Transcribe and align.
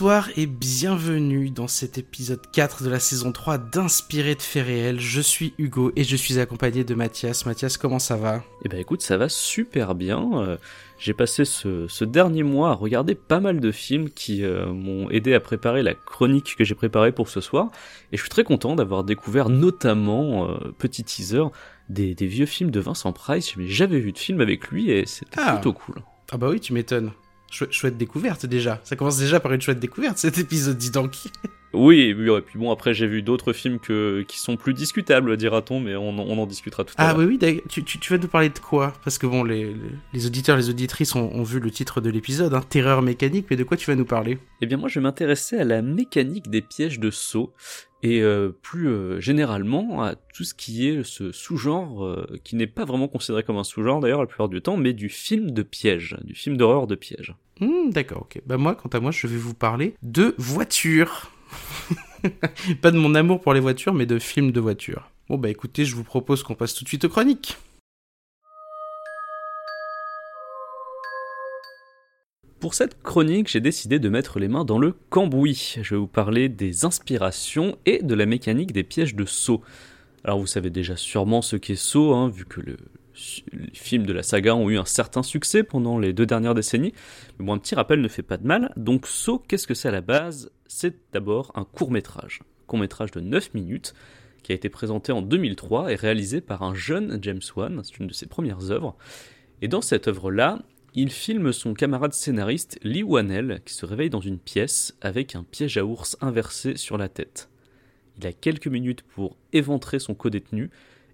Bonsoir 0.00 0.28
et 0.36 0.46
bienvenue 0.46 1.50
dans 1.50 1.66
cet 1.66 1.98
épisode 1.98 2.40
4 2.52 2.84
de 2.84 2.88
la 2.88 3.00
saison 3.00 3.32
3 3.32 3.58
d'Inspiré 3.58 4.36
de 4.36 4.42
faits 4.42 4.64
réels. 4.64 5.00
Je 5.00 5.20
suis 5.20 5.54
Hugo 5.58 5.90
et 5.96 6.04
je 6.04 6.14
suis 6.14 6.38
accompagné 6.38 6.84
de 6.84 6.94
Mathias. 6.94 7.46
Mathias, 7.46 7.76
comment 7.76 7.98
ça 7.98 8.14
va? 8.14 8.44
Eh 8.64 8.68
ben 8.68 8.78
écoute, 8.78 9.02
ça 9.02 9.16
va 9.16 9.28
super 9.28 9.96
bien. 9.96 10.30
Euh, 10.34 10.56
J'ai 11.00 11.14
passé 11.14 11.44
ce, 11.44 11.88
ce 11.88 12.04
dernier 12.04 12.44
mois 12.44 12.70
à 12.70 12.74
regarder 12.74 13.16
pas 13.16 13.40
mal 13.40 13.58
de 13.58 13.72
films 13.72 14.08
qui 14.10 14.44
euh, 14.44 14.72
m'ont 14.72 15.10
aidé 15.10 15.34
à 15.34 15.40
préparer 15.40 15.82
la 15.82 15.94
chronique 15.94 16.54
que 16.56 16.62
j'ai 16.62 16.76
préparée 16.76 17.10
pour 17.10 17.28
ce 17.28 17.40
soir. 17.40 17.68
Et 18.12 18.16
je 18.16 18.22
suis 18.22 18.30
très 18.30 18.44
content 18.44 18.76
d'avoir 18.76 19.02
découvert 19.02 19.48
notamment, 19.48 20.48
euh, 20.48 20.58
petit 20.78 21.02
teaser, 21.02 21.42
des, 21.88 22.14
des 22.14 22.26
vieux 22.28 22.46
films 22.46 22.70
de 22.70 22.78
Vincent 22.78 23.12
Price. 23.12 23.52
J'avais 23.58 23.98
vu 23.98 24.12
de 24.12 24.18
films 24.18 24.42
avec 24.42 24.68
lui 24.68 24.92
et 24.92 25.06
c'était 25.06 25.40
Ah. 25.44 25.54
plutôt 25.54 25.72
cool. 25.72 25.96
Ah 26.30 26.36
bah 26.36 26.50
oui, 26.50 26.60
tu 26.60 26.72
m'étonnes. 26.72 27.10
Chouette, 27.50 27.96
découverte 27.96 28.46
déjà. 28.46 28.80
Ça 28.84 28.96
commence 28.96 29.18
déjà 29.18 29.40
par 29.40 29.52
une 29.52 29.60
chouette 29.60 29.80
découverte 29.80 30.18
cet 30.18 30.38
épisode, 30.38 30.76
dis 30.76 30.90
donc. 30.90 31.16
Oui, 31.74 32.14
oui, 32.18 32.30
et 32.36 32.40
puis 32.40 32.58
bon, 32.58 32.70
après 32.70 32.94
j'ai 32.94 33.06
vu 33.06 33.20
d'autres 33.22 33.52
films 33.52 33.78
que, 33.78 34.22
qui 34.26 34.38
sont 34.38 34.56
plus 34.56 34.72
discutables, 34.74 35.36
dira-t-on, 35.36 35.80
mais 35.80 35.96
on, 35.96 36.10
en- 36.10 36.18
on 36.20 36.38
en 36.38 36.46
discutera 36.46 36.84
tout 36.84 36.94
à 36.96 37.04
Ah 37.04 37.08
l'heure. 37.08 37.18
oui, 37.18 37.24
oui, 37.26 37.38
d'ailleurs, 37.38 37.60
tu, 37.68 37.84
tu, 37.84 37.98
tu 37.98 38.12
vas 38.12 38.18
nous 38.18 38.28
parler 38.28 38.48
de 38.48 38.58
quoi? 38.58 38.94
Parce 39.04 39.18
que 39.18 39.26
bon, 39.26 39.44
les, 39.44 39.74
auditeurs, 40.26 40.56
les 40.56 40.70
auditrices 40.70 41.14
ont, 41.14 41.30
ont 41.32 41.42
vu 41.42 41.60
le 41.60 41.70
titre 41.70 42.00
de 42.00 42.08
l'épisode, 42.10 42.54
hein, 42.54 42.62
Terreur 42.68 43.02
mécanique, 43.02 43.46
mais 43.50 43.56
de 43.56 43.64
quoi 43.64 43.76
tu 43.76 43.90
vas 43.90 43.96
nous 43.96 44.06
parler? 44.06 44.38
Eh 44.62 44.66
bien 44.66 44.76
moi 44.78 44.88
je 44.88 44.98
vais 44.98 45.02
m'intéresser 45.02 45.58
à 45.58 45.64
la 45.64 45.82
mécanique 45.82 46.48
des 46.50 46.62
pièges 46.62 46.98
de 46.98 47.10
saut 47.10 47.52
et 48.02 48.22
euh, 48.22 48.50
plus 48.62 48.88
euh, 48.88 49.20
généralement 49.20 50.02
à 50.02 50.14
tout 50.14 50.44
ce 50.44 50.54
qui 50.54 50.88
est 50.88 51.04
ce 51.04 51.32
sous-genre 51.32 52.04
euh, 52.04 52.26
qui 52.44 52.56
n'est 52.56 52.66
pas 52.66 52.84
vraiment 52.84 53.08
considéré 53.08 53.42
comme 53.42 53.56
un 53.56 53.64
sous-genre 53.64 54.00
d'ailleurs 54.00 54.20
la 54.20 54.26
plupart 54.26 54.48
du 54.48 54.60
temps 54.62 54.76
mais 54.76 54.92
du 54.92 55.08
film 55.08 55.50
de 55.50 55.62
piège, 55.62 56.16
du 56.24 56.34
film 56.34 56.56
d'horreur 56.56 56.86
de 56.86 56.94
piège. 56.94 57.34
Hmm, 57.60 57.90
D'accord, 57.90 58.22
ok. 58.22 58.40
Bah 58.46 58.56
moi, 58.56 58.74
quant 58.76 58.88
à 58.88 59.00
moi, 59.00 59.10
je 59.10 59.26
vais 59.26 59.36
vous 59.36 59.54
parler 59.54 59.94
de 60.02 60.34
voitures. 60.38 61.30
Pas 62.82 62.90
de 62.90 62.98
mon 62.98 63.14
amour 63.14 63.40
pour 63.40 63.54
les 63.54 63.60
voitures, 63.60 63.94
mais 63.94 64.06
de 64.06 64.18
films 64.18 64.52
de 64.52 64.60
voitures. 64.60 65.10
Bon 65.28 65.36
bah 65.36 65.50
écoutez, 65.50 65.84
je 65.84 65.94
vous 65.94 66.04
propose 66.04 66.42
qu'on 66.42 66.54
passe 66.54 66.74
tout 66.74 66.84
de 66.84 66.88
suite 66.88 67.04
aux 67.04 67.08
chroniques. 67.08 67.56
Pour 72.60 72.74
cette 72.74 73.00
chronique, 73.02 73.48
j'ai 73.48 73.60
décidé 73.60 74.00
de 74.00 74.08
mettre 74.08 74.40
les 74.40 74.48
mains 74.48 74.64
dans 74.64 74.80
le 74.80 74.92
cambouis. 75.10 75.76
Je 75.80 75.94
vais 75.94 76.00
vous 76.00 76.08
parler 76.08 76.48
des 76.48 76.84
inspirations 76.84 77.78
et 77.86 78.02
de 78.02 78.14
la 78.14 78.26
mécanique 78.26 78.72
des 78.72 78.82
pièges 78.82 79.14
de 79.14 79.24
saut. 79.24 79.62
Alors 80.24 80.40
vous 80.40 80.46
savez 80.46 80.70
déjà 80.70 80.96
sûrement 80.96 81.40
ce 81.40 81.54
qu'est 81.56 81.76
Saut, 81.76 82.14
hein, 82.14 82.28
vu 82.28 82.44
que 82.44 82.60
le, 82.60 82.76
les 83.52 83.70
films 83.72 84.06
de 84.06 84.12
la 84.12 84.22
saga 84.22 84.54
ont 84.54 84.70
eu 84.70 84.78
un 84.78 84.84
certain 84.84 85.22
succès 85.22 85.62
pendant 85.62 85.98
les 85.98 86.12
deux 86.12 86.26
dernières 86.26 86.54
décennies. 86.54 86.92
Mais 87.38 87.46
bon, 87.46 87.54
un 87.54 87.58
petit 87.58 87.74
rappel 87.74 88.00
ne 88.00 88.08
fait 88.08 88.22
pas 88.22 88.36
de 88.36 88.46
mal. 88.46 88.72
Donc 88.76 89.06
Saut, 89.06 89.38
qu'est-ce 89.38 89.66
que 89.66 89.74
c'est 89.74 89.88
à 89.88 89.92
la 89.92 90.00
base? 90.00 90.50
C'est 90.66 90.96
d'abord 91.12 91.52
un 91.54 91.64
court 91.64 91.90
métrage. 91.90 92.40
Court 92.66 92.78
métrage 92.78 93.10
de 93.10 93.20
9 93.20 93.54
minutes 93.54 93.94
qui 94.42 94.52
a 94.52 94.54
été 94.54 94.68
présenté 94.68 95.12
en 95.12 95.22
2003 95.22 95.92
et 95.92 95.94
réalisé 95.94 96.40
par 96.40 96.62
un 96.62 96.74
jeune 96.74 97.18
James 97.22 97.40
Wan. 97.56 97.82
C'est 97.84 97.98
une 97.98 98.06
de 98.06 98.12
ses 98.12 98.26
premières 98.26 98.70
œuvres. 98.70 98.96
Et 99.62 99.68
dans 99.68 99.82
cette 99.82 100.08
œuvre-là, 100.08 100.60
il 100.94 101.10
filme 101.10 101.52
son 101.52 101.74
camarade 101.74 102.12
scénariste 102.12 102.78
Lee 102.82 103.02
Wanell 103.02 103.60
qui 103.64 103.74
se 103.74 103.84
réveille 103.84 104.10
dans 104.10 104.20
une 104.20 104.38
pièce 104.38 104.96
avec 105.00 105.34
un 105.34 105.42
piège 105.42 105.76
à 105.76 105.84
ours 105.84 106.16
inversé 106.20 106.76
sur 106.76 106.96
la 106.96 107.08
tête. 107.08 107.50
Il 108.18 108.26
a 108.26 108.32
quelques 108.32 108.68
minutes 108.68 109.02
pour 109.02 109.36
éventrer 109.52 109.98
son 109.98 110.14
codétenu 110.14 110.70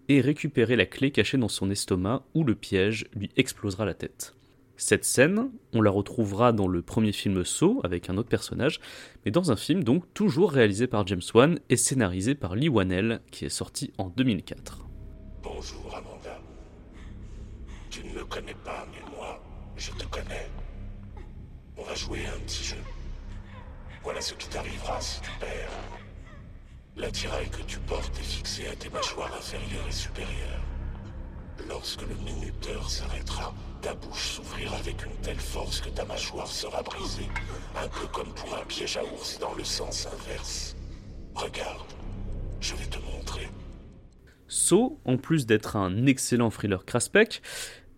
et 0.09 0.21
récupérer 0.21 0.77
la 0.77 0.87
clé 0.87 1.11
cachée 1.11 1.39
dans 1.39 1.49
son 1.49 1.71
estomac 1.71 2.25
où 2.35 2.45
le 2.45 2.55
piège 2.55 3.07
lui 3.15 3.31
explosera 3.37 3.85
la 3.85 3.95
tête. 3.95 4.35
Cette 4.77 5.05
scène, 5.05 5.51
on 5.73 5.83
la 5.83 5.91
retrouvera 5.91 6.53
dans 6.53 6.67
le 6.67 6.83
premier 6.83 7.13
film 7.13 7.45
Saw 7.45 7.81
avec 7.85 8.11
un 8.11 8.17
autre 8.17 8.29
personnage, 8.29 8.81
mais 9.25 9.31
dans 9.31 9.53
un 9.53 9.57
film 9.57 9.85
donc 9.85 10.05
toujours 10.15 10.51
réalisé 10.51 10.87
par 10.87 11.07
James 11.07 11.23
Wan 11.33 11.61
et 11.71 11.77
scénarisé 11.77 12.35
par 12.35 12.57
Lee 12.57 12.69
Wanell 12.69 13.21
qui 13.31 13.45
est 13.45 13.51
sorti 13.51 13.93
en 13.99 14.09
2004. 14.09 14.85
Bonjour, 15.43 15.95
Amanda. 15.95 16.41
Tu 17.89 18.05
ne 18.05 18.15
me 18.15 18.25
connais 18.25 18.57
pas, 18.65 18.87
mais 18.91 19.17
moi, 19.17 19.41
je 19.77 19.93
te 19.93 20.05
connais. 20.07 20.49
On 21.77 21.83
va 21.83 21.95
jouer 21.95 22.27
à 22.27 22.35
un 22.35 22.41
petit 22.41 22.65
jeu. 22.65 22.77
Voilà 24.03 24.21
ce 24.21 24.35
qui 24.35 24.49
t'arrivera 24.49 25.01
si 25.01 25.21
tu 25.21 25.31
perds. 25.39 26.04
L'attirail 26.97 27.49
que 27.51 27.63
tu 27.67 27.79
portes 27.81 28.17
est 28.21 28.23
fixé 28.23 28.69
à 28.69 28.77
tes 28.77 28.89
mâchoires 28.89 29.33
inférieures 29.37 29.87
et 29.89 29.93
supérieures. 29.93 30.63
Lorsque 31.69 32.03
le 32.03 32.15
minuteur 32.25 32.89
s'arrêtera, 32.89 33.53
ta 33.83 33.95
bouche 33.95 34.37
s'ouvrira 34.37 34.77
avec 34.77 35.05
une 35.05 35.17
telle 35.23 35.39
force 35.39 35.81
que 35.81 35.89
ta 35.89 36.05
mâchoire 36.05 36.47
sera 36.47 36.83
brisée, 36.83 37.29
un 37.77 37.89
peu 37.89 38.07
comme 38.13 38.33
pour 38.35 38.55
un 38.55 38.65
piège 38.67 38.97
à 38.97 39.03
ours 39.05 39.39
dans 39.41 39.55
le 39.55 39.65
sens 39.65 40.07
inverse. 40.07 40.77
Regarde, 41.35 41.93
je 42.61 42.75
vais 42.77 42.87
te 42.87 42.99
montrer. 43.13 43.49
Saw, 44.47 45.01
en 45.05 45.17
plus 45.17 45.47
d'être 45.47 45.75
un 45.75 46.07
excellent 46.07 46.51
thriller 46.51 46.85
craspec, 46.85 47.43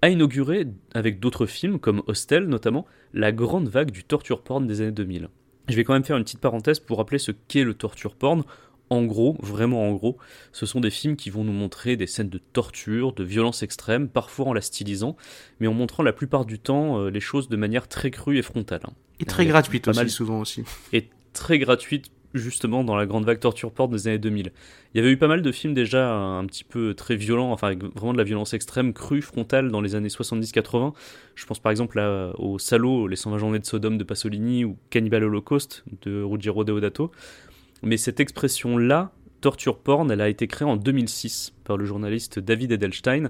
a 0.01 0.09
inauguré, 0.09 0.69
avec 0.95 1.21
d'autres 1.21 1.47
films 1.47 1.79
comme 1.79 2.03
Hostel 2.06 2.47
notamment, 2.47 2.87
la 3.12 3.33
grande 3.33 3.69
vague 3.69 3.91
du 3.91 4.05
torture 4.05 4.43
porn 4.43 4.67
des 4.67 4.81
années 4.81 4.93
2000. 4.93 5.29
Je 5.69 5.75
vais 5.75 5.85
quand 5.85 5.95
même 5.95 6.05
faire 6.05 6.17
une 6.17 6.25
petite 6.25 6.41
parenthèse 6.41 6.81
pour 6.81 6.99
rappeler 6.99 7.19
ce 7.19 7.33
qu'est 7.33 7.65
le 7.65 7.75
torture 7.75 8.15
porn. 8.15 8.45
En 8.89 9.05
gros, 9.05 9.37
vraiment 9.41 9.89
en 9.89 9.93
gros, 9.95 10.17
ce 10.53 10.65
sont 10.65 10.81
des 10.81 10.91
films 10.91 11.17
qui 11.17 11.29
vont 11.31 11.43
nous 11.43 11.53
montrer 11.53 11.97
des 11.97 12.07
scènes 12.07 12.29
de 12.29 12.39
torture, 12.39 13.13
de 13.13 13.25
violence 13.25 13.63
extrême, 13.65 14.09
parfois 14.09 14.47
en 14.47 14.53
la 14.53 14.61
stylisant, 14.61 15.17
mais 15.59 15.67
en 15.67 15.75
montrant 15.75 16.03
la 16.05 16.13
plupart 16.13 16.45
du 16.45 16.59
temps 16.61 17.01
euh, 17.01 17.11
les 17.11 17.21
choses 17.21 17.49
de 17.49 17.57
manière 17.57 17.89
très 17.89 18.11
crue 18.13 18.39
et 18.39 18.43
frontale. 18.43 18.83
hein. 18.85 18.93
Et 19.19 19.25
très 19.25 19.45
gratuite 19.47 19.85
pas 19.87 19.91
aussi, 19.91 20.01
mal- 20.01 20.11
souvent 20.11 20.41
aussi. 20.41 20.63
et 20.93 21.09
très 21.33 21.59
gratuite 21.59 22.07
justement 22.35 22.85
dans 22.85 22.97
la 22.97 23.07
grande 23.07 23.25
vague 23.25 23.41
torture 23.41 23.73
porn 23.73 23.91
des 23.91 24.09
années 24.09 24.19
2000. 24.19 24.53
Il 24.93 24.99
y 24.99 25.01
avait 25.01 25.11
eu 25.11 25.17
pas 25.17 25.27
mal 25.29 25.41
de 25.41 25.53
films 25.53 25.73
déjà 25.73 26.13
un 26.13 26.45
petit 26.45 26.65
peu 26.65 26.93
très 26.93 27.17
violents, 27.17 27.51
enfin 27.51 27.69
avec 27.69 27.83
vraiment 27.83 28.13
de 28.13 28.19
la 28.19 28.25
violence 28.25 28.53
extrême, 28.53 28.93
crue, 28.93 29.23
frontale 29.23 29.71
dans 29.71 29.81
les 29.81 29.95
années 29.95 30.11
70-80. 30.11 30.93
Je 31.35 31.47
pense 31.47 31.59
par 31.61 31.71
exemple 31.73 31.99
à- 31.99 32.33
au 32.39 32.59
Salaud, 32.59 33.09
Les 33.09 33.17
120 33.17 33.39
journées 33.39 33.59
de 33.59 33.65
Sodome 33.65 33.97
de 33.97 34.05
Pasolini 34.05 34.65
ou 34.67 34.77
Cannibal 34.91 35.25
Holocaust 35.25 35.83
de 36.03 36.21
Ruggiero 36.23 36.63
Deodato. 36.65 37.11
Mais 37.82 37.97
cette 37.97 38.20
expression-là, 38.20 39.12
torture 39.41 39.78
porn, 39.78 40.10
elle 40.10 40.20
a 40.20 40.28
été 40.28 40.47
créée 40.47 40.69
en 40.69 40.76
2006 40.76 41.53
par 41.64 41.76
le 41.76 41.84
journaliste 41.84 42.38
David 42.38 42.72
Edelstein 42.72 43.28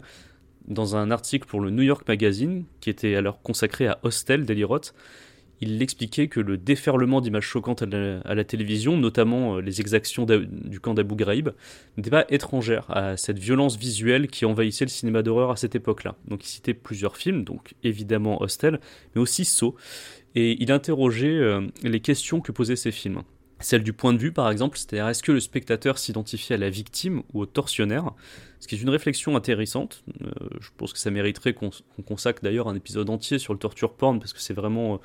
dans 0.69 0.97
un 0.97 1.11
article 1.11 1.47
pour 1.47 1.61
le 1.61 1.71
New 1.71 1.83
York 1.83 2.07
Magazine 2.09 2.65
qui 2.81 2.91
était 2.91 3.15
alors 3.15 3.41
consacré 3.43 3.87
à 3.87 3.99
Hostel 4.03 4.45
d'Eli 4.45 4.65
Roth 4.65 4.95
il 5.61 5.81
expliquait 5.83 6.29
que 6.29 6.41
le 6.41 6.59
déferlement 6.59 7.21
d'images 7.21 7.47
choquantes 7.47 7.83
à 7.83 8.35
la, 8.35 8.45
télévision, 8.45 8.97
notamment 8.97 9.57
euh, 9.57 9.61
les 9.61 9.81
exactions 9.81 10.27
du 10.27 10.81
camp 10.81 10.95
d'Abu 10.95 11.15
Ghraib, 11.15 11.51
n'était 11.97 12.11
pas 12.11 12.27
étrangère 12.29 12.85
à 12.91 13.17
cette 13.17 13.39
violence 13.39 13.77
visuelle 13.77 14.29
qui 14.29 14.45
envahissait 14.45 14.85
le 14.85 14.91
cinéma 14.91 15.23
d'horreur 15.23 15.51
à 15.51 15.57
cette 15.57 15.75
époque-là. 15.75 16.17
Donc 16.29 16.45
il 16.45 16.49
citait 16.49 16.75
plusieurs 16.75 17.17
films, 17.17 17.45
donc 17.45 17.75
évidemment 17.83 18.43
Hostel, 18.43 18.81
mais 19.15 19.21
aussi 19.21 19.45
Saw, 19.45 19.75
et 20.35 20.63
il 20.63 20.71
interrogeait 20.71 21.29
euh, 21.29 21.67
les 21.83 22.01
questions 22.01 22.41
que 22.41 22.53
posaient 22.53 22.77
ces 22.77 22.93
films. 22.93 23.23
Celle 23.59 23.83
du 23.83 23.95
point 23.95 24.13
de 24.13 24.19
vue, 24.19 24.33
par 24.33 24.51
exemple, 24.51 24.77
c'est-à-dire 24.77 25.09
est-ce 25.09 25.23
que 25.23 25.33
le 25.33 25.41
spectateur 25.41 25.99
s'identifie 25.99 26.53
à 26.53 26.59
la 26.59 26.69
victime 26.69 27.23
ou 27.33 27.41
au 27.41 27.47
tortionnaire? 27.47 28.13
Ce 28.61 28.69
qui 28.69 28.75
est 28.75 28.83
une 28.83 28.91
réflexion 28.91 29.35
intéressante. 29.35 30.05
Euh, 30.23 30.31
je 30.61 30.69
pense 30.77 30.93
que 30.93 30.99
ça 30.99 31.11
mériterait 31.11 31.55
qu'on 31.55 31.71
consacre 32.05 32.43
d'ailleurs 32.43 32.69
un 32.69 32.75
épisode 32.75 33.09
entier 33.09 33.39
sur 33.39 33.55
le 33.55 33.59
torture 33.59 33.95
porn, 33.95 34.19
parce 34.19 34.35
que 34.35 34.41
c'est 34.41 34.55
vraiment 34.55 34.95
euh, 34.95 34.99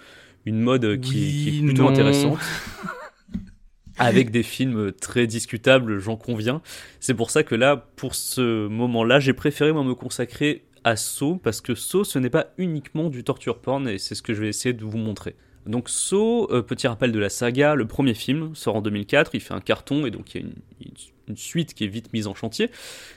une 0.45 0.59
mode 0.59 0.99
qui, 0.99 1.11
qui 1.11 1.59
est 1.59 1.65
plutôt 1.65 1.83
non. 1.83 1.89
intéressante. 1.89 2.39
Avec 3.97 4.31
des 4.31 4.43
films 4.43 4.91
très 4.93 5.27
discutables, 5.27 5.99
j'en 5.99 6.17
conviens. 6.17 6.61
C'est 6.99 7.13
pour 7.13 7.29
ça 7.29 7.43
que 7.43 7.55
là, 7.55 7.77
pour 7.95 8.15
ce 8.15 8.67
moment-là, 8.67 9.19
j'ai 9.19 9.33
préféré 9.33 9.71
moi, 9.71 9.83
me 9.83 9.95
consacrer 9.95 10.65
à 10.83 10.95
Saw, 10.95 11.37
parce 11.37 11.61
que 11.61 11.75
Saw, 11.75 12.03
ce 12.03 12.19
n'est 12.19 12.29
pas 12.29 12.47
uniquement 12.57 13.09
du 13.09 13.23
torture 13.23 13.59
porn, 13.59 13.87
et 13.87 13.97
c'est 13.97 14.15
ce 14.15 14.21
que 14.21 14.33
je 14.33 14.41
vais 14.41 14.49
essayer 14.49 14.73
de 14.73 14.83
vous 14.83 14.97
montrer. 14.97 15.35
Donc 15.65 15.89
Saw, 15.89 16.47
euh, 16.51 16.61
petit 16.61 16.87
rappel 16.87 17.11
de 17.11 17.19
la 17.19 17.29
saga, 17.29 17.75
le 17.75 17.85
premier 17.85 18.13
film 18.13 18.55
sort 18.55 18.77
en 18.77 18.81
2004, 18.81 19.35
il 19.35 19.41
fait 19.41 19.53
un 19.53 19.59
carton, 19.59 20.05
et 20.05 20.11
donc 20.11 20.33
il 20.33 20.41
y 20.41 20.43
a 20.43 20.47
une, 20.47 21.35
suite 21.35 21.73
qui 21.73 21.85
est 21.85 21.87
vite 21.87 22.11
mise 22.11 22.27
en 22.27 22.35
chantier. 22.35 22.69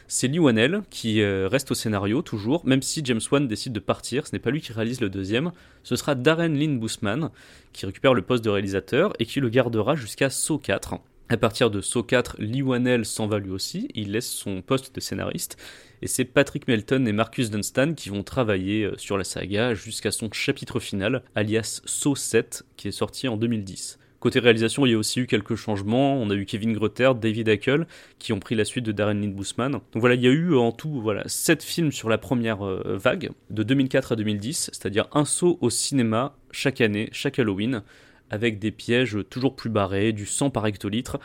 C'est 0.06 0.28
Lee 0.28 0.38
Wanell 0.38 0.82
qui 0.88 1.20
euh, 1.20 1.48
reste 1.48 1.72
au 1.72 1.74
scénario 1.74 2.22
toujours, 2.22 2.64
même 2.64 2.80
si 2.80 3.00
James 3.04 3.20
Wan 3.28 3.48
décide 3.48 3.72
de 3.72 3.80
partir. 3.80 4.28
Ce 4.28 4.32
n'est 4.32 4.38
pas 4.38 4.50
lui 4.50 4.60
qui 4.60 4.72
réalise 4.72 5.00
le 5.00 5.10
deuxième. 5.10 5.50
Ce 5.82 5.96
sera 5.96 6.14
Darren 6.14 6.54
Lynn 6.54 6.78
Bousman 6.78 7.30
qui 7.72 7.86
récupère 7.86 8.14
le 8.14 8.22
poste 8.22 8.44
de 8.44 8.50
réalisateur 8.50 9.14
et 9.18 9.26
qui 9.26 9.40
le 9.40 9.48
gardera 9.48 9.96
jusqu'à 9.96 10.30
Saw 10.30 10.58
4. 10.58 10.94
À 11.30 11.36
partir 11.38 11.70
de 11.70 11.80
Saw 11.80 12.02
4, 12.02 12.36
Lee 12.38 12.62
Wanell 12.62 13.06
s'en 13.06 13.26
va 13.26 13.38
lui 13.38 13.50
aussi, 13.50 13.88
il 13.94 14.12
laisse 14.12 14.30
son 14.30 14.60
poste 14.60 14.94
de 14.94 15.00
scénariste, 15.00 15.56
et 16.04 16.06
c'est 16.06 16.26
Patrick 16.26 16.68
Melton 16.68 17.06
et 17.06 17.12
Marcus 17.12 17.50
Dunstan 17.50 17.94
qui 17.94 18.10
vont 18.10 18.22
travailler 18.22 18.84
euh, 18.84 18.94
sur 18.98 19.16
la 19.16 19.24
saga 19.24 19.72
jusqu'à 19.72 20.10
son 20.10 20.30
chapitre 20.30 20.78
final, 20.78 21.22
alias 21.34 21.80
Saw 21.86 22.14
7, 22.14 22.66
qui 22.76 22.88
est 22.88 22.92
sorti 22.92 23.26
en 23.26 23.38
2010. 23.38 23.98
Côté 24.20 24.38
réalisation, 24.38 24.84
il 24.84 24.92
y 24.92 24.94
a 24.94 24.98
aussi 24.98 25.20
eu 25.20 25.26
quelques 25.26 25.54
changements. 25.54 26.16
On 26.16 26.28
a 26.28 26.34
eu 26.34 26.44
Kevin 26.44 26.74
Grotter, 26.74 27.10
David 27.18 27.48
Hackel, 27.48 27.86
qui 28.18 28.34
ont 28.34 28.38
pris 28.38 28.54
la 28.54 28.66
suite 28.66 28.84
de 28.84 28.92
Darren 28.92 29.14
Lynn 29.14 29.32
Bousman. 29.32 29.72
Donc 29.72 29.82
voilà, 29.94 30.14
il 30.14 30.20
y 30.20 30.26
a 30.26 30.30
eu 30.30 30.54
en 30.54 30.72
tout 30.72 31.00
voilà, 31.00 31.22
7 31.26 31.62
films 31.62 31.90
sur 31.90 32.10
la 32.10 32.18
première 32.18 32.66
euh, 32.66 32.98
vague, 32.98 33.30
de 33.48 33.62
2004 33.62 34.12
à 34.12 34.16
2010, 34.16 34.70
c'est-à-dire 34.74 35.08
un 35.12 35.24
saut 35.24 35.56
au 35.62 35.70
cinéma 35.70 36.36
chaque 36.50 36.82
année, 36.82 37.08
chaque 37.12 37.38
Halloween, 37.38 37.82
avec 38.28 38.58
des 38.58 38.72
pièges 38.72 39.16
toujours 39.30 39.56
plus 39.56 39.70
barrés, 39.70 40.12
du 40.12 40.26
sang 40.26 40.50
par 40.50 40.66
hectolitre. 40.66 41.18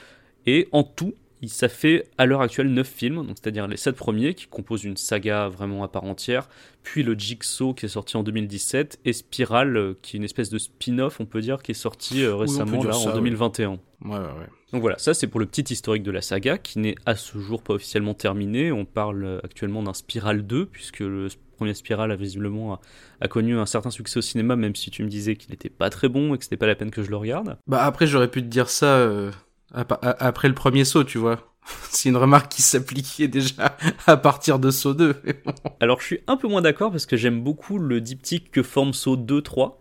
Et 0.46 0.70
en 0.72 0.84
tout, 0.84 1.16
ça 1.48 1.70
fait 1.70 2.10
à 2.18 2.26
l'heure 2.26 2.42
actuelle 2.42 2.68
9 2.68 2.88
films, 2.88 3.28
c'est-à-dire 3.30 3.68
les 3.68 3.78
7 3.78 3.96
premiers 3.96 4.34
qui 4.34 4.48
composent 4.48 4.84
une 4.84 4.98
saga 4.98 5.48
vraiment 5.48 5.84
à 5.84 5.88
part 5.88 6.04
entière, 6.04 6.50
puis 6.84 7.02
le 7.02 7.18
Jigsaw 7.18 7.74
qui 7.74 7.86
est 7.86 7.90
sorti 7.90 8.18
en 8.18 8.24
2017, 8.24 9.00
et 9.06 9.14
Spiral 9.14 9.78
euh, 9.78 9.98
qui 10.02 10.18
est 10.18 10.20
une 10.20 10.26
espèce 10.26 10.50
de 10.50 10.58
spin-off, 10.58 11.20
on 11.20 11.26
peut 11.26 11.42
dire, 11.42 11.64
qui 11.64 11.72
est 11.72 11.76
sorti 11.76 12.24
euh, 12.24 12.36
récemment 12.36 12.84
là, 12.84 12.98
en 12.98 13.14
2021. 13.14 13.70
Ouais, 13.70 13.78
ouais, 14.06 14.18
ouais. 14.18 14.50
Donc 14.74 14.82
voilà, 14.82 14.98
ça 14.98 15.14
c'est 15.14 15.28
pour 15.28 15.40
le 15.40 15.46
petit 15.46 15.74
historique 15.74 16.04
de 16.04 16.12
la 16.12 16.22
saga 16.22 16.58
qui 16.58 16.80
n'est 16.80 16.96
à 17.06 17.16
ce 17.16 17.38
jour 17.40 17.64
pas 17.64 17.74
officiellement 17.74 18.14
terminé. 18.14 18.72
On 18.72 18.86
parle 18.86 19.24
euh, 19.24 19.40
actuellement 19.44 19.82
d'un 19.82 19.94
Spiral 19.94 20.46
2, 20.46 20.66
puisque 20.66 21.00
le 21.00 21.30
premier 21.56 21.74
Spiral 21.74 22.12
a 22.12 22.16
visiblement 22.16 22.80
a, 23.20 23.28
connu 23.28 23.58
un 23.58 23.66
certain 23.66 23.92
succès 23.92 24.20
au 24.20 24.22
cinéma, 24.22 24.56
même 24.56 24.76
si 24.76 24.92
tu 24.92 25.04
me 25.04 25.10
disais 25.10 25.36
qu'il 25.36 25.52
n'était 25.52 25.70
pas 25.70 25.90
très 25.90 26.08
bon 26.08 26.34
et 26.34 26.38
que 26.38 26.44
c'était 26.44 26.58
pas 26.58 26.68
la 26.68 26.76
peine 26.76 26.92
que 26.92 27.02
je 27.02 27.10
le 27.10 27.18
regarde. 27.18 27.58
Bah 27.68 27.84
après, 27.84 28.08
j'aurais 28.08 28.30
pu 28.30 28.42
te 28.42 28.48
dire 28.48 28.70
ça 28.70 29.32
après 29.74 30.48
le 30.48 30.56
premier 30.56 30.86
saut, 30.86 31.04
tu 31.04 31.18
vois. 31.18 31.50
C'est 31.89 32.10
une 32.10 32.18
remarque 32.18 32.51
qui 32.51 32.62
s'appliquait 32.62 33.27
déjà 33.27 33.77
à 34.07 34.18
partir 34.18 34.60
de 34.60 34.71
saut 34.71 34.94
2. 34.94 35.16
Alors 35.80 36.00
je 36.01 36.06
suis 36.06 36.19
un 36.27 36.38
peu 36.38 36.48
moins 36.48 36.62
d'accord 36.62 36.92
parce 36.92 37.06
que 37.06 37.18
j'aime 37.18 37.42
beaucoup 37.42 37.77
le 37.77 38.01
diptyque 38.01 38.51
que 38.51 38.63
forme 38.63 38.94
saut 38.94 39.18
2-3. 39.18 39.75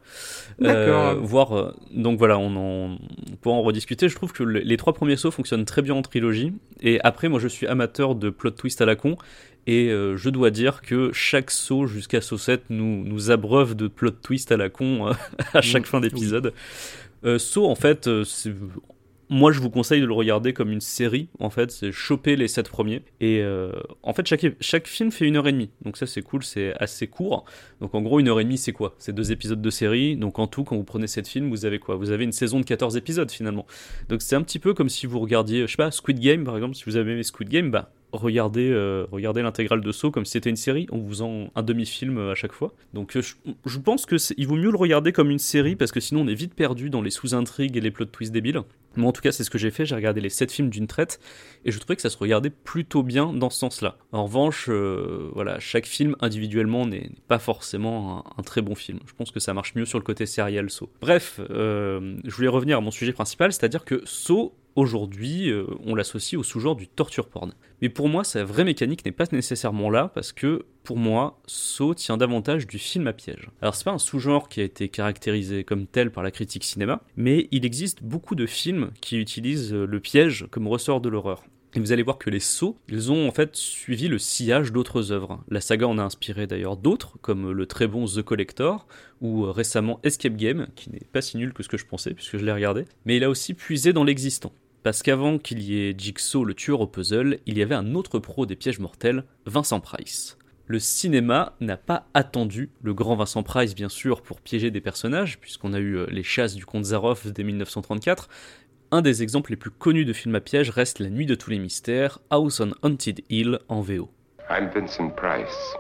D'accord. 0.59 1.17
voir, 1.23 1.53
euh, 1.53 1.73
donc 1.95 2.19
voilà, 2.19 2.39
on, 2.39 2.57
en, 2.57 2.99
on 3.31 3.37
pourra 3.41 3.57
en 3.57 3.63
rediscuter. 3.63 4.09
Je 4.09 4.17
trouve 4.17 4.33
que 4.33 4.43
les 4.43 4.77
trois 4.77 4.93
premiers 4.93 5.17
sauts 5.17 5.31
fonctionnent 5.31 5.65
très 5.65 5.83
bien 5.83 5.95
en 5.95 6.03
trilogie. 6.03 6.53
Et 6.81 7.01
après, 7.03 7.29
moi 7.29 7.41
je 7.41 7.49
suis 7.49 7.67
amateur 7.67 8.15
de 8.15 8.31
plot 8.31 8.51
twist 8.51 8.81
à 8.81 8.87
la 8.87 8.97
con. 8.97 9.17
Et 9.67 9.91
euh, 9.91 10.17
je 10.17 10.31
dois 10.31 10.51
dire 10.51 10.81
que 10.81 11.13
chaque 11.13 11.51
saut 11.51 11.87
jusqu'à 11.87 12.23
saut 12.23 12.39
7 12.39 12.65
nous, 12.71 13.05
nous 13.05 13.31
abreuve 13.31 13.75
de 13.75 13.87
plot 13.87 14.13
twist 14.13 14.51
à 14.51 14.57
la 14.57 14.71
con 14.71 15.09
euh, 15.09 15.13
à 15.53 15.61
chaque 15.61 15.87
fin 15.87 16.01
d'épisode. 16.01 16.55
saut, 17.37 17.67
en 17.67 17.75
fait, 17.75 18.09
c'est 18.25 18.55
moi, 19.31 19.53
je 19.53 19.61
vous 19.61 19.69
conseille 19.69 20.01
de 20.01 20.07
le 20.07 20.15
regarder 20.15 20.53
comme 20.53 20.71
une 20.71 20.81
série, 20.81 21.29
en 21.39 21.51
fait, 21.51 21.71
c'est 21.71 21.93
choper 21.93 22.37
les 22.37 22.49
sept 22.49 22.69
premiers. 22.69 23.03
Et 23.21 23.41
euh, 23.43 23.73
en 24.03 24.15
fait, 24.15 24.27
chaque, 24.27 24.47
chaque 24.61 24.87
film 24.87 25.11
fait 25.11 25.27
une 25.27 25.37
heure 25.37 25.47
et 25.47 25.53
demie. 25.53 25.71
Donc 25.85 25.97
ça, 25.97 26.07
c'est 26.07 26.23
cool, 26.23 26.43
c'est 26.43 26.75
assez 26.81 27.09
court. 27.09 27.45
Donc 27.81 27.95
en 27.95 28.01
gros, 28.01 28.21
une 28.21 28.29
heure 28.29 28.41
et 28.41 28.45
demie, 28.45 28.59
c'est 28.59 28.73
quoi? 28.73 28.95
C'est 28.99 29.15
deux 29.15 29.31
épisodes 29.31 29.61
de 29.61 29.71
série. 29.71 30.17
Donc 30.17 30.39
en 30.39 30.47
tout, 30.47 30.65
quand 30.65 30.77
vous 30.77 30.85
prenez 30.85 31.07
sept 31.07 31.29
films, 31.29 31.51
vous 31.51 31.67
avez 31.67 31.79
quoi? 31.79 31.97
Vous 31.97 32.11
avez 32.11 32.25
une 32.25 32.33
saison 32.33 32.61
de 32.61 32.65
14 32.65 32.97
épisodes, 32.97 33.31
finalement. 33.31 33.67
Donc 34.09 34.23
c'est 34.23 34.37
un 34.37 34.43
petit 34.43 34.59
peu 34.59 34.73
comme 34.73 34.89
si 34.89 35.07
vous 35.07 35.21
regardiez, 35.21 35.63
je 35.63 35.73
sais 35.73 35.77
pas, 35.77 35.91
Squid 35.91 36.19
Game, 36.21 36.45
par 36.45 36.57
exemple. 36.57 36.75
Si 36.75 36.85
vous 36.87 36.97
avez 36.97 37.13
aimé 37.13 37.23
Squid 37.23 37.51
Game, 37.51 37.71
bah, 37.71 37.93
regardez, 38.13 38.71
euh, 38.71 39.07
regardez 39.13 39.43
l'intégrale 39.43 39.81
de 39.81 39.93
Saw 39.93 40.11
comme 40.11 40.25
si 40.25 40.33
c'était 40.33 40.51
une 40.51 40.57
série 40.57 40.87
en 40.91 40.99
vous 40.99 41.09
faisant 41.09 41.51
un 41.55 41.63
demi-film 41.63 42.19
euh, 42.19 42.33
à 42.33 42.35
chaque 42.35 42.53
fois. 42.53 42.73
Donc 42.95 43.19
je, 43.19 43.35
je 43.67 43.79
pense 43.79 44.07
que 44.07 44.17
il 44.37 44.47
vaut 44.47 44.57
mieux 44.57 44.71
le 44.71 44.77
regarder 44.77 45.13
comme 45.13 45.31
une 45.31 45.39
série 45.39 45.77
parce 45.77 45.93
que 45.93 46.01
sinon 46.01 46.23
on 46.23 46.29
est 46.29 46.35
vite 46.35 46.55
perdu 46.55 46.91
dans 46.91 47.03
les 47.03 47.11
sous-intrigues 47.11 47.77
et 47.77 47.81
les 47.81 47.91
plot 47.91 48.07
twists 48.07 48.33
débiles. 48.33 48.63
Moi, 48.97 49.09
en 49.09 49.13
tout 49.13 49.21
cas, 49.21 49.33
c'est 49.33 49.45
ce 49.45 49.51
que 49.51 49.59
j'ai 49.59 49.71
fait. 49.71 49.87
J'ai 49.87 49.95
regardé 49.95 50.21
les 50.21 50.31
7 50.31 50.51
films 50.51 50.71
d'une 50.71 50.87
traite 50.87 51.21
et 51.65 51.71
je 51.71 51.79
trouvais 51.79 51.97
que 51.97 52.03
ça 52.03 52.11
se 52.11 52.19
regardait 52.19 52.51
plutôt 52.51 53.03
bien 53.03 53.33
dans 53.33 53.51
ce 53.51 53.59
sens-là. 53.59 53.97
En 54.13 54.25
revanche, 54.25 54.67
euh, 54.69 55.31
voilà, 55.35 55.59
chaque 55.61 55.87
film 55.87 56.17
individuellement 56.21 56.87
n'est 56.87 57.11
pas 57.29 57.39
forcément 57.39 58.25
un, 58.37 58.43
très 58.43 58.63
bon 58.63 58.75
film. 58.75 58.99
Je 59.07 59.13
pense 59.13 59.31
que 59.31 59.41
ça 59.41 59.55
marche 59.55 59.75
mieux 59.75 59.85
sur 59.85 59.99
le 59.99 60.05
côté 60.05 60.27
serial 60.27 60.71
Saw. 60.71 60.89
Bref, 61.01 61.41
euh, 61.51 62.17
je 62.25 62.35
voulais 62.35 62.49
revenir 62.49 62.79
à 62.79 62.81
mon 62.81 62.91
sujet 62.91 63.13
principal, 63.13 63.53
c'est-à-dire 63.53 63.85
que 63.85 64.03
Saw 64.05 64.53
aujourd'hui, 64.79 65.51
euh, 65.51 65.67
on 65.85 65.97
l'associe 65.97 66.39
au 66.39 66.45
sous-genre 66.45 66.77
du 66.77 66.87
torture 66.87 67.29
porn. 67.29 67.53
Mais 67.83 67.89
pour 67.89 68.09
moi, 68.09 68.23
sa 68.23 68.45
vraie 68.45 68.65
mécanique 68.65 69.05
n'est 69.05 69.13
pas 69.13 69.25
nécessairement 69.33 69.91
là, 69.91 70.11
parce 70.15 70.33
que 70.33 70.67
pour 70.89 70.97
moi, 70.97 71.39
Saw 71.45 71.93
tient 71.93 72.17
davantage 72.17 72.67
du 72.67 72.79
film 72.79 73.09
à 73.09 73.13
piège. 73.13 73.51
Alors 73.61 73.75
c'est 73.75 73.85
pas 73.85 73.93
un 73.93 73.99
sous-genre 73.99 74.49
qui 74.49 74.63
a 74.63 74.65
été 74.65 74.89
caractérisé 74.89 75.63
comme 75.63 75.87
tel 75.87 76.11
par 76.11 76.23
la 76.23 76.31
critique 76.31 76.65
cinéma, 76.65 77.03
mais 77.15 77.47
il 77.51 77.67
existe 77.67 78.03
beaucoup 78.03 78.35
de 78.35 78.47
films 78.47 78.93
qui 79.03 79.19
utilisent 79.19 79.75
euh, 79.75 79.85
le 79.85 80.01
piège 80.01 80.47
comme 80.51 80.67
ressort 80.67 81.03
de 81.03 81.11
l'horreur. 81.11 81.45
Et 81.75 81.81
vous 81.81 81.93
allez 81.93 82.03
voir 82.03 82.17
que 82.17 82.31
les 82.31 82.41
sauts, 82.41 82.79
ils 82.89 83.13
ont 83.13 83.29
en 83.29 83.33
fait 83.33 83.55
suivi 83.55 84.09
le 84.09 84.19
sillage 84.19 84.73
d'autres 84.73 85.13
œuvres. 85.13 85.45
La 85.51 85.61
saga 85.61 85.87
en 85.87 85.99
a 85.99 86.03
inspiré 86.03 86.47
d'ailleurs 86.47 86.79
d'autres, 86.79 87.19
comme 87.21 87.53
le 87.53 87.67
très 87.67 87.87
bon 87.87 88.07
The 88.07 88.23
Collector, 88.23 88.87
ou 89.21 89.45
euh, 89.45 89.51
récemment 89.51 90.01
Escape 90.05 90.37
Game, 90.37 90.69
qui 90.75 90.91
n'est 90.91 91.07
pas 91.13 91.21
si 91.21 91.37
nul 91.37 91.53
que 91.53 91.63
ce 91.63 91.69
que 91.69 91.77
je 91.77 91.85
pensais, 91.85 92.15
puisque 92.15 92.39
je 92.39 92.47
l'ai 92.47 92.53
regardé. 92.53 92.87
Mais 93.05 93.19
il 93.19 93.25
a 93.25 93.29
aussi 93.29 93.53
puisé 93.53 93.93
dans 93.93 94.05
l'existant. 94.05 94.55
Parce 94.83 95.03
qu'avant 95.03 95.37
qu'il 95.37 95.61
y 95.61 95.83
ait 95.83 95.95
Jigsaw 95.99 96.47
le 96.47 96.55
tueur 96.55 96.81
au 96.81 96.87
puzzle, 96.87 97.41
il 97.45 97.59
y 97.59 97.63
avait 97.63 97.75
un 97.75 97.95
autre 97.95 98.19
pro 98.19 98.47
des 98.47 98.57
pièges 98.57 98.79
mortels, 98.79 99.25
Vincent 99.45 99.81
Price. 99.81 100.38
Le 100.69 100.79
cinéma 100.79 101.55
n'a 101.61 101.77
pas 101.77 102.07
attendu 102.15 102.71
le 102.83 102.95
grand 102.95 103.17
Vincent 103.17 103.43
Price, 103.43 103.75
bien 103.75 103.89
sûr, 103.89 104.23
pour 104.23 104.41
piéger 104.41 104.71
des 104.71 104.81
personnages, 104.81 105.39
puisqu'on 105.39 105.73
a 105.73 105.79
eu 105.79 105.97
euh, 105.97 106.07
les 106.11 106.23
chasses 106.23 106.55
du 106.55 106.65
comte 106.65 106.85
Zaroff 106.85 107.27
dès 107.27 107.43
1934. 107.43 108.29
Un 108.91 109.03
des 109.03 109.23
exemples 109.23 109.51
les 109.51 109.57
plus 109.57 109.71
connus 109.71 110.05
de 110.05 110.13
films 110.13 110.35
à 110.35 110.41
piège 110.41 110.71
reste 110.71 110.99
La 110.99 111.09
Nuit 111.09 111.27
de 111.27 111.35
tous 111.35 111.51
les 111.51 111.59
mystères, 111.59 112.19
House 112.31 112.61
on 112.61 112.73
Haunted 112.83 113.23
Hill 113.31 113.59
en 113.69 113.81
VO. 113.81 114.11
I'm 114.51 114.71
Vincent 114.71 115.11
Price, 115.17 115.75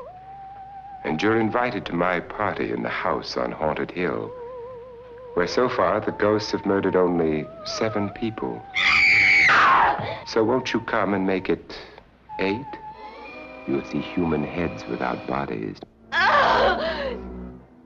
and 1.04 1.18
you're 1.20 1.40
invited 1.40 1.84
to 1.84 1.92
my 1.94 2.20
party 2.20 2.72
in 2.72 2.82
the 2.82 3.06
house 3.06 3.36
on 3.36 3.52
Haunted 3.52 3.90
Hill. 3.90 4.30
where 5.38 5.46
so 5.46 5.68
far 5.68 6.00
the 6.00 6.10
ghosts 6.10 6.50
have 6.50 6.66
murdered 6.66 6.96
only 6.96 7.46
seven 7.64 8.10
people. 8.10 8.60
So 10.26 10.42
won't 10.42 10.72
you 10.72 10.80
come 10.80 11.14
and 11.14 11.24
make 11.24 11.48
it 11.48 11.78
eight? 12.40 12.66
You'll 13.68 13.84
see 13.84 14.00
human 14.00 14.42
heads 14.42 14.82
without 14.90 15.26
bodies. 15.26 15.76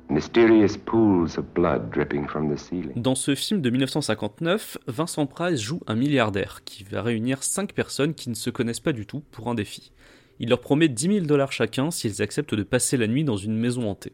Mysterious 0.08 0.76
pools 0.76 1.37
of 1.37 1.52
blood 1.55 1.90
dripping 1.90 2.29
from 2.29 2.55
the 2.55 2.56
ceiling. 2.56 2.93
Dans 2.94 3.17
ce 3.17 3.34
film 3.34 3.60
de 3.60 3.69
1959, 3.69 4.79
Vincent 4.86 5.27
Price 5.27 5.60
joue 5.60 5.81
un 5.89 5.96
milliardaire 5.96 6.62
qui 6.65 6.84
va 6.84 7.03
réunir 7.03 7.43
cinq 7.43 7.72
personnes 7.72 8.15
qui 8.15 8.31
ne 8.31 8.36
se 8.36 8.48
connaissent 8.48 8.79
pas 8.79 8.93
du 8.93 9.06
tout 9.06 9.24
pour 9.32 9.48
un 9.48 9.56
défi. 9.56 9.91
Il 10.39 10.51
leur 10.51 10.60
promet 10.60 10.89
10 10.89 11.15
000 11.15 11.27
dollars 11.27 11.51
chacun 11.51 11.91
s'ils 11.91 12.22
acceptent 12.22 12.55
de 12.55 12.62
passer 12.62 12.96
la 12.96 13.08
nuit 13.08 13.24
dans 13.24 13.36
une 13.36 13.56
maison 13.56 13.91
hantée. 13.91 14.12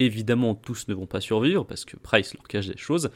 Évidemment, 0.00 0.54
tous 0.54 0.86
ne 0.88 0.94
vont 0.94 1.06
pas 1.06 1.22
survivre 1.22 1.64
parce 1.64 1.86
que 1.86 1.96
Price 1.96 2.34
leur 2.34 2.46
cache 2.46 2.66
des 2.66 2.76
choses. 2.76 3.10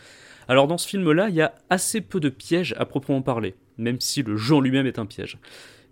Alors 0.47 0.69
dans 0.69 0.79
ce 0.79 0.89
film-là, 0.89 1.29
il 1.29 1.35
y 1.35 1.43
a 1.43 1.55
assez 1.69 2.01
peu 2.01 2.19
de 2.19 2.31
pièges 2.31 2.75
à 2.79 2.87
proprement 2.87 3.21
parler, 3.21 3.57
même 3.77 4.01
si 4.01 4.23
le 4.23 4.39
jeu 4.39 4.55
en 4.55 4.61
lui-même 4.61 4.87
est 4.87 4.99
un 4.99 5.05
piège. 5.05 5.39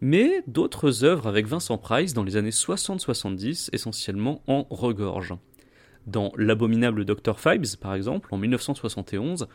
Mais 0.00 0.42
d'autres 0.46 1.04
œuvres 1.04 1.26
avec 1.26 1.46
Vincent 1.46 1.78
Price 1.78 2.12
dans 2.12 2.22
les 2.22 2.36
années 2.36 2.50
60-70 2.50 3.70
essentiellement 3.72 4.42
en 4.46 4.66
regorgent. 4.68 5.38
Dans 6.06 6.32
L'abominable 6.36 7.04
Dr. 7.04 7.38
Fibes, 7.38 7.76
par 7.80 7.94
exemple, 7.94 8.28
en 8.32 8.36
1971, 8.36 9.48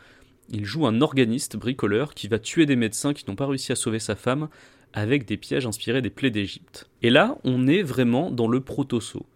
il 0.50 0.64
joue 0.64 0.86
un 0.86 1.00
organiste 1.00 1.56
bricoleur 1.56 2.14
qui 2.14 2.28
va 2.28 2.38
tuer 2.38 2.66
des 2.66 2.76
médecins 2.76 3.14
qui 3.14 3.24
n'ont 3.28 3.36
pas 3.36 3.46
réussi 3.46 3.72
à 3.72 3.76
sauver 3.76 4.00
sa 4.00 4.16
femme 4.16 4.48
avec 4.92 5.24
des 5.26 5.36
pièges 5.36 5.66
inspirés 5.66 6.02
des 6.02 6.10
plaies 6.10 6.30
d'Égypte. 6.30 6.88
Et 7.02 7.10
là, 7.10 7.38
on 7.44 7.66
est 7.66 7.82
vraiment 7.82 8.30
dans 8.30 8.48
le 8.48 8.60
proto-saut. 8.60 9.26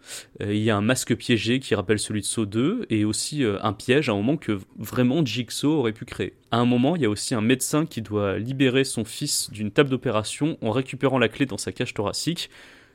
Euh, 0.43 0.55
il 0.55 0.63
y 0.63 0.71
a 0.71 0.77
un 0.77 0.83
masque 0.83 1.15
piégé 1.17 1.61
qui 1.61 1.75
rappelle 1.75 1.99
celui 1.99 2.21
de 2.21 2.27
Saut 2.27 2.47
2, 2.47 2.87
et 2.91 3.05
aussi 3.05 3.45
euh, 3.45 3.59
un 3.63 3.73
piège 3.73 4.09
à 4.09 4.13
un 4.13 4.17
moment 4.17 4.37
que 4.37 4.59
vraiment 4.79 5.25
Jigsaw 5.25 5.79
aurait 5.79 5.93
pu 5.93 6.05
créer. 6.05 6.35
À 6.51 6.59
un 6.59 6.65
moment, 6.65 6.97
il 6.97 7.03
y 7.03 7.07
a 7.07 7.11
aussi 7.11 7.35
un 7.35 7.41
médecin 7.41 7.87
qui 7.87 8.03
doit 8.03 8.39
libérer 8.39 8.85
son 8.85 9.05
fils 9.05 9.51
d'une 9.51 9.71
table 9.71 9.91
d'opération 9.91 10.59
en 10.63 10.71
récupérant 10.71 11.19
la 11.19 11.29
clé 11.29 11.47
dans 11.47 11.59
sa 11.59 11.73
cage 11.73 11.95
thoracique. 11.95 12.51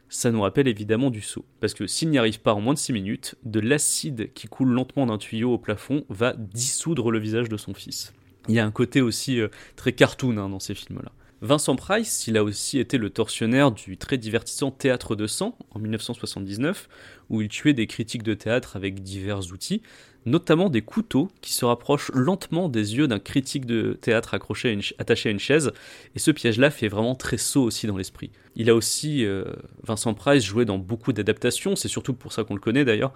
Ça 0.09 0.29
nous 0.29 0.41
rappelle 0.41 0.67
évidemment 0.67 1.09
du 1.09 1.21
saut. 1.21 1.45
Parce 1.61 1.73
que 1.73 1.87
s'il 1.87 2.09
n'y 2.09 2.17
arrive 2.17 2.41
pas 2.41 2.53
en 2.53 2.61
moins 2.61 2.73
de 2.73 2.79
6 2.79 2.91
minutes, 2.93 3.35
de 3.43 3.61
l'acide 3.61 4.31
qui 4.33 4.47
coule 4.47 4.69
lentement 4.69 5.05
d'un 5.05 5.17
tuyau 5.17 5.53
au 5.53 5.57
plafond 5.57 6.03
va 6.09 6.33
dissoudre 6.33 7.11
le 7.11 7.19
visage 7.19 7.47
de 7.49 7.57
son 7.57 7.73
fils. 7.73 8.13
Il 8.49 8.55
y 8.55 8.59
a 8.59 8.65
un 8.65 8.71
côté 8.71 9.01
aussi 9.01 9.39
euh, 9.39 9.47
très 9.75 9.93
cartoon 9.93 10.37
hein, 10.37 10.49
dans 10.49 10.59
ces 10.59 10.75
films-là. 10.75 11.11
Vincent 11.43 11.75
Price, 11.75 12.27
il 12.27 12.37
a 12.37 12.43
aussi 12.43 12.77
été 12.77 12.99
le 12.99 13.09
tortionnaire 13.09 13.71
du 13.71 13.97
très 13.97 14.19
divertissant 14.19 14.69
Théâtre 14.69 15.15
de 15.15 15.25
sang 15.25 15.57
en 15.71 15.79
1979, 15.79 16.87
où 17.31 17.41
il 17.41 17.47
tuait 17.47 17.73
des 17.73 17.87
critiques 17.87 18.21
de 18.21 18.35
théâtre 18.35 18.75
avec 18.75 19.01
divers 19.01 19.51
outils, 19.51 19.81
notamment 20.27 20.69
des 20.69 20.83
couteaux 20.83 21.29
qui 21.41 21.53
se 21.53 21.65
rapprochent 21.65 22.11
lentement 22.13 22.69
des 22.69 22.95
yeux 22.95 23.07
d'un 23.07 23.17
critique 23.17 23.65
de 23.65 23.97
théâtre 23.99 24.35
attaché 24.35 25.29
à 25.29 25.31
une 25.31 25.39
chaise, 25.39 25.71
et 26.13 26.19
ce 26.19 26.29
piège-là 26.29 26.69
fait 26.69 26.87
vraiment 26.87 27.15
très 27.15 27.37
saut 27.37 27.63
aussi 27.63 27.87
dans 27.87 27.97
l'esprit. 27.97 28.29
Il 28.55 28.69
a 28.69 28.75
aussi, 28.75 29.25
euh, 29.25 29.45
Vincent 29.83 30.13
Price, 30.13 30.43
joué 30.43 30.65
dans 30.65 30.77
beaucoup 30.77 31.11
d'adaptations, 31.11 31.75
c'est 31.75 31.87
surtout 31.87 32.13
pour 32.13 32.33
ça 32.33 32.43
qu'on 32.43 32.53
le 32.53 32.61
connaît 32.61 32.85
d'ailleurs, 32.85 33.13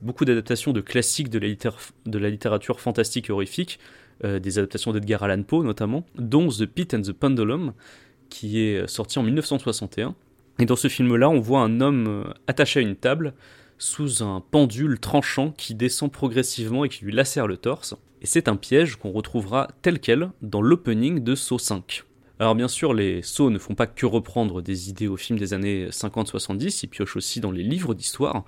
beaucoup 0.00 0.24
d'adaptations 0.24 0.72
de 0.72 0.80
classiques 0.80 1.28
de 1.28 1.38
la, 1.38 1.48
de 2.06 2.18
la, 2.18 2.30
littérature 2.30 2.80
fantastique 2.80 3.28
et 3.28 3.32
horrifique, 3.32 3.78
euh, 4.24 4.38
des 4.38 4.58
adaptations 4.58 4.92
d'Edgar 4.92 5.22
Allan 5.22 5.42
Poe 5.42 5.62
notamment, 5.62 6.04
dont 6.16 6.48
The 6.48 6.66
Pit 6.66 6.94
and 6.94 7.02
the 7.02 7.12
Pendulum, 7.12 7.72
qui 8.28 8.60
est 8.60 8.86
sorti 8.86 9.18
en 9.18 9.22
1961. 9.22 10.14
Et 10.58 10.66
dans 10.66 10.76
ce 10.76 10.88
film-là, 10.88 11.30
on 11.30 11.40
voit 11.40 11.60
un 11.60 11.80
homme 11.80 12.06
euh, 12.08 12.32
attaché 12.46 12.80
à 12.80 12.82
une 12.82 12.96
table, 12.96 13.34
sous 13.78 14.24
un 14.24 14.42
pendule 14.50 14.98
tranchant 14.98 15.52
qui 15.56 15.74
descend 15.74 16.10
progressivement 16.10 16.84
et 16.84 16.88
qui 16.88 17.04
lui 17.04 17.12
lacère 17.12 17.46
le 17.46 17.56
torse. 17.56 17.94
Et 18.20 18.26
c'est 18.26 18.48
un 18.48 18.56
piège 18.56 18.96
qu'on 18.96 19.12
retrouvera 19.12 19.68
tel 19.82 20.00
quel 20.00 20.30
dans 20.42 20.60
l'opening 20.60 21.22
de 21.22 21.36
Saw 21.36 21.58
5. 21.58 22.02
Alors 22.40 22.54
bien 22.54 22.68
sûr, 22.68 22.94
les 22.94 23.22
Saw 23.22 23.50
ne 23.50 23.58
font 23.58 23.74
pas 23.74 23.86
que 23.86 24.06
reprendre 24.06 24.62
des 24.62 24.90
idées 24.90 25.08
au 25.08 25.16
film 25.16 25.38
des 25.38 25.54
années 25.54 25.88
50-70, 25.88 26.80
ils 26.84 26.86
piochent 26.86 27.16
aussi 27.16 27.40
dans 27.40 27.50
les 27.50 27.64
livres 27.64 27.94
d'histoire, 27.94 28.44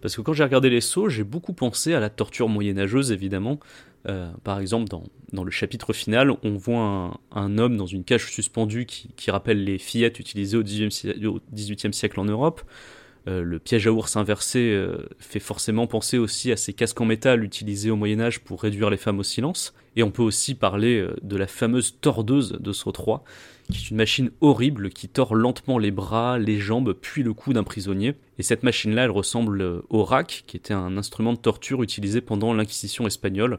parce 0.00 0.16
que 0.16 0.22
quand 0.22 0.32
j'ai 0.32 0.44
regardé 0.44 0.70
les 0.70 0.80
Saw, 0.80 1.08
j'ai 1.08 1.24
beaucoup 1.24 1.52
pensé 1.52 1.92
à 1.94 2.00
la 2.00 2.10
torture 2.10 2.48
moyenâgeuse 2.48 3.12
évidemment. 3.12 3.60
Euh, 4.06 4.30
par 4.44 4.60
exemple, 4.60 4.88
dans, 4.88 5.44
le 5.44 5.50
chapitre 5.50 5.92
final, 5.92 6.30
on 6.42 6.54
voit 6.54 7.18
un, 7.32 7.58
homme 7.58 7.76
dans 7.76 7.86
une 7.86 8.04
cage 8.04 8.30
suspendue 8.30 8.86
qui, 8.86 9.30
rappelle 9.30 9.64
les 9.64 9.78
fillettes 9.78 10.20
utilisées 10.20 10.56
au 10.56 10.62
XVIIIe 10.62 11.92
siècle 11.92 12.20
en 12.20 12.24
Europe. 12.24 12.62
Euh, 13.26 13.42
le 13.42 13.58
piège 13.58 13.86
à 13.86 13.92
ours 13.92 14.16
inversé 14.16 14.58
euh, 14.72 14.98
fait 15.18 15.40
forcément 15.40 15.86
penser 15.86 16.18
aussi 16.18 16.52
à 16.52 16.56
ces 16.56 16.74
casques 16.74 17.00
en 17.00 17.06
métal 17.06 17.42
utilisés 17.42 17.90
au 17.90 17.96
Moyen 17.96 18.20
Âge 18.20 18.40
pour 18.40 18.62
réduire 18.62 18.90
les 18.90 18.98
femmes 18.98 19.18
au 19.18 19.22
silence. 19.22 19.74
Et 19.96 20.02
on 20.02 20.10
peut 20.10 20.22
aussi 20.22 20.54
parler 20.54 20.98
euh, 20.98 21.16
de 21.22 21.36
la 21.36 21.46
fameuse 21.46 21.96
tordeuse 22.00 22.58
de 22.60 22.72
Saut 22.72 22.92
3, 22.92 23.24
qui 23.72 23.78
est 23.78 23.90
une 23.90 23.96
machine 23.96 24.30
horrible 24.42 24.90
qui 24.90 25.08
tord 25.08 25.34
lentement 25.34 25.78
les 25.78 25.90
bras, 25.90 26.38
les 26.38 26.58
jambes, 26.58 26.92
puis 26.92 27.22
le 27.22 27.32
cou 27.32 27.54
d'un 27.54 27.64
prisonnier. 27.64 28.14
Et 28.38 28.42
cette 28.42 28.62
machine-là, 28.62 29.04
elle 29.04 29.10
ressemble 29.10 29.82
au 29.88 30.04
rack, 30.04 30.44
qui 30.46 30.58
était 30.58 30.74
un 30.74 30.98
instrument 30.98 31.32
de 31.32 31.38
torture 31.38 31.82
utilisé 31.82 32.20
pendant 32.20 32.52
l'Inquisition 32.52 33.06
espagnole. 33.06 33.58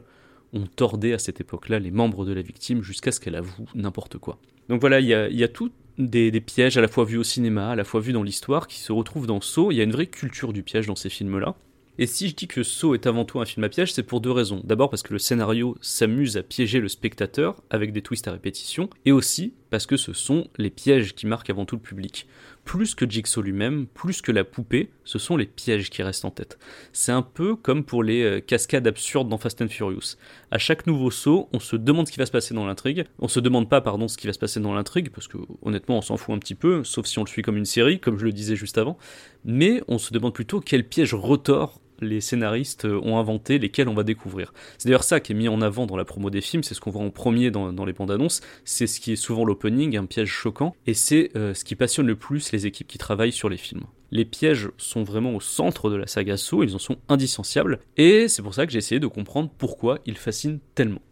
On 0.52 0.62
tordait 0.66 1.12
à 1.12 1.18
cette 1.18 1.40
époque-là 1.40 1.80
les 1.80 1.90
membres 1.90 2.24
de 2.24 2.32
la 2.32 2.42
victime 2.42 2.82
jusqu'à 2.82 3.10
ce 3.10 3.18
qu'elle 3.18 3.34
avoue 3.34 3.66
n'importe 3.74 4.18
quoi. 4.18 4.38
Donc 4.68 4.80
voilà, 4.80 5.00
il 5.00 5.06
y 5.06 5.14
a, 5.14 5.28
y 5.28 5.42
a 5.42 5.48
tout 5.48 5.72
des, 5.98 6.40
pièges 6.40 6.76
à 6.76 6.80
la 6.80 6.88
fois 6.88 7.04
vus 7.04 7.18
au 7.18 7.24
cinéma, 7.24 7.70
à 7.70 7.76
la 7.76 7.84
fois 7.84 8.00
vus 8.00 8.12
dans 8.12 8.22
l'histoire, 8.22 8.66
qui 8.66 8.78
se 8.78 8.92
retrouvent 8.92 9.26
dans 9.26 9.40
Saw. 9.40 9.70
Il 9.72 9.76
y 9.76 9.80
a 9.80 9.84
une 9.84 9.92
vraie 9.92 10.06
culture 10.06 10.52
du 10.52 10.62
piège 10.62 10.86
dans 10.86 10.96
ces 10.96 11.10
films-là. 11.10 11.56
Et 11.98 12.06
si 12.06 12.28
je 12.28 12.34
dis 12.34 12.46
que 12.46 12.62
Saw 12.62 12.94
est 12.94 13.06
avant 13.06 13.24
tout 13.24 13.40
un 13.40 13.46
film 13.46 13.64
à 13.64 13.70
piège, 13.70 13.92
c'est 13.92 14.02
pour 14.02 14.20
deux 14.20 14.30
raisons. 14.30 14.60
D'abord 14.64 14.90
parce 14.90 15.02
que 15.02 15.14
le 15.14 15.18
scénario 15.18 15.76
s'amuse 15.80 16.36
à 16.36 16.42
piéger 16.42 16.78
le 16.78 16.88
spectateur 16.88 17.62
avec 17.70 17.92
des 17.92 18.02
twists 18.02 18.28
à 18.28 18.32
répétition, 18.32 18.90
et 19.06 19.12
aussi 19.12 19.54
parce 19.70 19.86
que 19.86 19.96
ce 19.96 20.12
sont 20.12 20.48
les 20.58 20.70
pièges 20.70 21.14
qui 21.14 21.26
marquent 21.26 21.50
avant 21.50 21.64
tout 21.64 21.76
le 21.76 21.82
public. 21.82 22.26
Plus 22.64 22.94
que 22.94 23.08
Jigsaw 23.08 23.42
lui-même, 23.42 23.86
plus 23.86 24.22
que 24.22 24.32
la 24.32 24.42
poupée, 24.42 24.90
ce 25.04 25.18
sont 25.18 25.36
les 25.36 25.46
pièges 25.46 25.88
qui 25.88 26.02
restent 26.02 26.24
en 26.24 26.30
tête. 26.30 26.58
C'est 26.92 27.12
un 27.12 27.22
peu 27.22 27.54
comme 27.54 27.84
pour 27.84 28.02
les 28.02 28.22
euh, 28.22 28.40
cascades 28.40 28.86
absurdes 28.86 29.28
dans 29.28 29.38
Fast 29.38 29.62
and 29.62 29.68
Furious. 29.68 30.16
À 30.50 30.58
chaque 30.58 30.86
nouveau 30.86 31.10
saut, 31.10 31.48
on 31.52 31.60
se 31.60 31.76
demande 31.76 32.08
ce 32.08 32.12
qui 32.12 32.18
va 32.18 32.26
se 32.26 32.32
passer 32.32 32.54
dans 32.54 32.66
l'intrigue. 32.66 33.04
On 33.18 33.28
se 33.28 33.38
demande 33.40 33.68
pas, 33.68 33.80
pardon, 33.80 34.08
ce 34.08 34.16
qui 34.16 34.26
va 34.26 34.32
se 34.32 34.38
passer 34.38 34.58
dans 34.58 34.74
l'intrigue, 34.74 35.10
parce 35.10 35.28
que 35.28 35.38
honnêtement, 35.62 35.98
on 35.98 36.02
s'en 36.02 36.16
fout 36.16 36.34
un 36.34 36.38
petit 36.38 36.56
peu, 36.56 36.82
sauf 36.82 37.06
si 37.06 37.18
on 37.18 37.24
le 37.24 37.28
suit 37.28 37.42
comme 37.42 37.56
une 37.56 37.64
série, 37.64 38.00
comme 38.00 38.18
je 38.18 38.24
le 38.24 38.32
disais 38.32 38.56
juste 38.56 38.78
avant. 38.78 38.98
Mais 39.44 39.82
on 39.86 39.98
se 39.98 40.12
demande 40.12 40.34
plutôt 40.34 40.60
quel 40.60 40.88
piège 40.88 41.14
retort 41.14 41.80
les 42.00 42.20
scénaristes 42.20 42.84
ont 42.84 43.18
inventé, 43.18 43.58
lesquels 43.58 43.88
on 43.88 43.94
va 43.94 44.02
découvrir. 44.02 44.52
C'est 44.78 44.88
d'ailleurs 44.88 45.04
ça 45.04 45.20
qui 45.20 45.32
est 45.32 45.34
mis 45.34 45.48
en 45.48 45.60
avant 45.60 45.86
dans 45.86 45.96
la 45.96 46.04
promo 46.04 46.30
des 46.30 46.40
films, 46.40 46.62
c'est 46.62 46.74
ce 46.74 46.80
qu'on 46.80 46.90
voit 46.90 47.02
en 47.02 47.10
premier 47.10 47.50
dans, 47.50 47.84
les 47.84 47.92
bandes 47.92 48.10
annonces, 48.10 48.40
c'est 48.64 48.86
ce 48.86 49.00
qui 49.00 49.12
est 49.12 49.16
souvent 49.16 49.44
l'opening, 49.44 49.96
un 49.96 50.06
piège 50.06 50.28
choquant, 50.28 50.74
et 50.86 50.94
c'est 50.94 51.30
euh, 51.36 51.54
ce 51.54 51.64
qui 51.64 51.74
passionne 51.74 52.06
le 52.06 52.16
plus 52.16 52.52
les 52.52 52.66
équipes 52.66 52.88
qui 52.88 52.98
travaillent 52.98 53.32
sur 53.32 53.48
les 53.48 53.56
films. 53.56 53.84
Les 54.10 54.24
pièges 54.24 54.70
sont 54.76 55.02
vraiment 55.02 55.34
au 55.34 55.40
centre 55.40 55.90
de 55.90 55.96
la 55.96 56.06
saga 56.06 56.34
ils 56.34 56.74
en 56.74 56.78
sont 56.78 56.96
indissociables, 57.08 57.80
et 57.96 58.28
c'est 58.28 58.42
pour 58.42 58.54
ça 58.54 58.66
que 58.66 58.72
j'ai 58.72 58.78
essayé 58.78 59.00
de 59.00 59.06
comprendre 59.06 59.50
pourquoi 59.58 59.98
ils 60.06 60.18
fascinent 60.18 60.60
tellement. 60.74 61.02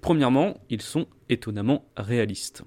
Premièrement, 0.00 0.58
ils 0.68 0.82
sont 0.82 1.06
étonnamment 1.28 1.86
réalistes. 1.96 2.62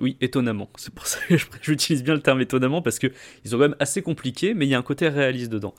Oui, 0.00 0.16
étonnamment. 0.20 0.68
C'est 0.76 0.94
pour 0.94 1.06
ça 1.06 1.18
que 1.28 1.36
j'utilise 1.62 2.02
bien 2.02 2.14
le 2.14 2.20
terme 2.20 2.40
étonnamment 2.40 2.82
parce 2.82 2.98
que 2.98 3.08
ils 3.44 3.50
sont 3.50 3.56
quand 3.56 3.62
même 3.62 3.76
assez 3.80 4.02
compliqués, 4.02 4.54
mais 4.54 4.66
il 4.66 4.68
y 4.68 4.74
a 4.74 4.78
un 4.78 4.82
côté 4.82 5.08
réaliste 5.08 5.50
dedans. 5.50 5.74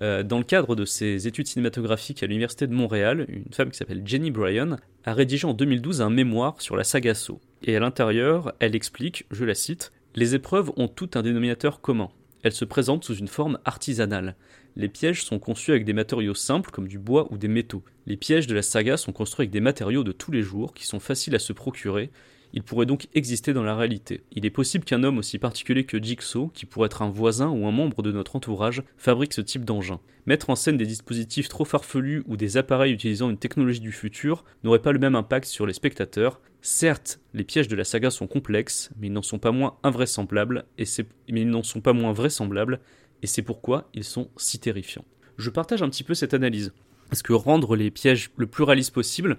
Euh, 0.00 0.22
dans 0.22 0.38
le 0.38 0.44
cadre 0.44 0.76
de 0.76 0.84
ses 0.84 1.26
études 1.26 1.46
cinématographiques 1.46 2.22
à 2.22 2.26
l'université 2.26 2.66
de 2.66 2.74
Montréal, 2.74 3.26
une 3.28 3.52
femme 3.52 3.70
qui 3.70 3.78
s'appelle 3.78 4.02
Jenny 4.04 4.30
Bryan 4.30 4.78
a 5.04 5.14
rédigé 5.14 5.46
en 5.46 5.54
2012 5.54 6.02
un 6.02 6.10
mémoire 6.10 6.60
sur 6.60 6.76
la 6.76 6.84
saga 6.84 7.14
Saw. 7.14 7.40
Et 7.64 7.76
à 7.76 7.80
l'intérieur, 7.80 8.52
elle 8.60 8.74
explique, 8.74 9.26
je 9.30 9.44
la 9.44 9.54
cite, 9.54 9.92
Les 10.14 10.34
épreuves 10.34 10.72
ont 10.76 10.88
tout 10.88 11.10
un 11.14 11.22
dénominateur 11.22 11.80
commun. 11.80 12.10
Elles 12.42 12.52
se 12.52 12.64
présentent 12.64 13.04
sous 13.04 13.14
une 13.14 13.28
forme 13.28 13.58
artisanale. 13.64 14.34
Les 14.74 14.88
pièges 14.88 15.24
sont 15.24 15.38
conçus 15.38 15.70
avec 15.70 15.84
des 15.84 15.92
matériaux 15.92 16.34
simples 16.34 16.70
comme 16.70 16.88
du 16.88 16.98
bois 16.98 17.28
ou 17.30 17.38
des 17.38 17.48
métaux. 17.48 17.84
Les 18.06 18.16
pièges 18.16 18.46
de 18.46 18.54
la 18.54 18.62
saga 18.62 18.96
sont 18.96 19.12
construits 19.12 19.44
avec 19.44 19.50
des 19.50 19.60
matériaux 19.60 20.02
de 20.02 20.12
tous 20.12 20.32
les 20.32 20.42
jours 20.42 20.74
qui 20.74 20.86
sont 20.86 21.00
faciles 21.00 21.34
à 21.34 21.38
se 21.38 21.52
procurer 21.52 22.10
il 22.52 22.62
pourrait 22.62 22.86
donc 22.86 23.08
exister 23.14 23.52
dans 23.52 23.62
la 23.62 23.74
réalité. 23.74 24.22
Il 24.32 24.44
est 24.44 24.50
possible 24.50 24.84
qu'un 24.84 25.02
homme 25.02 25.18
aussi 25.18 25.38
particulier 25.38 25.84
que 25.84 26.02
Jigsaw, 26.02 26.48
qui 26.48 26.66
pourrait 26.66 26.86
être 26.86 27.02
un 27.02 27.10
voisin 27.10 27.48
ou 27.48 27.66
un 27.66 27.72
membre 27.72 28.02
de 28.02 28.12
notre 28.12 28.36
entourage, 28.36 28.82
fabrique 28.96 29.32
ce 29.32 29.40
type 29.40 29.64
d'engin. 29.64 30.00
Mettre 30.26 30.50
en 30.50 30.56
scène 30.56 30.76
des 30.76 30.86
dispositifs 30.86 31.48
trop 31.48 31.64
farfelus 31.64 32.22
ou 32.26 32.36
des 32.36 32.56
appareils 32.56 32.92
utilisant 32.92 33.30
une 33.30 33.38
technologie 33.38 33.80
du 33.80 33.92
futur 33.92 34.44
n'aurait 34.62 34.82
pas 34.82 34.92
le 34.92 34.98
même 34.98 35.16
impact 35.16 35.46
sur 35.46 35.66
les 35.66 35.72
spectateurs. 35.72 36.40
Certes, 36.60 37.20
les 37.34 37.44
pièges 37.44 37.68
de 37.68 37.76
la 37.76 37.84
saga 37.84 38.10
sont 38.10 38.26
complexes, 38.26 38.90
mais 38.98 39.08
ils 39.08 39.12
n'en 39.12 39.22
sont 39.22 39.38
pas 39.38 39.50
moins 39.50 39.78
invraisemblables, 39.82 40.64
mais 40.78 41.40
ils 41.40 41.48
n'en 41.48 41.62
sont 41.62 41.80
pas 41.80 41.92
moins 41.92 42.12
vraisemblables, 42.12 42.80
et 43.22 43.26
c'est 43.26 43.42
pourquoi 43.42 43.88
ils 43.94 44.04
sont 44.04 44.30
si 44.36 44.58
terrifiants. 44.58 45.04
Je 45.38 45.50
partage 45.50 45.82
un 45.82 45.88
petit 45.88 46.04
peu 46.04 46.14
cette 46.14 46.34
analyse. 46.34 46.72
Parce 47.12 47.20
que 47.20 47.34
rendre 47.34 47.76
les 47.76 47.90
pièges 47.90 48.30
le 48.38 48.46
plus 48.46 48.64
réaliste 48.64 48.94
possible, 48.94 49.36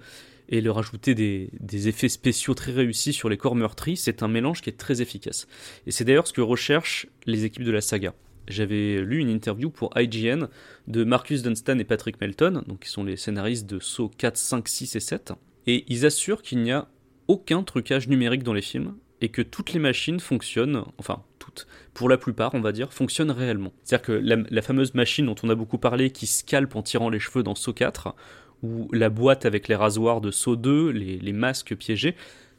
et 0.48 0.60
leur 0.60 0.78
ajouter 0.78 1.16
des, 1.16 1.88
effets 1.88 2.08
spéciaux 2.08 2.54
très 2.54 2.70
réussis 2.70 3.12
sur 3.12 3.28
les 3.28 3.36
corps 3.36 3.56
meurtris, 3.56 3.96
c'est 3.96 4.22
un 4.22 4.28
mélange 4.28 4.60
qui 4.60 4.70
est 4.70 4.78
très 4.78 5.02
efficace. 5.02 5.48
Et 5.84 5.90
c'est 5.90 6.04
d'ailleurs 6.04 6.28
ce 6.28 6.32
que 6.32 6.40
recherchent 6.40 7.08
les 7.26 7.44
équipes 7.44 7.64
de 7.64 7.72
la 7.72 7.80
saga. 7.80 8.14
J'avais 8.46 9.00
lu 9.00 9.18
une 9.18 9.28
interview 9.28 9.70
pour 9.70 9.90
IGN 9.96 10.44
de 10.86 11.02
Marcus 11.02 11.42
Dunstan 11.42 11.80
et 11.80 11.84
Patrick 11.84 12.20
Melton, 12.20 12.62
qui 12.80 12.88
sont 12.88 13.02
les 13.02 13.16
scénaristes 13.16 13.68
de 13.68 13.80
Saw 13.80 14.08
4, 14.08 14.36
5, 14.36 14.68
6 14.68 14.94
et 14.94 15.00
7, 15.00 15.32
et 15.66 15.84
ils 15.88 16.06
assurent 16.06 16.42
qu'il 16.42 16.60
n'y 16.60 16.70
a 16.70 16.86
aucun 17.26 17.64
trucage 17.64 18.06
numérique 18.06 18.44
dans 18.44 18.52
les 18.52 18.62
films 18.62 18.94
et 19.24 19.30
que 19.30 19.40
toutes 19.40 19.72
les 19.72 19.80
machines 19.80 20.20
fonctionnent, 20.20 20.84
enfin 20.98 21.22
toutes, 21.38 21.66
pour 21.94 22.10
la 22.10 22.18
plupart 22.18 22.54
on 22.54 22.60
va 22.60 22.72
dire, 22.72 22.92
fonctionnent 22.92 23.30
réellement. 23.30 23.72
C'est-à-dire 23.82 24.04
que 24.04 24.12
la, 24.12 24.62
fameuse 24.62 24.92
machine 24.92 25.24
dont 25.24 25.34
on 25.42 25.48
a 25.48 25.54
beaucoup 25.54 25.78
parlé 25.78 26.10
qui 26.10 26.26
scalpe 26.26 26.76
en 26.76 26.82
tirant 26.82 27.08
les 27.08 27.18
cheveux 27.18 27.42
dans 27.42 27.54
Saw 27.54 27.72
4, 27.72 28.14
ou 28.62 28.90
la 28.92 29.08
boîte 29.08 29.46
avec 29.46 29.66
les 29.66 29.76
rasoirs 29.76 30.20
de 30.20 30.30
Saut 30.30 30.56
2, 30.56 30.90
les, 30.90 31.32
masques 31.32 31.74
piégés, 31.74 32.16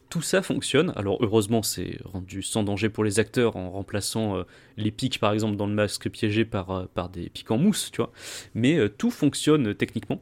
tout 0.10 0.24
ça 0.24 0.42
fonctionne. 0.42 0.92
Alors 0.96 1.20
heureusement, 1.22 1.62
c'est 1.62 2.00
rendu 2.04 2.42
sans 2.42 2.64
danger 2.64 2.90
pour 2.90 3.04
les 3.04 3.20
acteurs 3.20 3.56
en 3.58 3.70
remplaçant 3.70 4.38
euh, 4.38 4.44
les 4.78 4.90
pics 4.90 5.20
par 5.20 5.34
exemple 5.34 5.58
dans 5.58 5.68
le 5.68 5.74
masque 5.74 6.10
piégé 6.10 6.46
par, 6.46 6.72
euh, 6.72 7.08
des 7.14 7.30
pics 7.30 7.52
en 7.52 7.60
mousse, 7.60 7.92
tu 7.92 7.98
vois. 7.98 8.12
Mais 8.56 8.76
euh, 8.76 8.90
tout 8.90 9.12
fonctionne 9.12 9.76
techniquement. 9.76 10.20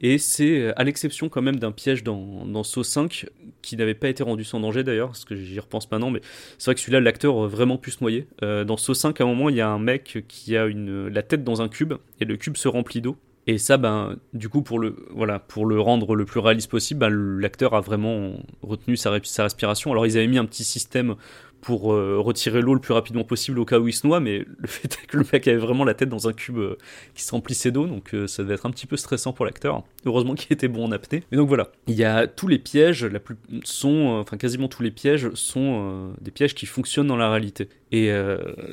Et 0.00 0.18
c'est 0.18 0.72
à 0.76 0.84
l'exception 0.84 1.28
quand 1.28 1.42
même 1.42 1.56
d'un 1.56 1.72
piège 1.72 2.04
dans, 2.04 2.46
dans 2.46 2.62
Saw 2.62 2.82
5 2.82 3.26
qui 3.62 3.76
n'avait 3.76 3.94
pas 3.94 4.08
été 4.08 4.22
rendu 4.22 4.44
sans 4.44 4.60
danger 4.60 4.84
d'ailleurs, 4.84 5.08
parce 5.08 5.24
que 5.24 5.34
j'y 5.34 5.58
repense 5.58 5.90
maintenant, 5.90 6.10
mais 6.10 6.20
c'est 6.58 6.66
vrai 6.66 6.74
que 6.74 6.80
celui-là, 6.80 7.00
l'acteur 7.00 7.34
aurait 7.34 7.48
vraiment 7.48 7.76
pu 7.76 7.90
se 7.90 7.98
noyer. 8.00 8.28
dans 8.40 8.76
Saw 8.76 8.94
5, 8.94 9.20
à 9.20 9.24
un 9.24 9.26
moment, 9.26 9.48
il 9.48 9.56
y 9.56 9.60
a 9.60 9.68
un 9.68 9.78
mec 9.78 10.24
qui 10.28 10.56
a 10.56 10.66
une, 10.66 11.08
la 11.08 11.22
tête 11.22 11.42
dans 11.42 11.60
un 11.60 11.68
cube, 11.68 11.94
et 12.20 12.24
le 12.24 12.36
cube 12.36 12.56
se 12.56 12.68
remplit 12.68 13.00
d'eau. 13.00 13.16
Et 13.48 13.56
ça, 13.56 13.78
ben, 13.78 14.16
du 14.34 14.50
coup, 14.50 14.60
pour 14.60 14.78
le, 14.78 14.94
voilà, 15.08 15.38
pour 15.38 15.64
le 15.64 15.80
rendre 15.80 16.14
le 16.14 16.26
plus 16.26 16.38
réaliste 16.38 16.70
possible, 16.70 17.00
ben, 17.00 17.08
l'acteur 17.08 17.72
a 17.72 17.80
vraiment 17.80 18.34
retenu 18.60 18.94
sa, 18.94 19.18
sa, 19.24 19.44
respiration. 19.44 19.90
Alors, 19.90 20.06
ils 20.06 20.18
avaient 20.18 20.26
mis 20.26 20.36
un 20.36 20.44
petit 20.44 20.64
système 20.64 21.16
pour 21.60 21.92
euh, 21.92 22.18
retirer 22.18 22.60
l'eau 22.60 22.74
le 22.74 22.80
plus 22.80 22.94
rapidement 22.94 23.24
possible 23.24 23.58
au 23.58 23.64
cas 23.64 23.78
où 23.78 23.88
il 23.88 23.92
se 23.92 24.06
noie, 24.06 24.20
mais 24.20 24.44
le 24.58 24.66
fait 24.66 24.92
est 25.02 25.06
que 25.06 25.16
le 25.16 25.24
mec 25.32 25.46
avait 25.48 25.56
vraiment 25.56 25.84
la 25.84 25.94
tête 25.94 26.08
dans 26.08 26.28
un 26.28 26.32
cube 26.32 26.58
euh, 26.58 26.76
qui 27.14 27.22
se 27.22 27.30
remplissait 27.32 27.70
d'eau, 27.70 27.86
donc 27.86 28.14
euh, 28.14 28.26
ça 28.26 28.42
devait 28.42 28.54
être 28.54 28.66
un 28.66 28.70
petit 28.70 28.86
peu 28.86 28.96
stressant 28.96 29.32
pour 29.32 29.44
l'acteur. 29.44 29.84
Heureusement 30.04 30.34
qu'il 30.34 30.52
était 30.52 30.68
bon 30.68 30.84
en 30.84 30.92
apnée. 30.92 31.22
Mais 31.30 31.36
donc 31.36 31.48
voilà, 31.48 31.72
il 31.86 31.94
y 31.94 32.04
a 32.04 32.26
tous 32.26 32.48
les 32.48 32.58
pièges, 32.58 33.04
la 33.04 33.20
plus, 33.20 33.36
sont, 33.64 34.18
enfin 34.20 34.36
quasiment 34.36 34.68
tous 34.68 34.82
les 34.82 34.90
pièges 34.90 35.30
sont 35.34 36.12
des 36.20 36.30
pièges 36.30 36.54
qui 36.54 36.66
fonctionnent 36.66 37.06
dans 37.08 37.16
la 37.16 37.30
réalité. 37.30 37.68
Et 37.92 38.12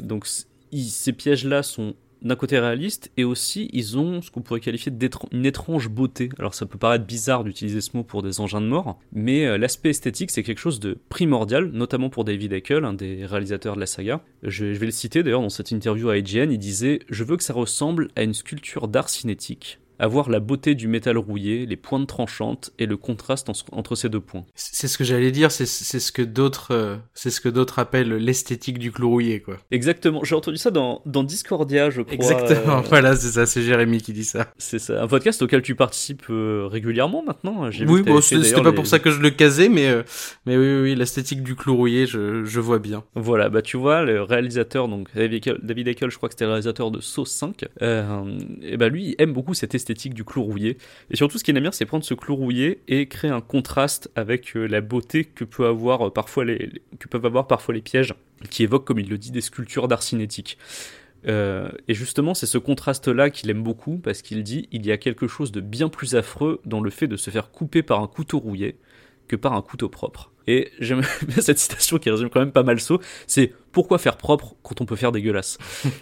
donc 0.01 0.27
ces 0.27 1.13
pièges-là 1.13 1.63
sont 1.63 1.95
d'un 2.25 2.35
côté 2.35 2.59
réaliste 2.59 3.11
et 3.17 3.23
aussi 3.23 3.69
ils 3.71 3.97
ont 3.97 4.21
ce 4.21 4.31
qu'on 4.31 4.41
pourrait 4.41 4.59
qualifier 4.59 4.91
d'une 4.91 5.45
étrange 5.45 5.89
beauté. 5.89 6.29
Alors 6.39 6.53
ça 6.53 6.65
peut 6.65 6.77
paraître 6.77 7.05
bizarre 7.05 7.43
d'utiliser 7.43 7.79
ce 7.79 7.95
mot 7.95 8.03
pour 8.03 8.23
des 8.23 8.41
engins 8.41 8.61
de 8.61 8.67
mort, 8.67 8.99
mais 9.13 9.45
euh, 9.45 9.57
l'aspect 9.57 9.91
esthétique 9.91 10.31
c'est 10.31 10.43
quelque 10.43 10.59
chose 10.59 10.79
de 10.79 10.97
primordial, 11.09 11.69
notamment 11.71 12.09
pour 12.09 12.25
David 12.25 12.51
Eckel, 12.51 12.83
un 12.83 12.93
des 12.93 13.25
réalisateurs 13.25 13.75
de 13.75 13.79
la 13.79 13.85
saga. 13.85 14.21
Je, 14.43 14.73
je 14.73 14.79
vais 14.79 14.87
le 14.87 14.91
citer 14.91 15.23
d'ailleurs 15.23 15.41
dans 15.41 15.49
cette 15.49 15.71
interview 15.71 16.09
à 16.09 16.17
IGN, 16.17 16.51
il 16.51 16.57
disait 16.57 16.99
Je 17.09 17.23
veux 17.23 17.37
que 17.37 17.43
ça 17.43 17.53
ressemble 17.53 18.09
à 18.15 18.23
une 18.23 18.33
sculpture 18.33 18.87
d'art 18.87 19.09
cinétique 19.09 19.79
avoir 19.99 20.29
la 20.29 20.39
beauté 20.39 20.75
du 20.75 20.87
métal 20.87 21.17
rouillé, 21.17 21.65
les 21.65 21.75
pointes 21.75 22.07
tranchantes 22.07 22.71
et 22.79 22.85
le 22.85 22.97
contraste 22.97 23.49
entre 23.71 23.95
ces 23.95 24.09
deux 24.09 24.19
points. 24.19 24.45
C'est 24.55 24.87
ce 24.87 24.97
que 24.97 25.03
j'allais 25.03 25.31
dire, 25.31 25.51
c'est 25.51 25.65
ce 25.65 26.11
que 26.11 26.21
d'autres 26.21 26.71
euh, 26.71 26.97
c'est 27.13 27.29
ce 27.29 27.41
que 27.41 27.49
d'autres 27.49 27.79
appellent 27.79 28.15
l'esthétique 28.15 28.79
du 28.79 28.91
clou 28.91 29.09
rouillé 29.09 29.41
quoi. 29.41 29.57
Exactement, 29.71 30.23
j'ai 30.23 30.35
entendu 30.35 30.57
ça 30.57 30.71
dans, 30.71 31.01
dans 31.05 31.23
Discordia, 31.23 31.89
je 31.89 32.01
crois. 32.01 32.13
Exactement, 32.13 32.79
euh, 32.79 32.81
voilà, 32.89 33.15
c'est 33.15 33.29
ça, 33.29 33.45
c'est 33.45 33.61
Jérémy 33.61 34.01
qui 34.01 34.13
dit 34.13 34.25
ça. 34.25 34.53
C'est 34.57 34.79
ça, 34.79 35.01
un 35.01 35.07
podcast 35.07 35.41
auquel 35.41 35.61
tu 35.61 35.75
participes 35.75 36.23
euh, 36.29 36.67
régulièrement 36.69 37.23
maintenant. 37.23 37.69
Oui, 37.87 38.03
bon, 38.03 38.21
c'était 38.21 38.61
pas 38.61 38.73
pour 38.73 38.87
ça 38.87 38.99
que 38.99 39.11
je 39.11 39.19
le 39.19 39.29
casais, 39.29 39.69
mais 39.69 40.03
mais 40.45 40.57
oui, 40.57 40.81
oui, 40.81 40.95
l'esthétique 40.95 41.43
du 41.43 41.55
clou 41.55 41.75
rouillé, 41.75 42.05
je, 42.05 42.43
je 42.43 42.59
vois 42.59 42.79
bien. 42.79 43.03
Voilà, 43.15 43.49
bah 43.49 43.61
tu 43.61 43.77
vois, 43.77 44.03
le 44.03 44.21
réalisateur 44.21 44.87
donc 44.87 45.09
David 45.15 45.87
Eckel, 45.87 46.09
je 46.09 46.17
crois 46.17 46.29
que 46.29 46.33
c'était 46.33 46.45
le 46.45 46.51
réalisateur 46.51 46.91
de 46.91 46.99
Saw 46.99 47.25
5, 47.25 47.65
et 47.81 48.77
bah 48.77 48.89
lui 48.89 49.09
il 49.09 49.15
aime 49.19 49.33
beaucoup 49.33 49.53
cette 49.53 49.75
esthétique 49.75 49.84
du 49.93 50.23
clou 50.23 50.43
rouillé. 50.43 50.77
Et 51.09 51.15
surtout, 51.15 51.37
ce 51.37 51.43
qu'il 51.43 51.55
aime 51.55 51.63
bien, 51.63 51.71
c'est 51.71 51.85
prendre 51.85 52.03
ce 52.03 52.13
clou 52.13 52.35
rouillé 52.35 52.81
et 52.87 53.07
créer 53.07 53.31
un 53.31 53.41
contraste 53.41 54.09
avec 54.15 54.55
euh, 54.55 54.65
la 54.65 54.81
beauté 54.81 55.25
que, 55.25 55.43
peut 55.43 55.65
avoir 55.65 56.07
euh, 56.07 56.09
parfois 56.09 56.45
les, 56.45 56.71
que 56.99 57.07
peuvent 57.07 57.25
avoir 57.25 57.47
parfois 57.47 57.73
les 57.73 57.81
pièges, 57.81 58.13
qui 58.49 58.63
évoquent, 58.63 58.85
comme 58.85 58.99
il 58.99 59.09
le 59.09 59.17
dit, 59.17 59.31
des 59.31 59.41
sculptures 59.41 59.87
d'art 59.87 60.03
cinétique. 60.03 60.57
Euh, 61.27 61.69
et 61.87 61.93
justement, 61.93 62.33
c'est 62.33 62.45
ce 62.45 62.57
contraste-là 62.57 63.29
qu'il 63.29 63.49
aime 63.49 63.63
beaucoup 63.63 63.97
parce 63.97 64.21
qu'il 64.21 64.43
dit 64.43 64.67
il 64.71 64.85
y 64.85 64.91
a 64.91 64.97
quelque 64.97 65.27
chose 65.27 65.51
de 65.51 65.61
bien 65.61 65.89
plus 65.89 66.15
affreux 66.15 66.61
dans 66.65 66.81
le 66.81 66.89
fait 66.89 67.07
de 67.07 67.17
se 67.17 67.31
faire 67.31 67.51
couper 67.51 67.81
par 67.81 68.01
un 68.01 68.07
couteau 68.07 68.39
rouillé 68.39 68.77
que 69.27 69.35
par 69.35 69.53
un 69.53 69.61
couteau 69.61 69.89
propre. 69.89 70.31
Et 70.47 70.71
j'aime 70.79 71.01
bien 71.27 71.41
cette 71.41 71.57
citation 71.57 71.97
qui 71.97 72.09
résume 72.09 72.29
quand 72.29 72.39
même 72.39 72.51
pas 72.51 72.63
mal 72.63 72.79
ça, 72.79 72.95
c'est 73.25 73.53
pourquoi 73.71 73.97
faire 73.97 74.17
propre 74.17 74.55
quand 74.61 74.81
on 74.81 74.85
peut 74.85 74.95
faire 74.95 75.11
dégueulasse? 75.11 75.57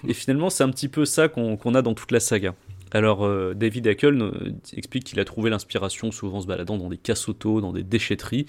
Et 0.07 0.13
finalement, 0.13 0.49
c'est 0.49 0.63
un 0.63 0.69
petit 0.69 0.89
peu 0.89 1.05
ça 1.05 1.29
qu'on 1.29 1.75
a 1.75 1.81
dans 1.81 1.93
toute 1.93 2.11
la 2.11 2.19
saga. 2.19 2.53
Alors, 2.93 3.25
euh, 3.25 3.55
David 3.55 3.87
Hackel 3.87 4.21
euh, 4.21 4.31
explique 4.77 5.03
qu'il 5.03 5.19
a 5.19 5.25
trouvé 5.25 5.49
l'inspiration 5.49 6.11
souvent 6.11 6.41
se 6.41 6.47
baladant 6.47 6.77
dans 6.77 6.89
des 6.89 6.97
cassotos, 6.97 7.59
dans 7.59 7.73
des 7.73 7.83
déchetteries. 7.83 8.45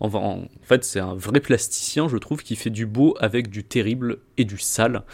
En, 0.00 0.42
fait, 0.60 0.84
c'est 0.84 1.00
un 1.00 1.14
vrai 1.14 1.40
plasticien, 1.40 2.08
je 2.08 2.18
trouve, 2.18 2.42
qui 2.42 2.56
fait 2.56 2.68
du 2.68 2.84
beau 2.84 3.16
avec 3.18 3.48
du 3.48 3.64
terrible 3.64 4.18
et 4.36 4.44
du 4.44 4.58
sale. 4.58 5.04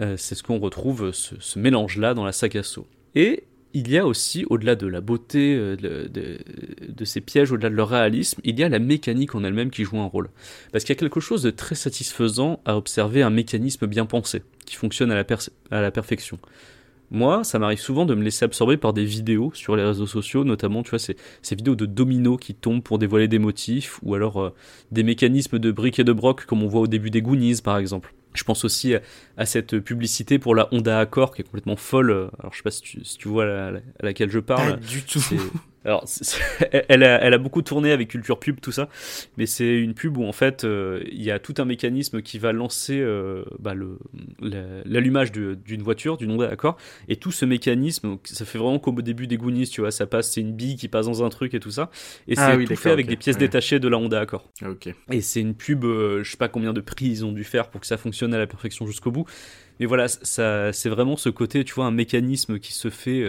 Euh, 0.00 0.16
c'est 0.16 0.34
ce 0.34 0.42
qu'on 0.42 0.58
retrouve, 0.58 1.12
ce, 1.12 1.58
mélange-là, 1.58 2.14
dans 2.14 2.24
la 2.24 2.32
saga 2.32 2.64
So. 2.64 2.88
Et 3.14 3.44
il 3.74 3.88
y 3.90 3.98
a 3.98 4.06
aussi, 4.06 4.44
au-delà 4.50 4.74
de 4.74 4.88
la 4.88 5.00
beauté 5.00 5.56
de, 5.56 7.04
ces 7.04 7.20
pièges, 7.20 7.52
au-delà 7.52 7.70
de 7.70 7.74
leur 7.74 7.90
réalisme, 7.90 8.40
il 8.42 8.58
y 8.58 8.64
a 8.64 8.68
la 8.68 8.80
mécanique 8.80 9.34
en 9.34 9.44
elle-même 9.44 9.70
qui 9.70 9.84
joue 9.84 9.98
un 9.98 10.06
rôle. 10.06 10.30
Parce 10.72 10.82
qu'il 10.82 10.94
y 10.94 10.98
a 10.98 11.00
quelque 11.00 11.20
chose 11.20 11.42
de 11.42 11.50
très 11.50 11.74
satisfaisant 11.74 12.60
à 12.64 12.76
observer 12.76 13.22
un 13.22 13.30
mécanisme 13.30 13.86
bien 13.86 14.06
pensé, 14.06 14.42
qui 14.64 14.74
fonctionne 14.74 15.12
à 15.12 15.80
la 15.80 15.90
perfection. 15.90 16.38
Moi, 17.10 17.44
ça 17.44 17.58
m'arrive 17.58 17.78
souvent 17.78 18.06
de 18.06 18.14
me 18.14 18.22
laisser 18.22 18.44
absorber 18.44 18.76
par 18.76 18.92
des 18.92 19.04
vidéos 19.04 19.52
sur 19.54 19.76
les 19.76 19.84
réseaux 19.84 20.06
sociaux, 20.06 20.44
notamment, 20.44 20.82
tu 20.82 20.90
vois, 20.90 20.98
ces, 20.98 21.16
ces 21.42 21.54
vidéos 21.54 21.76
de 21.76 21.86
dominos 21.86 22.38
qui 22.40 22.54
tombent 22.54 22.82
pour 22.82 22.98
dévoiler 22.98 23.28
des 23.28 23.38
motifs, 23.38 24.00
ou 24.02 24.14
alors 24.14 24.42
euh, 24.42 24.54
des 24.90 25.02
mécanismes 25.02 25.58
de 25.58 25.70
briques 25.70 25.98
et 25.98 26.04
de 26.04 26.12
broc, 26.12 26.44
comme 26.46 26.62
on 26.62 26.68
voit 26.68 26.80
au 26.80 26.86
début 26.86 27.10
des 27.10 27.22
Goonies, 27.22 27.60
par 27.62 27.78
exemple. 27.78 28.14
Je 28.34 28.42
pense 28.42 28.64
aussi 28.64 28.94
à, 29.36 29.46
cette 29.46 29.78
publicité 29.78 30.40
pour 30.40 30.56
la 30.56 30.68
Honda 30.72 30.98
Accord 30.98 31.34
qui 31.34 31.42
est 31.42 31.44
complètement 31.44 31.76
folle. 31.76 32.10
Alors, 32.40 32.52
je 32.52 32.56
sais 32.56 32.62
pas 32.64 32.72
si 32.72 32.82
tu, 32.82 33.04
si 33.04 33.16
tu 33.16 33.28
vois 33.28 33.44
à 33.44 33.72
laquelle 34.00 34.30
je 34.30 34.40
parle. 34.40 34.80
Pas 34.80 34.86
du 34.86 35.02
tout. 35.02 35.20
Alors, 35.84 36.04
elle 36.88 37.02
a, 37.02 37.20
elle 37.22 37.34
a, 37.34 37.38
beaucoup 37.38 37.62
tourné 37.62 37.92
avec 37.92 38.08
Culture 38.08 38.38
Pub, 38.38 38.60
tout 38.60 38.72
ça, 38.72 38.88
mais 39.36 39.44
c'est 39.44 39.78
une 39.78 39.94
pub 39.94 40.16
où 40.16 40.24
en 40.24 40.32
fait 40.32 40.64
euh, 40.64 41.02
il 41.10 41.22
y 41.22 41.30
a 41.30 41.38
tout 41.38 41.54
un 41.58 41.66
mécanisme 41.66 42.22
qui 42.22 42.38
va 42.38 42.52
lancer 42.52 42.98
euh, 43.00 43.44
bah, 43.58 43.74
l'allumage 44.40 45.30
d'une 45.32 45.82
voiture, 45.82 46.16
d'une 46.16 46.30
Honda 46.30 46.48
d'accord, 46.48 46.78
et 47.08 47.16
tout 47.16 47.32
ce 47.32 47.44
mécanisme, 47.44 48.16
ça 48.24 48.44
fait 48.46 48.58
vraiment 48.58 48.78
comme 48.78 48.98
au 48.98 49.02
début 49.02 49.26
des 49.26 49.36
Goonies, 49.36 49.68
tu 49.68 49.82
vois, 49.82 49.90
ça 49.90 50.06
passe, 50.06 50.32
c'est 50.32 50.40
une 50.40 50.52
bille 50.52 50.76
qui 50.76 50.88
passe 50.88 51.06
dans 51.06 51.22
un 51.22 51.28
truc 51.28 51.52
et 51.52 51.60
tout 51.60 51.70
ça, 51.70 51.90
et 52.28 52.34
ah 52.38 52.56
c'est 52.58 52.64
tout 52.64 52.76
fait 52.76 52.90
avec 52.90 53.06
des 53.06 53.16
pièces 53.16 53.36
détachées 53.36 53.78
de 53.78 53.88
la 53.88 53.98
Honda 53.98 54.20
Accord. 54.20 54.50
Ah. 54.62 54.68
Et 55.10 55.20
c'est 55.20 55.40
une 55.40 55.54
pub, 55.54 55.84
euh, 55.84 56.22
je 56.22 56.30
sais 56.30 56.38
pas 56.38 56.48
combien 56.48 56.72
de 56.72 56.80
prix 56.80 57.06
ils 57.06 57.24
ont 57.26 57.32
dû 57.32 57.44
faire 57.44 57.68
pour 57.68 57.82
que 57.82 57.86
ça 57.86 57.98
fonctionne 57.98 58.32
à 58.32 58.38
la 58.38 58.46
perfection 58.46 58.86
jusqu'au 58.86 59.10
bout, 59.10 59.26
mais 59.80 59.86
voilà, 59.86 60.08
ça, 60.08 60.72
c'est 60.72 60.88
vraiment 60.88 61.16
ce 61.16 61.28
côté, 61.28 61.62
tu 61.64 61.74
vois, 61.74 61.84
un 61.84 61.90
mécanisme 61.90 62.58
qui 62.58 62.72
se 62.72 62.88
fait 62.88 63.22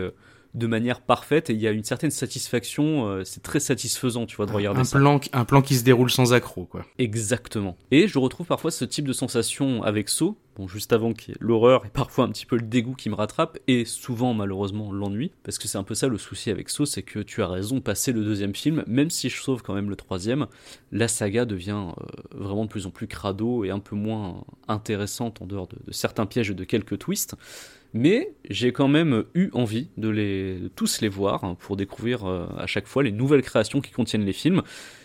de 0.55 0.67
manière 0.67 1.01
parfaite 1.01 1.50
et 1.50 1.53
il 1.53 1.59
y 1.59 1.67
a 1.67 1.71
une 1.71 1.83
certaine 1.83 2.12
satisfaction, 2.12 3.07
euh, 3.07 3.24
c'est 3.25 3.43
très 3.43 3.59
satisfaisant, 3.59 4.25
tu 4.25 4.38
vois, 4.38 4.45
de 4.45 4.53
regarder 4.53 4.79
un 4.79 4.83
ça. 4.85 4.97
Plan, 4.97 5.19
un 5.33 5.45
plan 5.45 5.62
qui 5.62 5.75
se 5.75 5.83
déroule 5.83 6.09
sans 6.09 6.33
accroc, 6.33 6.65
quoi. 6.65 6.86
Exactement. 6.97 7.75
Et 7.91 8.08
je 8.08 8.17
retrouve 8.17 8.47
parfois 8.47 8.71
ce 8.71 8.86
type 8.86 9.06
de 9.06 9.13
sensation 9.13 9.84
avec 9.84 10.08
Saw, 10.08 10.38
bon, 10.56 10.67
juste 10.69 10.93
avant 10.93 11.12
qu'il 11.12 11.30
y 11.30 11.32
ait 11.34 11.38
l'horreur 11.41 11.86
et 11.86 11.89
parfois 11.89 12.23
un 12.23 12.30
petit 12.30 12.45
peu 12.45 12.56
le 12.56 12.62
dégoût 12.62 12.95
qui 12.95 13.10
me 13.10 13.15
rattrape, 13.15 13.60
et 13.67 13.84
souvent, 13.84 14.34
malheureusement, 14.34 14.93
l'ennui, 14.93 15.32
parce 15.43 15.58
que 15.58 15.67
c'est 15.67 15.77
un 15.77 15.84
peu 15.84 15.93
ça 15.93 16.08
le 16.08 16.17
souci 16.17 16.49
avec 16.49 16.69
Saw, 16.69 16.86
c'est 16.86 17.03
que 17.03 17.19
tu 17.19 17.43
as 17.43 17.47
raison, 17.47 17.82
passer 17.82 18.13
le 18.13 18.23
deuxième 18.23 18.56
film, 18.56 18.86
même 18.88 19.10
si 19.10 19.30
je 19.30 19.41
sauve 19.41 19.62
quand 19.62 19.73
même 19.73 19.89
le 19.89 19.97
troisième, 19.97 20.47
la 20.93 21.10
saga 21.10 21.43
devient 21.43 21.84
euh, 21.99 22.06
vraiment 22.34 22.63
de 22.63 22.69
plus 22.69 22.86
en 22.86 22.91
plus 22.91 23.08
crado 23.08 23.65
et 23.65 23.71
un 23.71 23.80
peu 23.80 23.97
moins 23.97 24.45
intéressante 24.69 25.41
en 25.41 25.47
dehors 25.47 25.67
de, 25.67 25.75
de 25.86 25.91
certains 25.91 26.25
pièges 26.25 26.49
et 26.49 26.56
de 26.56 26.63
quelques 26.63 26.97
twists. 26.97 27.36
Mais 27.93 28.34
j'ai 28.50 28.74
quand 28.74 28.88
même 28.88 29.24
eu 29.34 29.50
envie 29.54 29.89
de, 29.98 30.10
les, 30.10 30.69
tous 30.76 31.02
les 31.02 31.08
voir 31.08 31.43
hein, 31.43 31.56
pour 31.60 31.78
découvrir 31.78 32.26
euh, 32.26 32.48
à 32.58 32.67
chaque 32.67 32.88
fois 32.88 33.04
les 33.04 33.12
nouvelles 33.12 33.41
créations 33.41 33.82
qui 33.82 33.91
contiennent 33.91 34.26
les 34.26 34.34
films, 34.34 34.63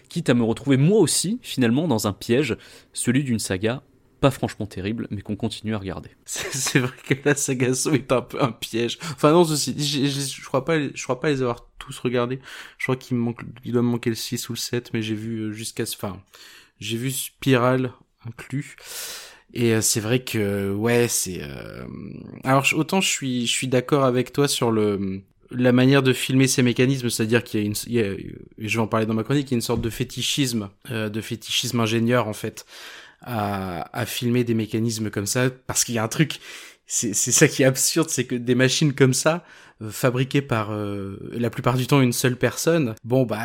quitte 0.09 0.29
à 0.29 0.35
me 0.35 0.43
retrouver 0.43 0.77
moi 0.77 0.99
aussi 0.99 1.39
finalement 1.43 1.87
dans 1.87 2.07
un 2.07 2.13
piège, 2.13 2.57
celui 2.93 3.23
d'une 3.25 3.39
saga 3.39 3.83
pas 4.21 4.31
franchement 4.31 4.67
terrible, 4.67 5.09
mais 5.11 5.23
qu'on 5.23 5.35
continue 5.35 5.75
à 5.75 5.79
regarder. 5.79 6.11
C'est 6.27 6.79
vrai 6.79 6.95
que 7.07 7.15
la 7.25 7.35
saga 7.35 7.75
So 7.75 7.93
est 7.93 8.13
un 8.13 8.21
peu 8.21 8.43
un 8.43 8.53
piège. 8.53 8.99
Enfin 9.15 9.33
non, 9.33 9.45
ceci, 9.45 9.75
je, 9.79 10.45
crois 10.45 10.65
pas, 10.65 10.77
crois 10.89 11.21
pas 11.21 11.31
les 11.31 11.43
avoir 11.43 11.67
tous 11.79 11.99
regardés. 11.99 12.39
Je 12.79 12.85
crois 12.85 12.97
qu'il 12.97 13.17
manque, 13.17 13.43
doit 13.65 13.83
me 13.83 13.89
manquer 13.89 14.11
le 14.11 14.17
6 14.17 14.49
ou 14.51 14.53
le 14.53 14.59
7, 14.59 14.93
mais 14.93 15.03
j'ai 15.03 15.15
vu 15.15 15.39
euh, 15.39 15.53
jusqu'à, 15.53 15.85
enfin, 15.85 16.21
j'ai 16.79 16.99
vu 16.99 17.11
Spiral 17.11 17.93
inclus. 18.27 18.77
Et 19.53 19.75
euh, 19.75 19.81
c'est 19.81 20.01
vrai 20.01 20.21
que 20.21 20.73
ouais, 20.73 21.09
c'est 21.09 21.41
euh... 21.43 21.85
alors 22.45 22.65
autant 22.75 23.01
je 23.01 23.09
suis 23.09 23.47
je 23.47 23.53
suis 23.53 23.69
d'accord 23.69 24.05
avec 24.05 24.33
toi 24.33 24.47
sur 24.49 24.71
le 24.71 25.23
la 25.51 25.73
manière 25.73 26.03
de 26.03 26.13
filmer 26.13 26.47
ces 26.47 26.63
mécanismes, 26.63 27.11
c'est-à-dire 27.11 27.43
qu'il 27.43 27.61
y 27.61 27.63
a 27.63 27.67
une, 27.67 27.75
il 27.87 27.93
y 27.93 28.01
a, 28.01 28.15
je 28.59 28.77
vais 28.77 28.83
en 28.83 28.87
parler 28.87 29.07
dans 29.07 29.15
ma 29.15 29.25
chronique, 29.25 29.49
il 29.51 29.55
y 29.55 29.55
a 29.55 29.57
une 29.57 29.63
sorte 29.63 29.81
de 29.81 29.91
fétichisme, 29.91 30.71
euh, 30.91 31.09
de 31.09 31.21
fétichisme 31.21 31.81
ingénieur 31.81 32.29
en 32.29 32.33
fait, 32.33 32.67
à, 33.23 33.99
à 33.99 34.07
filmer 34.07 34.45
des 34.45 34.55
mécanismes 34.55 35.11
comme 35.11 35.27
ça, 35.27 35.51
parce 35.67 35.85
qu'il 35.85 35.97
y 35.97 35.99
a 35.99 36.05
un 36.05 36.09
truc, 36.09 36.39
c'est 36.93 37.15
ça 37.15 37.47
qui 37.47 37.63
est 37.63 37.67
absurde, 37.67 38.09
c'est 38.11 38.25
que 38.25 38.35
des 38.35 38.57
machines 38.57 38.93
comme 38.93 39.15
ça, 39.15 39.45
euh, 39.81 39.91
fabriquées 39.91 40.43
par 40.43 40.73
euh, 40.73 41.17
la 41.31 41.49
plupart 41.49 41.77
du 41.77 41.87
temps 41.87 42.01
une 42.01 42.13
seule 42.13 42.37
personne, 42.37 42.97
bon 43.05 43.23
bah 43.23 43.39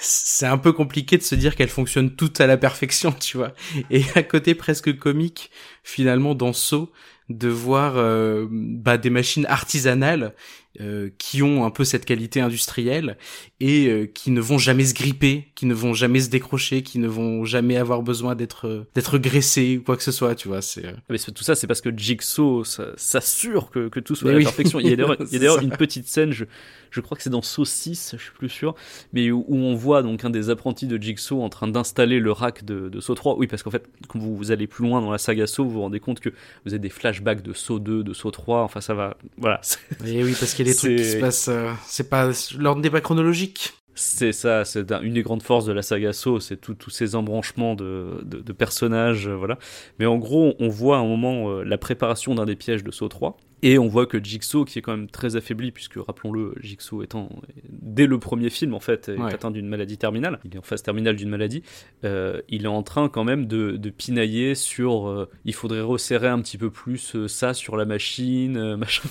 c'est 0.00 0.46
un 0.46 0.58
peu 0.58 0.72
compliqué 0.72 1.16
de 1.16 1.22
se 1.22 1.36
dire 1.36 1.54
qu'elles 1.54 1.68
fonctionnent 1.68 2.16
toutes 2.16 2.40
à 2.40 2.48
la 2.48 2.56
perfection, 2.56 3.12
tu 3.20 3.36
vois. 3.36 3.54
Et 3.90 4.02
à 4.16 4.24
côté 4.24 4.56
presque 4.56 4.98
comique, 4.98 5.52
finalement 5.84 6.34
dans 6.34 6.52
Saut, 6.52 6.90
de 7.28 7.48
voir 7.48 7.94
euh, 7.96 8.48
bah, 8.50 8.98
des 8.98 9.10
machines 9.10 9.46
artisanales 9.46 10.34
euh, 10.80 11.10
qui 11.18 11.42
ont 11.42 11.64
un 11.64 11.70
peu 11.70 11.84
cette 11.84 12.04
qualité 12.04 12.40
industrielle 12.40 13.16
et 13.60 13.88
euh, 13.88 14.06
qui 14.06 14.30
ne 14.30 14.40
vont 14.40 14.58
jamais 14.58 14.84
se 14.84 14.94
gripper, 14.94 15.48
qui 15.54 15.66
ne 15.66 15.74
vont 15.74 15.94
jamais 15.94 16.20
se 16.20 16.30
décrocher, 16.30 16.82
qui 16.82 16.98
ne 16.98 17.08
vont 17.08 17.44
jamais 17.44 17.76
avoir 17.76 18.02
besoin 18.02 18.34
d'être 18.34 18.86
d'être 18.94 19.18
graissés 19.18 19.78
ou 19.78 19.82
quoi 19.82 19.96
que 19.96 20.02
ce 20.02 20.12
soit, 20.12 20.34
tu 20.34 20.48
vois. 20.48 20.62
C'est. 20.62 20.86
Ah, 20.86 21.00
mais 21.10 21.18
tout 21.18 21.44
ça, 21.44 21.54
c'est 21.54 21.66
parce 21.66 21.80
que 21.80 21.96
Jigsaw 21.96 22.64
s'assure 22.96 23.70
que, 23.70 23.88
que 23.88 24.00
tout 24.00 24.14
soit 24.14 24.30
à 24.30 24.34
la 24.34 24.40
perfection. 24.40 24.80
Il 24.80 24.88
y 24.88 24.92
a 24.92 24.96
d'ailleurs 25.38 25.60
une 25.60 25.70
petite 25.70 26.08
scène, 26.08 26.32
je, 26.32 26.44
je 26.90 27.00
crois 27.00 27.16
que 27.16 27.22
c'est 27.22 27.30
dans 27.30 27.42
Saw 27.42 27.64
6, 27.64 28.14
je 28.16 28.22
suis 28.22 28.32
plus 28.32 28.48
sûr, 28.48 28.74
mais 29.12 29.30
où, 29.30 29.44
on 29.48 29.74
voit 29.74 30.02
donc 30.02 30.24
un 30.24 30.30
des 30.30 30.50
apprentis 30.50 30.86
de 30.86 31.00
Jigsaw 31.00 31.42
en 31.42 31.48
train 31.48 31.68
d'installer 31.68 32.20
le 32.20 32.32
rack 32.32 32.64
de, 32.64 32.88
de 32.88 33.00
Saw 33.00 33.14
3. 33.14 33.36
Oui, 33.36 33.46
parce 33.46 33.62
qu'en 33.62 33.70
fait, 33.70 33.88
quand 34.08 34.18
vous, 34.18 34.36
vous, 34.36 34.50
allez 34.50 34.66
plus 34.66 34.84
loin 34.84 35.00
dans 35.00 35.10
la 35.10 35.18
saga 35.18 35.46
Saw, 35.46 35.64
vous 35.64 35.70
vous 35.70 35.80
rendez 35.80 36.00
compte 36.00 36.20
que 36.20 36.30
vous 36.64 36.72
avez 36.72 36.78
des 36.78 36.88
flashbacks 36.88 37.42
de 37.42 37.52
Saw 37.52 37.78
2, 37.78 38.02
de 38.02 38.12
Saw 38.12 38.30
3. 38.30 38.62
Enfin, 38.62 38.80
ça 38.80 38.94
va. 38.94 39.16
Voilà. 39.36 39.60
Et 40.04 40.22
oui, 40.22 40.34
parce 40.38 40.54
qu'il 40.54 40.66
y 40.66 40.67
a 40.67 40.67
des 40.68 40.76
trucs 40.76 40.96
qui 40.96 41.04
se 41.04 41.16
passent. 41.18 41.48
Euh, 41.48 41.72
c'est 41.86 42.08
pas. 42.08 42.30
L'ordre 42.56 42.80
n'est 42.80 42.90
pas 42.90 43.00
chronologique. 43.00 43.72
C'est 44.00 44.30
ça, 44.30 44.64
c'est 44.64 44.92
une 44.92 45.14
des 45.14 45.22
grandes 45.24 45.42
forces 45.42 45.64
de 45.64 45.72
la 45.72 45.82
saga 45.82 46.12
Saw, 46.12 46.38
c'est 46.38 46.56
tous 46.56 46.88
ces 46.88 47.16
embranchements 47.16 47.74
de, 47.74 48.20
de, 48.22 48.38
de, 48.38 48.52
personnages, 48.52 49.26
euh, 49.26 49.34
voilà. 49.34 49.58
Mais 49.98 50.06
en 50.06 50.18
gros, 50.18 50.54
on 50.60 50.68
voit 50.68 50.98
à 50.98 51.00
un 51.00 51.04
moment 51.04 51.50
euh, 51.50 51.64
la 51.64 51.78
préparation 51.78 52.36
d'un 52.36 52.44
des 52.44 52.54
pièges 52.54 52.84
de 52.84 52.92
Saw 52.92 53.08
3, 53.08 53.36
et 53.62 53.78
on 53.78 53.88
voit 53.88 54.06
que 54.06 54.22
Jigsaw, 54.22 54.64
qui 54.64 54.78
est 54.78 54.82
quand 54.82 54.96
même 54.96 55.08
très 55.10 55.36
affaibli, 55.36 55.72
puisque 55.72 55.96
rappelons-le, 55.96 56.54
Jigsaw 56.60 57.02
étant 57.02 57.28
dès 57.68 58.06
le 58.06 58.18
premier 58.18 58.50
film 58.50 58.74
en 58.74 58.80
fait, 58.80 59.08
est 59.08 59.18
Ouais. 59.18 59.32
atteint 59.34 59.50
d'une 59.50 59.68
maladie 59.68 59.98
terminale. 59.98 60.38
Il 60.44 60.54
est 60.54 60.58
en 60.58 60.62
phase 60.62 60.82
terminale 60.82 61.16
d'une 61.16 61.28
maladie. 61.30 61.62
Euh, 62.04 62.40
il 62.48 62.64
est 62.64 62.68
en 62.68 62.82
train 62.82 63.08
quand 63.08 63.24
même 63.24 63.46
de, 63.46 63.72
de 63.76 63.90
pinailler 63.90 64.54
sur. 64.54 65.08
euh, 65.08 65.28
il 65.44 65.54
faudrait 65.54 65.80
resserrer 65.80 66.28
un 66.28 66.40
petit 66.40 66.58
peu 66.58 66.70
plus 66.70 67.16
euh, 67.16 67.26
ça 67.28 67.54
sur 67.54 67.76
la 67.76 67.84
machine, 67.84 68.76
machin, 68.76 69.08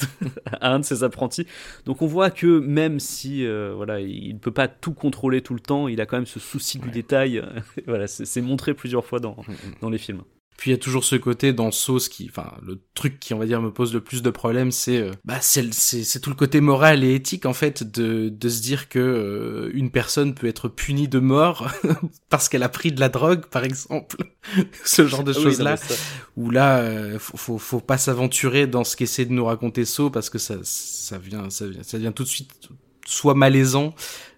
à 0.61 0.73
un 0.73 0.79
de 0.79 0.85
ses 0.85 1.03
apprentis. 1.03 1.45
Donc 1.85 2.01
on 2.01 2.07
voit 2.07 2.29
que 2.31 2.59
même 2.59 2.99
si 2.99 3.45
voilà, 3.75 3.99
il 3.99 4.33
ne 4.33 4.39
peut 4.39 4.51
pas 4.51 4.67
tout 4.67 4.93
contrôler 4.93 5.41
tout 5.41 5.53
le 5.53 5.59
temps, 5.59 5.87
il 5.87 5.99
a 6.01 6.05
quand 6.05 6.17
même 6.17 6.25
ce 6.25 6.39
souci 6.39 6.79
du 6.79 6.89
détail. 6.89 7.41
voilà, 7.87 8.07
c'est 8.07 8.25
c'est 8.25 8.41
montré 8.41 8.73
plusieurs 8.73 9.05
fois 9.05 9.19
dans, 9.19 9.35
dans 9.81 9.89
les 9.89 9.97
films. 9.97 10.21
Puis 10.57 10.71
il 10.71 10.73
y 10.73 10.75
a 10.75 10.79
toujours 10.79 11.03
ce 11.03 11.15
côté 11.15 11.53
dans 11.53 11.69
Sauce 11.71 12.09
qui, 12.09 12.27
enfin, 12.29 12.51
le 12.63 12.81
truc 12.95 13.19
qui, 13.19 13.35
on 13.35 13.37
va 13.37 13.45
dire, 13.45 13.61
me 13.61 13.71
pose 13.71 13.93
le 13.93 14.01
plus 14.01 14.23
de 14.23 14.29
problèmes, 14.31 14.71
c'est, 14.71 14.97
euh, 15.01 15.11
bah, 15.23 15.37
c'est, 15.39 15.71
c'est, 15.71 16.03
c'est 16.03 16.19
tout 16.19 16.31
le 16.31 16.35
côté 16.35 16.61
moral 16.61 17.03
et 17.03 17.13
éthique, 17.13 17.45
en 17.45 17.53
fait, 17.53 17.83
de, 17.83 18.29
de 18.29 18.49
se 18.49 18.59
dire 18.61 18.89
que 18.89 18.97
euh, 18.97 19.69
une 19.75 19.91
personne 19.91 20.33
peut 20.33 20.47
être 20.47 20.67
punie 20.67 21.07
de 21.07 21.19
mort 21.19 21.71
parce 22.29 22.49
qu'elle 22.49 22.63
a 22.63 22.69
pris 22.69 22.91
de 22.91 22.99
la 22.99 23.09
drogue, 23.09 23.45
par 23.45 23.63
exemple. 23.63 24.17
ce 24.83 25.05
genre 25.05 25.23
de 25.23 25.31
Ah 25.31 25.37
oui, 25.37 25.43
choses-là. 25.43 25.75
non, 25.75 25.77
mais 25.89 25.95
ça- 25.95 26.01
où 26.37 26.49
là, 26.49 26.79
euh, 26.79 27.19
faut, 27.19 27.37
faut, 27.37 27.57
faut 27.59 27.79
pas 27.79 27.99
s'aventurer 27.99 28.65
dans 28.65 28.83
ce 28.83 28.95
qu'essaie 28.95 29.25
de 29.25 29.33
nous 29.33 29.45
raconter 29.45 29.85
So 29.85 30.09
parce 30.09 30.29
que 30.31 30.39
ça, 30.39 30.55
ça 30.63 31.19
vient, 31.19 31.49
ça 31.51 31.67
vient, 31.67 31.83
ça 31.83 31.97
devient 31.99 32.13
tout 32.15 32.23
de 32.23 32.29
suite 32.29 32.69
soit 33.05 33.35
malaisant, 33.35 33.93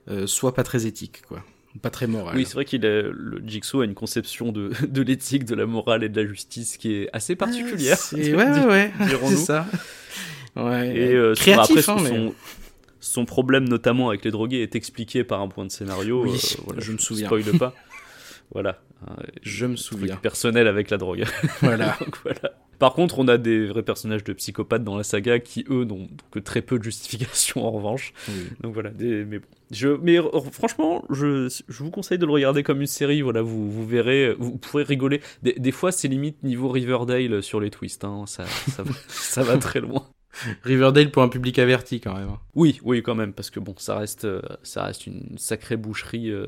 euh, 0.10 0.28
soit 0.28 0.54
pas 0.54 0.64
très 0.64 0.86
éthique, 0.86 1.22
quoi. 1.28 1.44
Pas 1.82 1.90
très 1.90 2.08
moral. 2.08 2.36
Oui, 2.36 2.46
c'est 2.46 2.54
vrai 2.56 2.66
qu'il 2.66 2.86
a, 2.86 3.02
le 3.04 3.42
Jigsaw 3.46 3.82
a 3.82 3.86
une 3.86 3.94
conception 3.96 4.52
de, 4.52 4.72
de 4.88 5.02
l'éthique, 5.02 5.46
de 5.46 5.56
la 5.56 5.66
morale 5.66 6.04
et 6.04 6.10
de 6.10 6.22
la 6.22 6.28
justice 6.28 6.78
qui 6.78 6.94
est 6.94 7.10
assez 7.14 7.36
particulière. 7.36 7.98
C'est- 7.98 8.36
ouais, 8.36 8.50
ouais, 8.50 8.66
ouais. 8.66 8.92
dirons-nous. 9.08 9.38
C'est 9.38 9.46
ça. 9.46 9.66
Ouais. 10.56 10.96
Et 10.96 11.14
euh, 11.14 11.34
Créatif, 11.36 11.88
après, 11.90 12.02
hein, 12.02 12.06
son, 12.06 12.26
mais... 12.26 12.34
son 13.00 13.26
problème 13.26 13.70
notamment 13.70 14.10
avec 14.10 14.26
les 14.26 14.32
drogués 14.32 14.62
est 14.62 14.76
expliqué 14.76 15.24
par 15.24 15.42
un 15.42 15.48
point 15.48 15.66
de 15.66 15.72
scénario. 15.72 16.24
Oui, 16.24 16.32
euh, 16.32 16.62
voilà, 16.66 16.82
je 16.82 16.92
me 16.92 16.98
souviens. 16.98 17.28
Spoil 17.28 17.44
pas. 17.58 17.74
voilà. 18.52 18.82
Un 19.08 19.16
Je 19.42 19.66
me 19.66 19.76
souviens. 19.76 20.18
personnel 20.18 20.68
avec 20.68 20.90
la 20.90 20.98
drogue. 20.98 21.26
Voilà. 21.62 21.98
Donc, 22.00 22.18
voilà. 22.24 22.54
Par 22.80 22.94
contre, 22.94 23.20
on 23.20 23.28
a 23.28 23.38
des 23.38 23.68
vrais 23.68 23.84
personnages 23.84 24.24
de 24.24 24.32
psychopathes 24.32 24.86
dans 24.86 24.96
la 24.96 25.04
saga 25.04 25.40
qui, 25.40 25.66
eux, 25.70 25.84
n'ont 25.84 26.08
que 26.32 26.40
très 26.40 26.62
peu 26.62 26.80
de 26.80 26.84
justification 26.84 27.66
en 27.66 27.72
revanche. 27.72 28.14
Oui. 28.30 28.34
Donc 28.62 28.74
voilà, 28.74 28.90
des, 28.92 29.26
mais 29.26 29.40
bon. 29.40 29.46
Je, 29.72 29.90
mais 30.02 30.18
euh, 30.18 30.24
franchement, 30.52 31.04
je, 31.10 31.48
je 31.68 31.84
vous 31.84 31.92
conseille 31.92 32.18
de 32.18 32.26
le 32.26 32.32
regarder 32.32 32.64
comme 32.64 32.80
une 32.80 32.88
série. 32.88 33.22
Voilà, 33.22 33.42
vous, 33.42 33.70
vous 33.70 33.86
verrez, 33.86 34.34
vous 34.40 34.58
pourrez 34.58 34.84
rigoler. 34.84 35.22
Des, 35.44 35.54
des 35.54 35.72
fois, 35.72 35.92
c'est 35.92 36.08
limite 36.08 36.42
niveau 36.44 36.70
Riverdale 36.70 37.44
sur 37.44 37.60
les 37.60 37.70
twists. 37.70 38.06
Hein. 38.06 38.24
Ça, 38.28 38.46
ça, 38.46 38.84
va, 38.84 38.92
ça 39.10 39.44
va 39.44 39.58
très 39.58 39.82
loin. 39.82 40.06
Riverdale 40.64 41.12
pour 41.12 41.24
un 41.24 41.30
public 41.30 41.60
averti, 41.60 42.00
quand 42.00 42.14
même. 42.14 42.30
hein. 42.30 42.40
Oui, 42.56 42.80
oui, 42.84 43.02
quand 43.02 43.16
même, 43.16 43.34
parce 43.34 43.50
que 43.50 43.60
bon, 43.60 43.74
ça 43.78 43.98
reste, 43.98 44.26
euh, 44.26 44.42
ça 44.64 44.84
reste 44.84 45.08
une 45.08 45.38
sacrée 45.38 45.78
boucherie 45.78 46.30
euh, 46.32 46.46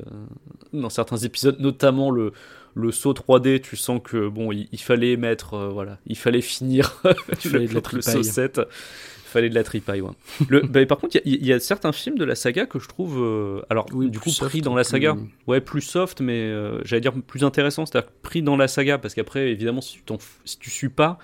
dans 0.73 0.89
certains 0.89 1.17
épisodes, 1.17 1.59
notamment 1.59 2.11
le, 2.11 2.31
le 2.75 2.91
saut 2.91 3.13
3D. 3.13 3.61
Tu 3.61 3.75
sens 3.75 3.99
que 4.03 4.27
bon, 4.29 4.51
il, 4.51 4.67
il 4.71 4.79
fallait 4.79 5.17
mettre, 5.17 5.55
euh, 5.55 5.69
voilà, 5.69 5.97
il 6.07 6.17
fallait 6.17 6.41
finir 6.41 7.01
Il 7.43 7.49
fallait 7.49 7.67
de 7.67 7.73
la 7.73 7.81
le 7.91 8.01
saut 8.01 8.23
7. 8.23 8.61
Il 8.63 9.33
fallait 9.33 9.49
de 9.49 9.55
la 9.55 9.63
tripaille, 9.63 10.01
ouais. 10.01 10.11
Le, 10.49 10.59
bah, 10.67 10.85
par 10.85 10.97
contre, 10.97 11.15
il 11.23 11.31
y, 11.31 11.35
a- 11.35 11.37
il 11.39 11.45
y 11.47 11.53
a 11.53 11.59
certains 11.61 11.93
films 11.93 12.17
de 12.17 12.25
la 12.25 12.35
saga 12.35 12.65
que 12.65 12.79
je 12.79 12.87
trouve, 12.89 13.17
euh, 13.19 13.61
alors 13.69 13.85
Oui, 13.93 14.09
du 14.11 14.19
coup, 14.19 14.29
pris 14.39 14.59
dans 14.61 14.75
la 14.75 14.83
plus- 14.83 14.89
saga, 14.91 15.15
ouais, 15.47 15.61
plus 15.61 15.81
soft, 15.81 16.19
mais 16.21 16.33
euh, 16.41 16.81
j'allais 16.83 16.99
dire 17.01 17.13
plus 17.25 17.43
intéressant, 17.45 17.85
c'est-à-dire 17.85 18.11
pris 18.23 18.41
dans 18.43 18.57
la 18.57 18.67
saga, 18.67 18.97
parce 18.97 19.13
qu'après, 19.13 19.49
évidemment, 19.51 19.79
si 19.81 19.99
tu, 20.05 20.13
si 20.45 20.59
tu 20.59 20.69
suis 20.69 20.89
pas 20.89 21.17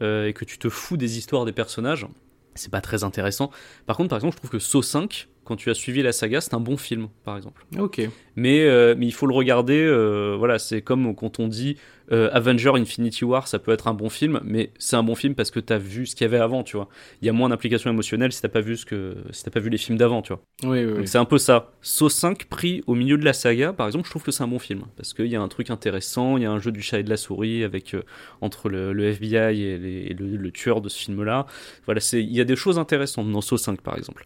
euh, 0.00 0.28
et 0.28 0.32
que 0.32 0.44
tu 0.44 0.58
te 0.58 0.68
fous 0.68 0.96
des 0.96 1.18
histoires 1.18 1.44
des 1.44 1.52
personnages, 1.52 2.06
c'est 2.54 2.70
pas 2.70 2.80
très 2.80 3.04
intéressant. 3.04 3.50
Par 3.86 3.96
contre, 3.96 4.08
par 4.10 4.18
exemple, 4.18 4.34
je 4.34 4.38
trouve 4.38 4.50
que 4.50 4.58
Saw 4.58 4.82
5, 4.82 5.28
quand 5.50 5.56
tu 5.56 5.68
as 5.68 5.74
suivi 5.74 6.00
la 6.02 6.12
saga, 6.12 6.40
c'est 6.40 6.54
un 6.54 6.60
bon 6.60 6.76
film, 6.76 7.08
par 7.24 7.36
exemple. 7.36 7.66
Ok. 7.76 8.00
Mais, 8.36 8.60
euh, 8.60 8.94
mais 8.96 9.06
il 9.06 9.12
faut 9.12 9.26
le 9.26 9.34
regarder, 9.34 9.82
euh, 9.84 10.36
voilà, 10.38 10.60
c'est 10.60 10.80
comme 10.80 11.12
quand 11.16 11.40
on 11.40 11.48
dit 11.48 11.76
euh, 12.12 12.30
Avenger 12.32 12.70
Infinity 12.76 13.24
War, 13.24 13.48
ça 13.48 13.58
peut 13.58 13.72
être 13.72 13.88
un 13.88 13.94
bon 13.94 14.08
film, 14.08 14.40
mais 14.44 14.70
c'est 14.78 14.94
un 14.94 15.02
bon 15.02 15.16
film 15.16 15.34
parce 15.34 15.50
que 15.50 15.58
t'as 15.58 15.78
vu 15.78 16.06
ce 16.06 16.14
qu'il 16.14 16.24
y 16.24 16.28
avait 16.28 16.38
avant, 16.38 16.62
tu 16.62 16.76
vois. 16.76 16.88
Il 17.20 17.26
y 17.26 17.28
a 17.28 17.32
moins 17.32 17.48
d'implication 17.48 17.90
émotionnelle 17.90 18.30
si 18.32 18.40
t'as 18.40 18.48
pas 18.48 18.60
vu 18.60 18.76
ce 18.76 18.86
que, 18.86 19.16
si 19.32 19.42
t'as 19.44 19.50
pas 19.50 19.58
vu 19.60 19.68
les 19.70 19.78
films 19.78 19.98
d'avant, 19.98 20.22
tu 20.22 20.32
vois. 20.32 20.42
Oui, 20.62 20.84
oui, 20.84 20.84
oui. 20.92 20.94
Donc 20.98 21.08
c'est 21.08 21.18
un 21.18 21.24
peu 21.24 21.38
ça. 21.38 21.72
Saw 21.82 22.08
5 22.08 22.44
pris 22.44 22.82
au 22.86 22.94
milieu 22.94 23.18
de 23.18 23.24
la 23.24 23.32
saga, 23.32 23.72
par 23.72 23.86
exemple, 23.88 24.04
je 24.06 24.10
trouve 24.10 24.22
que 24.22 24.30
c'est 24.30 24.44
un 24.44 24.48
bon 24.48 24.60
film 24.60 24.82
parce 24.96 25.12
qu'il 25.12 25.26
y 25.26 25.34
a 25.36 25.40
un 25.42 25.48
truc 25.48 25.70
intéressant, 25.70 26.36
il 26.36 26.44
y 26.44 26.46
a 26.46 26.52
un 26.52 26.60
jeu 26.60 26.70
du 26.72 26.82
chat 26.82 27.00
et 27.00 27.02
de 27.02 27.10
la 27.10 27.16
souris 27.16 27.64
avec 27.64 27.94
euh, 27.94 28.02
entre 28.40 28.68
le, 28.68 28.92
le 28.92 29.04
FBI 29.12 29.36
et, 29.62 29.78
les- 29.78 30.06
et 30.10 30.14
le, 30.14 30.36
le 30.36 30.50
tueur 30.52 30.80
de 30.80 30.88
ce 30.88 30.98
film-là. 30.98 31.46
Voilà, 31.84 32.00
c'est 32.00 32.22
il 32.22 32.32
y 32.32 32.40
a 32.40 32.44
des 32.44 32.56
choses 32.56 32.78
intéressantes 32.78 33.30
dans 33.30 33.40
Saw 33.40 33.56
5 33.56 33.80
par 33.82 33.96
exemple. 33.98 34.24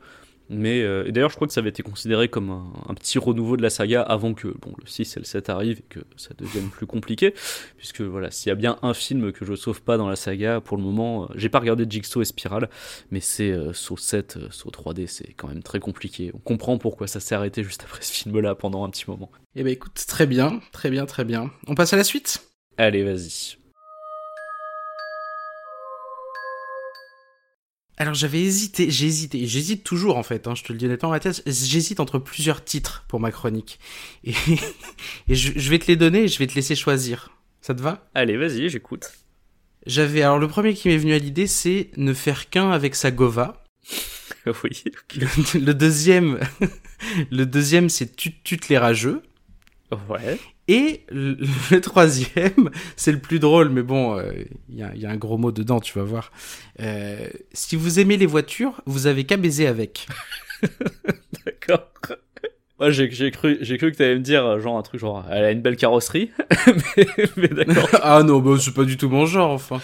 Mais 0.51 0.83
euh, 0.83 1.11
d'ailleurs, 1.11 1.31
je 1.31 1.37
crois 1.37 1.47
que 1.47 1.55
ça 1.55 1.61
avait 1.61 1.71
été 1.71 1.83
considéré 1.83 2.29
comme 2.29 2.51
un, 2.51 2.73
un 2.89 2.95
petit 2.95 3.19
renouveau 3.19 3.57
de 3.57 3.63
la 3.63 3.71
saga 3.71 4.03
avant 4.03 4.35
que 4.35 4.49
bon 4.49 4.75
le 4.79 4.87
6 4.87 5.17
et 5.17 5.21
le 5.21 5.25
7 5.25 5.49
arrivent 5.49 5.81
et 5.81 5.85
que 5.89 6.01
ça 6.17 6.31
devienne 6.37 6.69
plus 6.69 6.87
compliqué. 6.87 7.35
Puisque 7.77 8.03
voilà, 8.03 8.31
s'il 8.31 8.49
y 8.49 8.53
a 8.53 8.55
bien 8.55 8.79
un 8.83 8.95
film 8.95 9.33
que 9.33 9.45
je 9.45 9.55
sauve 9.55 9.83
pas 9.83 9.97
dans 9.97 10.09
la 10.09 10.17
saga, 10.17 10.61
pour 10.61 10.77
le 10.77 10.83
moment, 10.83 11.25
euh, 11.25 11.27
j'ai 11.35 11.49
pas 11.49 11.61
regardé 11.61 11.87
Jigsaw 11.89 12.23
et 12.23 12.25
Spiral, 12.25 12.69
mais 13.11 13.21
c'est 13.21 13.51
euh, 13.51 13.73
Saw 13.73 13.97
7, 13.97 14.37
euh, 14.37 14.49
Saw 14.51 14.71
3D, 14.71 15.07
c'est 15.07 15.33
quand 15.35 15.49
même 15.49 15.63
très 15.63 15.81
compliqué. 15.81 16.31
On 16.35 16.39
comprend 16.39 16.79
pourquoi 16.79 17.07
ça 17.07 17.21
s'est 17.21 17.35
arrêté 17.35 17.63
juste 17.65 17.83
après 17.85 18.03
ce 18.03 18.13
film-là 18.13 18.55
pendant 18.55 18.85
un 18.85 18.91
petit 18.91 19.05
moment. 19.09 19.31
Eh 19.57 19.63
ben 19.63 19.73
écoute, 19.73 20.05
très 20.07 20.27
bien, 20.27 20.61
très 20.73 20.91
bien, 20.91 21.07
très 21.07 21.25
bien. 21.25 21.51
On 21.67 21.75
passe 21.75 21.93
à 21.93 21.97
la 21.97 22.05
suite? 22.05 22.43
Allez, 22.77 23.05
vas-y. 23.05 23.64
Alors 27.97 28.15
j'avais 28.15 28.43
hésité, 28.43 28.91
j'ai 28.91 29.07
hésité, 29.07 29.47
j'hésite 29.47 29.85
toujours 29.85 30.17
en 30.17 30.25
fait, 30.25 30.49
hein, 30.49 30.55
je 30.57 30.65
te 30.65 30.73
le 30.73 30.79
dis 30.79 30.87
honnêtement 30.87 31.11
Mathias, 31.11 31.43
j'hésite 31.47 32.01
entre 32.01 32.19
plusieurs 32.19 32.65
titres 32.65 33.05
pour 33.07 33.21
ma 33.21 33.31
chronique. 33.31 33.79
Et, 34.25 34.33
et 35.29 35.35
je, 35.37 35.53
je 35.57 35.71
vais 35.71 35.79
te 35.79 35.87
les 35.87 35.97
donner 35.97 36.25
et 36.25 36.29
je 36.29 36.39
vais 36.39 36.49
te 36.49 36.55
laisser 36.55 36.75
choisir. 36.75 37.31
Ça 37.61 37.73
te 37.73 37.81
va? 37.81 38.11
Allez, 38.15 38.37
vas-y, 38.37 38.69
j'écoute. 38.69 39.13
J'avais, 39.87 40.23
alors 40.23 40.39
le 40.39 40.49
premier 40.49 40.75
qui 40.75 40.89
m'est 40.89 40.97
venu 40.97 41.15
à 41.15 41.19
l'idée 41.19 41.47
c'est 41.47 41.91
ne 41.97 42.15
faire 42.15 42.51
qu'un 42.51 42.71
avec 42.71 42.97
sa 42.97 43.13
gova. 43.13 43.63
oui. 44.65 44.83
Le, 45.17 45.61
le 45.61 45.75
deuxième, 45.75 46.41
le 47.31 47.47
deuxième 47.47 47.89
c'est 47.89 48.17
tut 48.17 48.61
les 48.69 48.79
rageux. 48.79 49.23
Ouais. 50.09 50.39
Et 50.67 51.05
le, 51.11 51.37
le 51.71 51.81
troisième, 51.81 52.71
c'est 52.97 53.13
le 53.13 53.19
plus 53.19 53.39
drôle, 53.39 53.69
mais 53.69 53.83
bon, 53.83 54.19
euh, 54.19 54.33
il 54.69 54.77
y, 54.77 54.83
a, 54.83 54.93
il 54.95 55.01
y 55.01 55.07
a 55.07 55.11
un 55.11 55.17
gros 55.17 55.39
mot 55.39 55.53
dedans, 55.53 55.81
tu 55.81 55.99
vas 55.99 56.05
voir. 56.05 56.33
Euh, 56.81 57.29
si 57.53 57.77
vous 57.77 58.01
aimez 58.01 58.17
les 58.17 58.27
voitures, 58.27 58.81
vous 58.87 59.07
avez 59.07 59.25
qu'à 59.25 59.37
baiser 59.37 59.67
avec. 59.67 60.07
D'accord. 61.45 61.91
Moi, 62.81 62.91
j'ai 62.91 63.09
cru, 63.31 63.57
j'ai 63.61 63.79
cru 63.79 63.93
que 63.93 63.97
t'allais 63.97 64.17
me 64.17 64.21
dire 64.21 64.45
euh, 64.45 64.59
genre 64.59 64.77
un 64.77 64.83
truc 64.83 65.01
genre, 65.01 65.25
elle 65.31 65.45
a 65.45 65.53
une 65.53 65.63
belle 65.63 65.77
carrosserie, 65.77 66.33
mais, 66.97 67.07
mais 67.37 67.49
d'accord. 67.49 67.89
ah 68.03 68.25
non, 68.25 68.41
bah, 68.41 68.57
c'est 68.59 68.75
pas 68.75 68.83
du 68.85 68.97
tout 68.97 69.09
mon 69.09 69.27
genre, 69.27 69.53
enfin. 69.53 69.81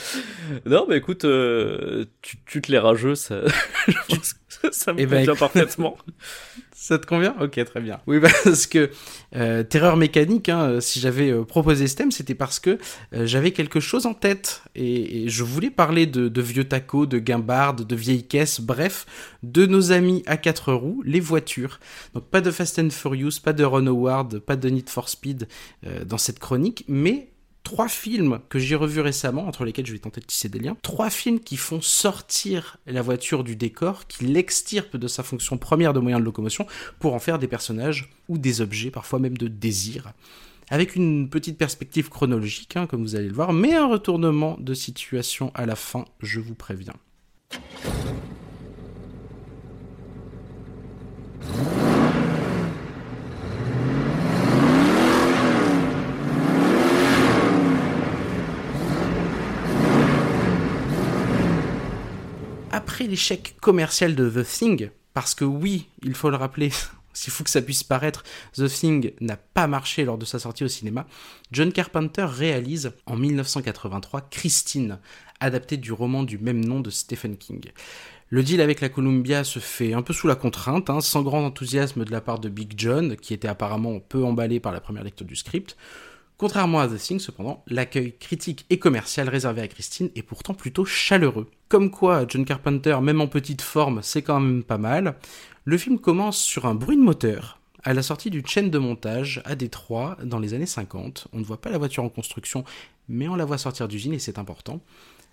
Non, 0.66 0.86
mais 0.88 0.96
écoute, 0.96 1.24
euh, 1.24 2.06
tu, 2.20 2.36
tu 2.46 2.60
te 2.60 2.72
les 2.72 2.78
rageux, 2.80 3.14
ça, 3.14 3.42
je 3.86 3.94
pense 4.08 4.32
que 4.34 4.72
ça 4.72 4.92
me 4.92 4.98
Eh 5.00 5.06
ben, 5.06 5.18
convient 5.18 5.36
parfaitement. 5.36 5.96
Ça 6.82 6.98
te 6.98 7.04
convient? 7.04 7.36
Ok, 7.38 7.62
très 7.62 7.82
bien. 7.82 8.00
Oui, 8.06 8.20
parce 8.44 8.66
que 8.66 8.90
euh, 9.36 9.62
Terreur 9.62 9.98
mécanique, 9.98 10.48
hein, 10.48 10.80
si 10.80 10.98
j'avais 10.98 11.30
euh, 11.30 11.44
proposé 11.44 11.86
ce 11.86 11.94
thème, 11.94 12.10
c'était 12.10 12.34
parce 12.34 12.58
que 12.58 12.78
euh, 13.12 13.26
j'avais 13.26 13.50
quelque 13.50 13.80
chose 13.80 14.06
en 14.06 14.14
tête. 14.14 14.62
Et, 14.74 15.28
je 15.28 15.44
voulais 15.44 15.68
parler 15.68 16.06
de, 16.06 16.28
de 16.28 16.40
vieux 16.40 16.64
tacos, 16.64 17.04
de 17.04 17.18
guimbardes, 17.18 17.86
de 17.86 17.94
vieilles 17.94 18.26
caisses, 18.26 18.62
bref, 18.62 19.04
de 19.42 19.66
nos 19.66 19.92
amis 19.92 20.22
à 20.24 20.38
quatre 20.38 20.72
roues, 20.72 21.02
les 21.04 21.20
voitures. 21.20 21.80
Donc 22.14 22.24
pas 22.30 22.40
de 22.40 22.50
Fast 22.50 22.78
and 22.78 22.88
Furious, 22.88 23.40
pas 23.44 23.52
de 23.52 23.62
Ron 23.62 23.86
Howard, 23.86 24.38
pas 24.38 24.56
de 24.56 24.70
Need 24.70 24.88
for 24.88 25.10
Speed 25.10 25.48
euh, 25.86 26.06
dans 26.06 26.18
cette 26.18 26.38
chronique, 26.38 26.86
mais 26.88 27.29
trois 27.70 27.86
films 27.86 28.40
que 28.48 28.58
j'ai 28.58 28.74
revus 28.74 29.00
récemment, 29.00 29.46
entre 29.46 29.64
lesquels 29.64 29.86
je 29.86 29.92
vais 29.92 30.00
tenter 30.00 30.20
de 30.20 30.26
tisser 30.26 30.48
des 30.48 30.58
liens. 30.58 30.76
Trois 30.82 31.08
films 31.08 31.38
qui 31.38 31.56
font 31.56 31.80
sortir 31.80 32.78
la 32.84 33.00
voiture 33.00 33.44
du 33.44 33.54
décor, 33.54 34.08
qui 34.08 34.24
l'extirpent 34.24 34.96
de 34.96 35.06
sa 35.06 35.22
fonction 35.22 35.56
première 35.56 35.92
de 35.92 36.00
moyen 36.00 36.18
de 36.18 36.24
locomotion 36.24 36.66
pour 36.98 37.14
en 37.14 37.20
faire 37.20 37.38
des 37.38 37.46
personnages 37.46 38.10
ou 38.28 38.38
des 38.38 38.60
objets, 38.60 38.90
parfois 38.90 39.20
même 39.20 39.38
de 39.38 39.46
désir. 39.46 40.12
Avec 40.68 40.96
une 40.96 41.30
petite 41.30 41.58
perspective 41.58 42.08
chronologique, 42.08 42.76
hein, 42.76 42.88
comme 42.88 43.02
vous 43.02 43.14
allez 43.14 43.28
le 43.28 43.34
voir, 43.34 43.52
mais 43.52 43.74
un 43.74 43.86
retournement 43.86 44.56
de 44.58 44.74
situation 44.74 45.52
à 45.54 45.64
la 45.64 45.76
fin, 45.76 46.06
je 46.18 46.40
vous 46.40 46.56
préviens. 46.56 46.94
Après 62.90 63.06
l'échec 63.06 63.54
commercial 63.60 64.16
de 64.16 64.28
The 64.28 64.44
Thing, 64.44 64.90
parce 65.14 65.36
que 65.36 65.44
oui, 65.44 65.86
il 66.02 66.16
faut 66.16 66.28
le 66.28 66.36
rappeler, 66.36 66.72
s'il 67.12 67.32
faut 67.32 67.44
que 67.44 67.50
ça 67.50 67.62
puisse 67.62 67.84
paraître, 67.84 68.24
The 68.56 68.66
Thing 68.66 69.12
n'a 69.20 69.36
pas 69.36 69.68
marché 69.68 70.04
lors 70.04 70.18
de 70.18 70.24
sa 70.24 70.40
sortie 70.40 70.64
au 70.64 70.68
cinéma, 70.68 71.06
John 71.52 71.72
Carpenter 71.72 72.26
réalise 72.28 72.90
en 73.06 73.14
1983 73.14 74.22
Christine, 74.22 74.98
adaptée 75.38 75.76
du 75.76 75.92
roman 75.92 76.24
du 76.24 76.36
même 76.38 76.64
nom 76.64 76.80
de 76.80 76.90
Stephen 76.90 77.36
King. 77.36 77.70
Le 78.28 78.42
deal 78.42 78.60
avec 78.60 78.80
la 78.80 78.88
Columbia 78.88 79.44
se 79.44 79.60
fait 79.60 79.92
un 79.92 80.02
peu 80.02 80.12
sous 80.12 80.26
la 80.26 80.34
contrainte, 80.34 80.90
hein, 80.90 81.00
sans 81.00 81.22
grand 81.22 81.46
enthousiasme 81.46 82.04
de 82.04 82.10
la 82.10 82.20
part 82.20 82.40
de 82.40 82.48
Big 82.48 82.72
John, 82.76 83.14
qui 83.14 83.34
était 83.34 83.46
apparemment 83.46 84.00
peu 84.00 84.24
emballé 84.24 84.58
par 84.58 84.72
la 84.72 84.80
première 84.80 85.04
lecture 85.04 85.26
du 85.26 85.36
script. 85.36 85.76
Contrairement 86.40 86.80
à 86.80 86.88
The 86.88 86.96
Thing, 86.96 87.18
cependant, 87.18 87.62
l'accueil 87.66 88.16
critique 88.18 88.64
et 88.70 88.78
commercial 88.78 89.28
réservé 89.28 89.60
à 89.60 89.68
Christine 89.68 90.08
est 90.14 90.22
pourtant 90.22 90.54
plutôt 90.54 90.86
chaleureux. 90.86 91.50
Comme 91.68 91.90
quoi, 91.90 92.24
John 92.26 92.46
Carpenter, 92.46 92.98
même 93.02 93.20
en 93.20 93.26
petite 93.26 93.60
forme, 93.60 94.00
c'est 94.02 94.22
quand 94.22 94.40
même 94.40 94.62
pas 94.62 94.78
mal. 94.78 95.16
Le 95.66 95.76
film 95.76 95.98
commence 95.98 96.38
sur 96.38 96.64
un 96.64 96.74
bruit 96.74 96.96
de 96.96 97.02
moteur, 97.02 97.60
à 97.82 97.92
la 97.92 98.00
sortie 98.02 98.30
d'une 98.30 98.46
chaîne 98.46 98.70
de 98.70 98.78
montage 98.78 99.42
à 99.44 99.54
Détroit 99.54 100.16
dans 100.24 100.38
les 100.38 100.54
années 100.54 100.64
50. 100.64 101.28
On 101.34 101.40
ne 101.40 101.44
voit 101.44 101.60
pas 101.60 101.68
la 101.68 101.76
voiture 101.76 102.04
en 102.04 102.08
construction, 102.08 102.64
mais 103.06 103.28
on 103.28 103.36
la 103.36 103.44
voit 103.44 103.58
sortir 103.58 103.86
d'usine 103.86 104.14
et 104.14 104.18
c'est 104.18 104.38
important. 104.38 104.80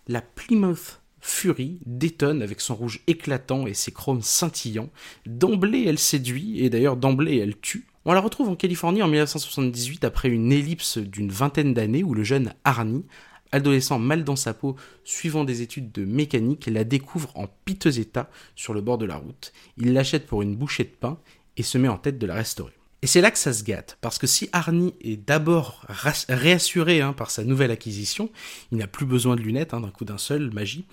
La 0.10 0.20
Plymouth 0.20 1.00
Fury 1.22 1.80
détonne 1.86 2.42
avec 2.42 2.60
son 2.60 2.76
rouge 2.76 3.00
éclatant 3.08 3.66
et 3.66 3.74
ses 3.74 3.94
chromes 3.94 4.22
scintillants. 4.22 4.90
D'emblée, 5.26 5.86
elle 5.88 6.00
séduit, 6.00 6.62
et 6.62 6.70
d'ailleurs 6.70 6.98
d'emblée, 6.98 7.38
elle 7.38 7.58
tue. 7.58 7.88
On 8.10 8.14
la 8.14 8.22
retrouve 8.22 8.48
en 8.48 8.56
Californie 8.56 9.04
en 9.04 9.10
1978 9.10 10.06
après 10.06 10.30
une 10.30 10.54
ellipse 10.54 10.98
d'une 10.98 11.30
vingtaine 11.30 11.74
d'années 11.74 12.06
où 12.06 12.14
le 12.14 12.24
jeune 12.24 12.54
Arnie, 12.64 13.04
adolescent 13.52 14.00
mal 14.00 14.24
dans 14.24 14.38
sa 14.38 14.54
peau, 14.54 14.78
suivant 15.04 15.44
des 15.44 15.62
études 15.62 15.92
de 15.92 16.06
mécanique, 16.06 16.68
la 16.68 16.86
découvre 16.86 17.34
en 17.36 17.48
piteux 17.66 18.00
état 18.00 18.30
sur 18.56 18.74
le 18.74 18.80
bord 18.80 18.98
de 18.98 19.06
la 19.06 19.18
route. 19.18 19.52
Il 19.76 19.92
l'achète 19.92 20.26
pour 20.26 20.42
une 20.42 20.56
bouchée 20.56 20.86
de 20.86 20.96
pain 20.98 21.20
et 21.58 21.64
se 21.64 21.78
met 21.78 21.90
en 21.90 21.98
tête 21.98 22.18
de 22.18 22.26
la 22.26 22.36
restaurer. 22.36 22.72
Et 23.02 23.08
c'est 23.08 23.20
là 23.20 23.30
que 23.30 23.38
ça 23.38 23.52
se 23.52 23.66
gâte, 23.66 23.98
parce 24.00 24.20
que 24.20 24.26
si 24.26 24.48
Arnie 24.54 24.96
est 25.02 25.18
d'abord 25.18 25.86
réassuré 26.30 27.02
hein, 27.02 27.12
par 27.12 27.30
sa 27.30 27.44
nouvelle 27.44 27.72
acquisition, 27.72 28.32
il 28.72 28.78
n'a 28.78 28.88
plus 28.88 29.06
besoin 29.06 29.36
de 29.36 29.42
lunettes 29.42 29.74
hein, 29.74 29.82
d'un 29.82 29.92
coup 29.92 30.06
d'un 30.06 30.18
seul, 30.18 30.50
magie, 30.54 30.86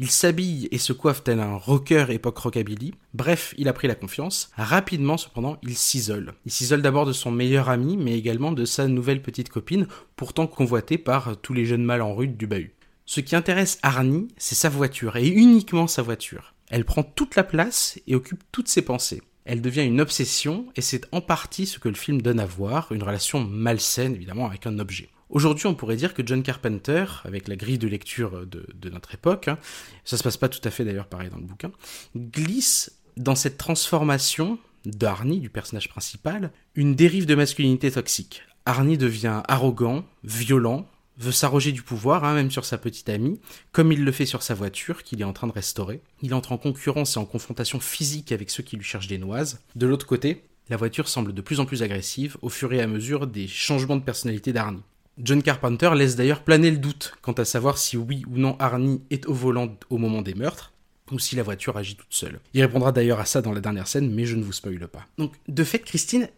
il 0.00 0.10
s'habille 0.10 0.66
et 0.72 0.78
se 0.78 0.94
coiffe 0.94 1.22
tel 1.22 1.40
un 1.40 1.56
rocker 1.56 2.06
époque 2.08 2.38
rockabilly, 2.38 2.94
bref, 3.12 3.54
il 3.58 3.68
a 3.68 3.74
pris 3.74 3.86
la 3.86 3.94
confiance, 3.94 4.50
rapidement 4.56 5.18
cependant, 5.18 5.58
il 5.62 5.76
s'isole. 5.76 6.32
Il 6.46 6.50
s'isole 6.50 6.80
d'abord 6.80 7.04
de 7.04 7.12
son 7.12 7.30
meilleur 7.30 7.68
ami, 7.68 7.98
mais 7.98 8.18
également 8.18 8.52
de 8.52 8.64
sa 8.64 8.88
nouvelle 8.88 9.20
petite 9.20 9.50
copine, 9.50 9.86
pourtant 10.16 10.46
convoitée 10.46 10.96
par 10.96 11.36
tous 11.36 11.52
les 11.52 11.66
jeunes 11.66 11.84
mâles 11.84 12.00
en 12.00 12.14
rude 12.14 12.38
du 12.38 12.46
bahut. 12.46 12.74
Ce 13.04 13.20
qui 13.20 13.36
intéresse 13.36 13.78
Arnie, 13.82 14.28
c'est 14.38 14.54
sa 14.54 14.70
voiture, 14.70 15.16
et 15.16 15.28
uniquement 15.28 15.86
sa 15.86 16.00
voiture. 16.00 16.54
Elle 16.70 16.86
prend 16.86 17.02
toute 17.02 17.36
la 17.36 17.44
place 17.44 18.00
et 18.06 18.14
occupe 18.14 18.42
toutes 18.52 18.68
ses 18.68 18.82
pensées 18.82 19.22
elle 19.44 19.62
devient 19.62 19.82
une 19.82 20.00
obsession, 20.00 20.66
et 20.76 20.80
c'est 20.80 21.08
en 21.10 21.20
partie 21.20 21.66
ce 21.66 21.80
que 21.80 21.88
le 21.88 21.96
film 21.96 22.22
donne 22.22 22.38
à 22.38 22.46
voir, 22.46 22.92
une 22.92 23.02
relation 23.02 23.40
malsaine 23.40 24.14
évidemment 24.14 24.46
avec 24.46 24.64
un 24.66 24.78
objet. 24.78 25.08
Aujourd'hui, 25.30 25.68
on 25.68 25.74
pourrait 25.74 25.96
dire 25.96 26.12
que 26.12 26.26
John 26.26 26.42
Carpenter, 26.42 27.04
avec 27.24 27.46
la 27.46 27.54
grille 27.54 27.78
de 27.78 27.86
lecture 27.86 28.46
de, 28.46 28.90
notre 28.90 29.14
époque, 29.14 29.46
hein, 29.46 29.58
ça 30.04 30.16
se 30.16 30.24
passe 30.24 30.36
pas 30.36 30.48
tout 30.48 30.60
à 30.64 30.70
fait 30.70 30.84
d'ailleurs 30.84 31.06
pareil 31.06 31.30
dans 31.30 31.36
le 31.36 31.44
bouquin, 31.44 31.70
glisse 32.16 32.92
dans 33.16 33.36
cette 33.36 33.56
transformation 33.56 34.58
d'Arnie, 34.84 35.38
du 35.38 35.48
personnage 35.48 35.88
principal, 35.88 36.50
une 36.74 36.96
dérive 36.96 37.26
de 37.26 37.36
masculinité 37.36 37.92
toxique. 37.92 38.42
Arnie 38.66 38.98
devient 38.98 39.42
arrogant, 39.46 40.04
violent, 40.24 40.88
veut 41.18 41.32
s'arroger 41.32 41.70
du 41.70 41.82
pouvoir, 41.82 42.24
hein, 42.24 42.34
même 42.34 42.50
sur 42.50 42.64
sa 42.64 42.78
petite 42.78 43.08
amie, 43.08 43.40
comme 43.72 43.92
il 43.92 44.04
le 44.04 44.12
fait 44.12 44.26
sur 44.26 44.42
sa 44.42 44.54
voiture 44.54 45.02
qu'il 45.04 45.20
est 45.20 45.24
en 45.24 45.32
train 45.32 45.46
de 45.46 45.52
restaurer. 45.52 46.00
Il 46.22 46.34
entre 46.34 46.52
en 46.52 46.58
concurrence 46.58 47.16
et 47.16 47.20
en 47.20 47.24
confrontation 47.24 47.78
physique 47.78 48.32
avec 48.32 48.50
ceux 48.50 48.62
qui 48.62 48.76
lui 48.76 48.84
cherchent 48.84 49.06
des 49.06 49.18
noises. 49.18 49.60
De 49.76 49.86
l'autre 49.86 50.06
côté, 50.06 50.44
la 50.70 50.76
voiture 50.76 51.08
semble 51.08 51.34
de 51.34 51.42
plus 51.42 51.60
en 51.60 51.66
plus 51.66 51.82
agressive 51.82 52.36
au 52.42 52.48
fur 52.48 52.72
et 52.72 52.80
à 52.80 52.86
mesure 52.86 53.26
des 53.26 53.46
changements 53.48 53.96
de 53.96 54.02
personnalité 54.02 54.52
d'Arnie. 54.52 54.82
John 55.22 55.42
Carpenter 55.42 55.90
laisse 55.94 56.16
d'ailleurs 56.16 56.42
planer 56.42 56.70
le 56.70 56.78
doute 56.78 57.14
quant 57.22 57.32
à 57.32 57.44
savoir 57.44 57.78
si 57.78 57.96
oui 57.96 58.24
ou 58.28 58.38
non 58.38 58.56
Arnie 58.58 59.02
est 59.10 59.26
au 59.26 59.34
volant 59.34 59.76
au 59.90 59.98
moment 59.98 60.22
des 60.22 60.34
meurtres, 60.34 60.72
ou 61.10 61.18
si 61.18 61.36
la 61.36 61.42
voiture 61.42 61.76
agit 61.76 61.96
toute 61.96 62.06
seule. 62.14 62.40
Il 62.54 62.62
répondra 62.62 62.92
d'ailleurs 62.92 63.20
à 63.20 63.24
ça 63.24 63.42
dans 63.42 63.52
la 63.52 63.60
dernière 63.60 63.88
scène, 63.88 64.10
mais 64.10 64.24
je 64.24 64.36
ne 64.36 64.44
vous 64.44 64.52
spoile 64.52 64.88
pas. 64.88 65.06
Donc, 65.18 65.32
de 65.48 65.64
fait, 65.64 65.80
Christine, 65.80 66.28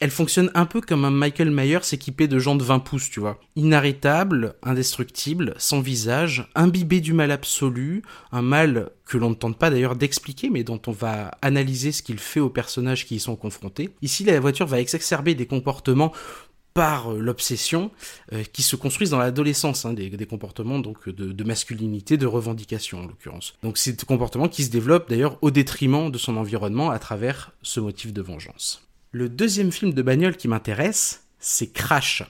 elle 0.00 0.10
fonctionne 0.10 0.50
un 0.54 0.64
peu 0.64 0.80
comme 0.80 1.04
un 1.04 1.10
Michael 1.10 1.50
Myers 1.50 1.92
équipé 1.92 2.28
de 2.28 2.38
de 2.38 2.62
20 2.62 2.78
pouces, 2.78 3.10
tu 3.10 3.18
vois. 3.18 3.40
Inarrêtable, 3.56 4.54
indestructible, 4.62 5.54
sans 5.58 5.80
visage, 5.80 6.48
imbibé 6.54 7.00
du 7.00 7.12
mal 7.12 7.32
absolu, 7.32 8.02
un 8.30 8.42
mal 8.42 8.90
que 9.04 9.18
l'on 9.18 9.30
ne 9.30 9.34
tente 9.34 9.58
pas 9.58 9.70
d'ailleurs 9.70 9.96
d'expliquer, 9.96 10.50
mais 10.50 10.62
dont 10.62 10.80
on 10.86 10.92
va 10.92 11.32
analyser 11.42 11.90
ce 11.90 12.02
qu'il 12.02 12.18
fait 12.18 12.38
aux 12.38 12.50
personnages 12.50 13.06
qui 13.06 13.16
y 13.16 13.20
sont 13.20 13.34
confrontés. 13.34 13.90
Ici, 14.00 14.22
la 14.22 14.38
voiture 14.38 14.66
va 14.66 14.80
exacerber 14.80 15.34
des 15.34 15.46
comportements 15.46 16.12
par 16.78 17.12
euh, 17.12 17.18
l'obsession 17.18 17.90
euh, 18.32 18.44
qui 18.52 18.62
se 18.62 18.76
construisent 18.76 19.10
dans 19.10 19.18
l'adolescence, 19.18 19.84
hein, 19.84 19.94
des, 19.94 20.26
comportements 20.26 20.78
donc 20.78 21.08
de, 21.08 21.32
de, 21.32 21.44
masculinité, 21.44 22.16
de 22.16 22.26
revendication 22.26 23.00
en 23.00 23.06
l'occurrence. 23.08 23.54
Donc 23.64 23.78
c'est 23.78 23.98
des 23.98 24.06
comportements 24.06 24.46
qui 24.46 24.62
se 24.62 24.70
développent 24.70 25.10
d'ailleurs 25.10 25.38
au 25.42 25.50
détriment 25.50 26.08
de 26.08 26.18
son 26.18 26.36
environnement 26.36 26.90
à 26.90 27.00
travers 27.00 27.50
ce 27.62 27.80
motif 27.80 28.12
de 28.12 28.22
vengeance. 28.22 28.86
Le 29.10 29.28
deuxième 29.28 29.72
film 29.72 29.92
de 29.92 30.02
bagnole 30.02 30.36
qui 30.36 30.46
m'intéresse, 30.46 31.24
c'est 31.40 31.72
Crash. 31.72 32.22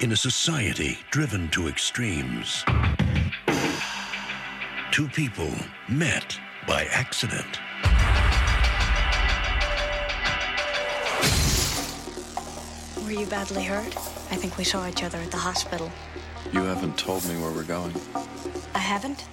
In 0.00 0.12
a 0.12 0.16
society 0.16 0.96
driven 1.10 1.48
to 1.48 1.66
extremes, 1.66 2.64
two 4.92 5.08
people 5.08 5.50
met 5.88 6.38
by 6.68 6.86
accident. 6.92 7.58
You 13.14 13.26
badly 13.26 13.64
hurt? 13.64 13.94
I 14.30 14.36
think 14.36 14.56
we 14.58 14.64
saw 14.64 14.86
each 14.88 15.02
other 15.02 15.18
at 15.18 15.30
the 15.30 15.38
hospital. 15.38 15.90
You 16.52 16.62
haven't 16.62 16.96
told 16.96 17.24
me 17.28 17.34
where 17.40 17.52
we're 17.52 17.66
going. 17.66 17.92
I 18.74 18.78
haven't? 18.78 19.28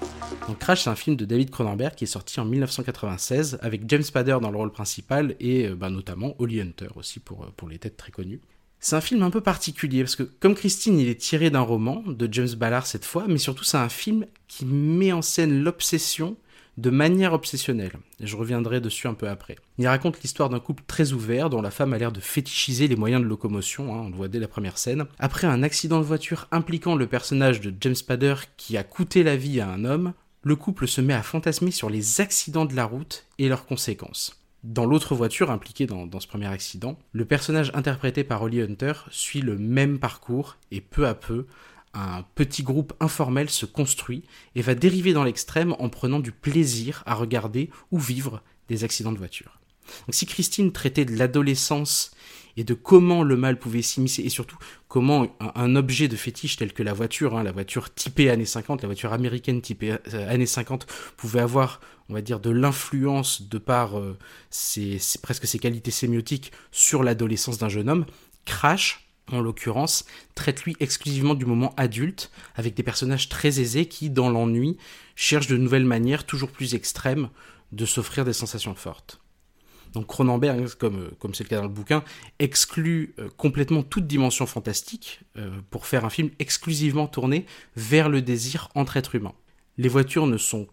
Donc 0.48 0.60
Crash, 0.60 0.84
c'est 0.84 0.90
un 0.90 0.96
film 0.96 1.16
de 1.16 1.26
David 1.26 1.50
Cronenberg 1.50 1.96
qui 1.96 2.06
est 2.06 2.08
sorti 2.08 2.40
en 2.40 2.46
1996 2.46 3.60
avec 3.62 3.82
James 3.88 4.04
Spader 4.04 4.38
dans 4.42 4.52
le 4.52 4.58
rôle 4.58 4.72
principal 4.72 5.36
et 5.40 5.70
bah, 5.70 5.90
notamment 5.90 6.36
Holly 6.40 6.62
Hunter 6.62 6.88
aussi 6.96 7.20
pour, 7.20 7.44
euh, 7.44 7.54
pour 7.56 7.70
les 7.70 7.80
têtes 7.80 7.98
très 7.98 8.12
connues. 8.12 8.40
C'est 8.80 8.96
un 8.96 9.02
film 9.02 9.22
un 9.22 9.30
peu 9.30 9.42
particulier 9.42 10.02
parce 10.04 10.16
que 10.16 10.24
comme 10.24 10.56
Christine, 10.56 11.00
il 11.00 11.08
est 11.08 11.20
tiré 11.20 11.50
d'un 11.50 11.62
roman 11.62 12.04
de 12.08 12.28
James 12.32 12.54
Ballard 12.58 12.88
cette 12.88 13.06
fois, 13.06 13.26
mais 13.28 13.38
surtout 13.38 13.64
c'est 13.64 13.78
un 13.78 13.90
film 13.90 14.26
qui 14.48 14.66
met 14.66 15.12
en 15.12 15.22
scène 15.22 15.64
l'obsession 15.64 16.36
de 16.78 16.90
manière 16.90 17.34
obsessionnelle. 17.34 17.98
Je 18.20 18.36
reviendrai 18.36 18.80
dessus 18.80 19.08
un 19.08 19.14
peu 19.14 19.28
après. 19.28 19.58
Il 19.78 19.88
raconte 19.88 20.22
l'histoire 20.22 20.50
d'un 20.50 20.60
couple 20.60 20.84
très 20.88 21.12
ouvert 21.12 21.50
dont 21.50 21.62
la 21.62 21.72
femme 21.72 21.94
a 21.94 21.98
l'air 21.98 22.12
de 22.12 22.20
fétichiser 22.20 22.88
les 22.88 22.96
moyens 22.96 23.22
de 23.22 23.28
locomotion, 23.28 23.94
hein, 23.94 24.04
on 24.06 24.10
le 24.10 24.16
voit 24.16 24.28
dès 24.28 24.40
la 24.40 24.48
première 24.48 24.78
scène. 24.78 25.06
Après 25.20 25.48
un 25.48 25.64
accident 25.64 26.00
de 26.00 26.06
voiture 26.06 26.48
impliquant 26.52 26.96
le 26.96 27.08
personnage 27.08 27.62
de 27.62 27.74
James 27.82 27.96
Spader 27.96 28.36
qui 28.58 28.78
a 28.78 28.84
coûté 28.84 29.24
la 29.24 29.36
vie 29.36 29.60
à 29.60 29.70
un 29.70 29.86
homme, 29.86 30.14
le 30.44 30.56
couple 30.56 30.88
se 30.88 31.02
met 31.02 31.14
à 31.14 31.24
fantasmer 31.24 31.72
sur 31.72 31.90
les 31.90 32.22
accidents 32.22 32.66
de 32.66 32.76
la 32.76 32.86
route 32.86 33.26
et 33.38 33.50
leurs 33.50 33.66
conséquences. 33.66 34.38
Dans 34.64 34.86
l'autre 34.86 35.16
voiture 35.16 35.50
impliquée 35.50 35.88
dans, 35.88 36.06
dans, 36.06 36.20
ce 36.20 36.28
premier 36.28 36.48
accident, 36.48 36.98
le 37.14 37.26
personnage 37.26 37.72
interprété 37.74 38.24
par 38.24 38.44
Holly 38.44 38.62
Hunter 38.62 38.94
suit 39.10 39.42
le 39.42 39.58
même 39.58 39.98
parcours 40.00 40.58
et 40.70 40.82
peu 40.82 41.08
à 41.08 41.16
peu, 41.16 41.48
un 41.94 42.24
petit 42.36 42.64
groupe 42.64 42.94
informel 43.00 43.50
se 43.50 43.66
construit 43.66 44.24
et 44.56 44.62
va 44.62 44.76
dériver 44.76 45.14
dans 45.14 45.24
l'extrême 45.24 45.76
en 45.80 45.90
prenant 45.90 46.20
du 46.20 46.32
plaisir 46.32 47.04
à 47.06 47.16
regarder 47.16 47.70
ou 47.92 48.00
vivre 48.00 48.42
des 48.68 48.84
accidents 48.84 49.12
de 49.12 49.18
voiture. 49.18 49.60
Donc 50.08 50.14
si 50.14 50.26
Christine 50.26 50.72
traitait 50.72 51.06
de 51.06 51.16
l'adolescence 51.16 52.12
et 52.58 52.64
de 52.64 52.74
comment 52.74 53.24
le 53.24 53.38
mal 53.38 53.58
pouvait 53.58 53.82
s'immiscer 53.82 54.24
et 54.24 54.30
surtout 54.30 54.58
comment 54.88 55.28
un, 55.40 55.76
objet 55.76 56.08
de 56.08 56.16
fétiche 56.16 56.58
tel 56.58 56.74
que 56.74 56.84
la 56.84 56.94
voiture, 56.94 57.38
hein, 57.38 57.44
la 57.44 57.52
voiture 57.52 57.94
typée 57.94 58.30
années 58.30 58.46
50, 58.46 58.82
la 58.82 58.88
voiture 58.88 59.14
américaine 59.14 59.62
typée 59.62 59.94
euh, 60.14 60.30
années 60.34 60.46
50 60.46 60.86
pouvait 61.18 61.40
avoir, 61.40 61.80
on 62.10 62.14
va 62.14 62.22
dire, 62.22 62.40
de 62.40 62.50
l'influence 62.50 63.48
de 63.48 63.58
par 63.58 63.98
euh, 63.98 64.18
presque 65.22 65.48
ses 65.48 65.60
qualités 65.60 65.92
sémiotiques 65.92 66.52
sur 66.72 67.04
l'adolescence 67.04 67.58
d'un 67.58 67.70
jeune 67.70 67.90
homme, 67.90 68.06
Crash 68.46 69.01
en 69.32 69.40
l'occurrence, 69.42 70.06
traite 70.36 70.64
lui 70.64 70.76
exclusivement 70.80 71.36
du 71.36 71.46
moment 71.46 71.74
adulte, 71.78 72.32
avec 72.56 72.74
des 72.74 72.84
personnages 72.84 73.30
très 73.30 73.60
aisés 73.60 73.88
qui, 73.88 74.10
dans 74.10 74.30
l'ennui, 74.30 74.78
cherchent 75.16 75.48
de 75.48 75.58
nouvelles 75.58 75.86
manières 75.86 76.26
toujours 76.26 76.52
plus 76.52 76.76
extrêmes 76.76 77.30
de 77.72 77.86
s'offrir 77.86 78.26
des 78.26 78.34
sensations 78.34 78.76
fortes. 78.76 79.22
Donc 79.94 80.08
Cronenberg, 80.08 80.70
comme 80.76 81.12
comme 81.20 81.34
c'est 81.34 81.44
le 81.44 81.50
cas 81.50 81.58
dans 81.58 81.64
le 81.64 81.70
bouquin, 81.70 82.04
exclut 82.40 83.14
euh, 83.20 83.30
complètement 83.36 83.84
toute 83.84 84.08
dimension 84.08 84.46
fantastique 84.46 85.22
euh, 85.38 85.50
pour 85.70 85.86
faire 85.86 86.06
un 86.06 86.10
film 86.10 86.30
exclusivement 86.40 87.08
tourné 87.08 87.46
vers 87.76 88.08
le 88.08 88.22
désir 88.22 88.70
entre 88.74 88.98
êtres 88.98 89.16
humains. 89.16 89.34
Les 89.78 89.90
voitures 89.90 90.28
ne 90.28 90.38
sont 90.38 90.68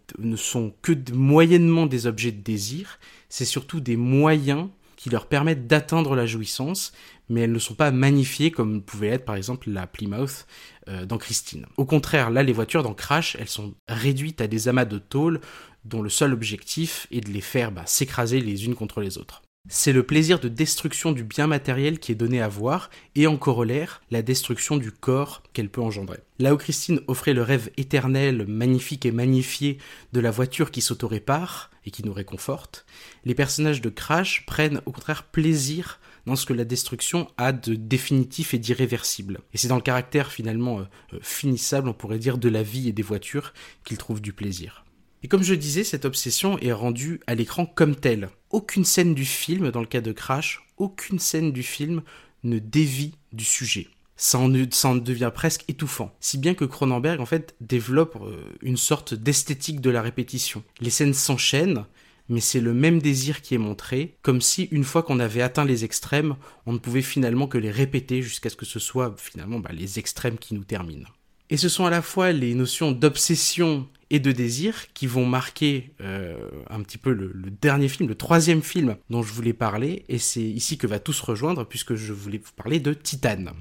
que 0.81 0.93
moyennement 1.13 1.85
des 1.85 2.05
objets 2.05 2.31
de 2.31 2.41
désir, 2.41 2.99
c'est 3.27 3.45
surtout 3.45 3.79
des 3.79 3.95
moyens 3.95 4.67
qui 4.97 5.09
leur 5.09 5.27
permettent 5.27 5.67
d'atteindre 5.67 6.15
la 6.15 6.25
jouissance, 6.25 6.91
mais 7.29 7.41
elles 7.41 7.51
ne 7.51 7.59
sont 7.59 7.75
pas 7.75 7.91
magnifiées 7.91 8.51
comme 8.51 8.81
pouvait 8.81 9.07
être 9.07 9.25
par 9.25 9.35
exemple 9.35 9.69
la 9.69 9.87
Plymouth 9.87 10.45
euh, 10.87 11.05
dans 11.05 11.17
Christine. 11.17 11.65
Au 11.77 11.85
contraire, 11.85 12.29
là 12.29 12.43
les 12.43 12.53
voitures 12.53 12.83
dans 12.83 12.93
Crash, 12.93 13.37
elles 13.39 13.49
sont 13.49 13.73
réduites 13.87 14.41
à 14.41 14.47
des 14.47 14.67
amas 14.67 14.85
de 14.85 14.97
tôle 14.97 15.39
dont 15.85 16.01
le 16.01 16.09
seul 16.09 16.33
objectif 16.33 17.07
est 17.11 17.21
de 17.21 17.29
les 17.29 17.41
faire 17.41 17.71
bah, 17.71 17.83
s'écraser 17.85 18.41
les 18.41 18.65
unes 18.65 18.75
contre 18.75 19.01
les 19.01 19.17
autres. 19.17 19.41
C'est 19.67 19.93
le 19.93 20.03
plaisir 20.03 20.39
de 20.39 20.47
destruction 20.47 21.11
du 21.11 21.23
bien 21.23 21.45
matériel 21.45 21.99
qui 21.99 22.11
est 22.11 22.15
donné 22.15 22.41
à 22.41 22.47
voir, 22.47 22.89
et 23.15 23.27
en 23.27 23.37
corollaire, 23.37 24.01
la 24.09 24.21
destruction 24.21 24.77
du 24.77 24.91
corps 24.91 25.43
qu'elle 25.53 25.69
peut 25.69 25.81
engendrer. 25.81 26.19
Là 26.39 26.53
où 26.53 26.57
Christine 26.57 27.01
offrait 27.07 27.33
le 27.33 27.43
rêve 27.43 27.69
éternel, 27.75 28.45
magnifique 28.47 29.05
et 29.05 29.11
magnifié 29.11 29.77
de 30.13 30.21
la 30.21 30.31
voiture 30.31 30.71
qui 30.71 30.81
s'auto-répare 30.81 31.71
et 31.85 31.91
qui 31.91 32.05
nous 32.05 32.13
réconforte, 32.13 32.85
les 33.25 33.35
personnages 33.35 33.81
de 33.81 33.89
Crash 33.89 34.45
prennent 34.45 34.81
au 34.85 34.91
contraire 34.91 35.23
plaisir 35.23 35.99
dans 36.25 36.35
ce 36.35 36.45
que 36.45 36.53
la 36.53 36.65
destruction 36.65 37.27
a 37.37 37.51
de 37.51 37.75
définitif 37.75 38.53
et 38.53 38.59
d'irréversible. 38.59 39.39
Et 39.53 39.57
c'est 39.57 39.67
dans 39.67 39.75
le 39.75 39.81
caractère 39.81 40.31
finalement 40.31 40.79
euh, 40.79 40.83
euh, 41.13 41.19
finissable, 41.21 41.89
on 41.89 41.93
pourrait 41.93 42.19
dire, 42.19 42.37
de 42.37 42.49
la 42.49 42.63
vie 42.63 42.89
et 42.89 42.93
des 42.93 43.03
voitures 43.03 43.53
qu'ils 43.83 43.97
trouvent 43.97 44.21
du 44.21 44.33
plaisir. 44.33 44.85
Et 45.23 45.27
comme 45.27 45.43
je 45.43 45.53
disais, 45.53 45.83
cette 45.83 46.05
obsession 46.05 46.57
est 46.59 46.71
rendue 46.71 47.19
à 47.27 47.35
l'écran 47.35 47.65
comme 47.65 47.95
telle. 47.95 48.29
Aucune 48.51 48.85
scène 48.85 49.13
du 49.13 49.25
film, 49.25 49.71
dans 49.71 49.81
le 49.81 49.85
cas 49.85 50.01
de 50.01 50.11
Crash, 50.11 50.65
aucune 50.77 51.19
scène 51.19 51.51
du 51.51 51.63
film 51.63 52.03
ne 52.43 52.59
dévie 52.59 53.13
du 53.33 53.43
sujet. 53.43 53.87
Ça 54.15 54.37
en, 54.37 54.51
ça 54.71 54.89
en 54.89 54.95
devient 54.95 55.31
presque 55.33 55.63
étouffant. 55.67 56.13
Si 56.19 56.37
bien 56.37 56.53
que 56.53 56.65
Cronenberg, 56.65 57.21
en 57.21 57.25
fait, 57.25 57.55
développe 57.61 58.17
euh, 58.21 58.43
une 58.61 58.77
sorte 58.77 59.13
d'esthétique 59.13 59.81
de 59.81 59.89
la 59.89 60.01
répétition. 60.01 60.63
Les 60.81 60.89
scènes 60.89 61.13
s'enchaînent, 61.13 61.85
mais 62.29 62.39
c'est 62.39 62.61
le 62.61 62.73
même 62.73 63.01
désir 63.01 63.41
qui 63.41 63.55
est 63.55 63.59
montré, 63.59 64.15
comme 64.21 64.41
si 64.41 64.65
une 64.71 64.83
fois 64.83 65.03
qu'on 65.03 65.19
avait 65.19 65.41
atteint 65.41 65.65
les 65.65 65.83
extrêmes, 65.83 66.35
on 66.65 66.73
ne 66.73 66.77
pouvait 66.77 67.01
finalement 67.01 67.47
que 67.47 67.57
les 67.57 67.71
répéter 67.71 68.21
jusqu'à 68.21 68.49
ce 68.49 68.55
que 68.55 68.65
ce 68.65 68.79
soit 68.79 69.15
finalement 69.17 69.59
bah, 69.59 69.71
les 69.73 69.99
extrêmes 69.99 70.37
qui 70.37 70.53
nous 70.53 70.63
terminent. 70.63 71.07
Et 71.49 71.57
ce 71.57 71.67
sont 71.67 71.85
à 71.85 71.89
la 71.89 72.03
fois 72.03 72.31
les 72.31 72.53
notions 72.53 72.91
d'obsession 72.91 73.87
et 74.11 74.19
de 74.19 74.31
désir 74.31 74.91
qui 74.93 75.07
vont 75.07 75.25
marquer 75.25 75.93
euh, 76.01 76.35
un 76.69 76.81
petit 76.81 76.97
peu 76.97 77.11
le, 77.11 77.33
dernier 77.61 77.87
film, 77.87 78.07
le 78.07 78.15
troisième 78.15 78.61
film 78.61 78.97
dont 79.09 79.23
je 79.23 79.33
voulais 79.33 79.53
parler, 79.53 80.05
et 80.09 80.17
c'est 80.17 80.41
ici 80.41 80.77
que 80.77 80.87
va 80.87 80.99
tout 80.99 81.13
se 81.13 81.25
rejoindre 81.25 81.65
puisque 81.65 81.95
je 81.95 82.13
voulais 82.13 82.39
vous 82.39 82.51
parler 82.55 82.79
de 82.79 82.93
Titane. 82.93 83.51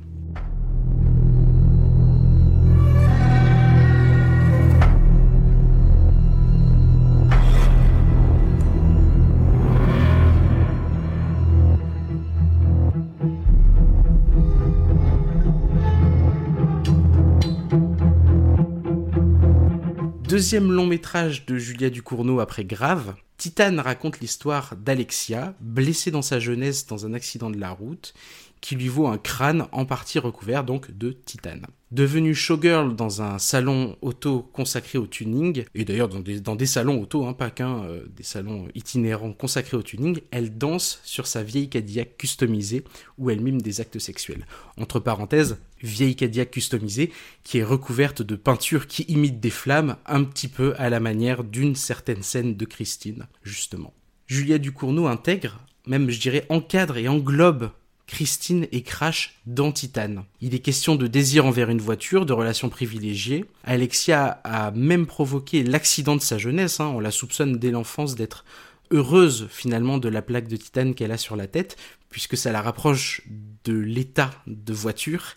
Deuxième 20.38 20.70
long 20.70 20.86
métrage 20.86 21.46
de 21.46 21.56
Julia 21.56 21.90
Ducournau 21.90 22.38
après 22.38 22.62
Grave, 22.62 23.16
Titane 23.38 23.80
raconte 23.80 24.20
l'histoire 24.20 24.76
d'Alexia, 24.76 25.54
blessée 25.58 26.12
dans 26.12 26.22
sa 26.22 26.38
jeunesse 26.38 26.86
dans 26.86 27.04
un 27.04 27.12
accident 27.12 27.50
de 27.50 27.58
la 27.58 27.72
route, 27.72 28.14
qui 28.60 28.76
lui 28.76 28.88
vaut 28.88 29.06
un 29.06 29.18
crâne 29.18 29.66
en 29.72 29.84
partie 29.84 30.18
recouvert 30.18 30.64
donc 30.64 30.90
de 30.90 31.12
titane. 31.12 31.66
Devenue 31.90 32.34
showgirl 32.34 32.94
dans 32.94 33.22
un 33.22 33.38
salon 33.38 33.96
auto 34.02 34.42
consacré 34.52 34.98
au 34.98 35.06
tuning, 35.06 35.64
et 35.74 35.86
d'ailleurs 35.86 36.08
dans 36.10 36.20
des, 36.54 36.66
salons 36.66 37.00
auto, 37.00 37.24
hein, 37.24 37.32
pas 37.32 37.48
qu'un, 37.48 37.84
euh, 37.84 38.04
des 38.14 38.22
salons 38.22 38.68
itinérants 38.74 39.32
consacrés 39.32 39.78
au 39.78 39.82
tuning, 39.82 40.20
elle 40.30 40.58
danse 40.58 41.00
sur 41.02 41.26
sa 41.26 41.42
vieille 41.42 41.70
Cadillac 41.70 42.18
customisée 42.18 42.84
où 43.16 43.30
elle 43.30 43.40
mime 43.40 43.62
des 43.62 43.80
actes 43.80 43.98
sexuels. 43.98 44.46
Entre 44.76 45.00
parenthèses, 45.00 45.56
vieille 45.82 46.14
Cadillac 46.14 46.50
customisée 46.50 47.10
qui 47.42 47.58
est 47.58 47.64
recouverte 47.64 48.20
de 48.20 48.36
peintures 48.36 48.86
qui 48.86 49.04
imitent 49.04 49.40
des 49.40 49.48
flammes 49.48 49.96
un 50.04 50.24
petit 50.24 50.48
peu 50.48 50.74
à 50.76 50.90
la 50.90 51.00
manière 51.00 51.42
d'une 51.42 51.74
certaine 51.74 52.22
scène 52.22 52.54
de 52.54 52.64
Christine, 52.66 53.28
justement. 53.42 53.94
Julia 54.26 54.58
Ducournau 54.58 55.06
intègre, 55.06 55.58
même 55.86 56.10
je 56.10 56.20
dirais 56.20 56.44
encadre 56.50 56.98
et 56.98 57.08
englobe 57.08 57.70
Christine 58.08 58.66
et 58.72 58.82
Crash 58.82 59.38
dans 59.46 59.70
Titane. 59.70 60.24
Il 60.40 60.54
est 60.54 60.60
question 60.60 60.96
de 60.96 61.06
désir 61.06 61.46
envers 61.46 61.70
une 61.70 61.80
voiture, 61.80 62.26
de 62.26 62.32
relations 62.32 62.70
privilégiées. 62.70 63.44
Alexia 63.62 64.40
a 64.42 64.72
même 64.72 65.06
provoqué 65.06 65.62
l'accident 65.62 66.16
de 66.16 66.22
sa 66.22 66.38
jeunesse, 66.38 66.80
hein. 66.80 66.86
on 66.86 67.00
la 67.00 67.12
soupçonne 67.12 67.58
dès 67.58 67.70
l'enfance 67.70 68.16
d'être 68.16 68.44
heureuse 68.90 69.46
finalement 69.50 69.98
de 69.98 70.08
la 70.08 70.22
plaque 70.22 70.48
de 70.48 70.56
titane 70.56 70.94
qu'elle 70.94 71.12
a 71.12 71.18
sur 71.18 71.36
la 71.36 71.46
tête, 71.46 71.76
puisque 72.08 72.36
ça 72.36 72.50
la 72.50 72.62
rapproche 72.62 73.22
de 73.64 73.74
l'état 73.74 74.30
de 74.46 74.72
voiture, 74.72 75.36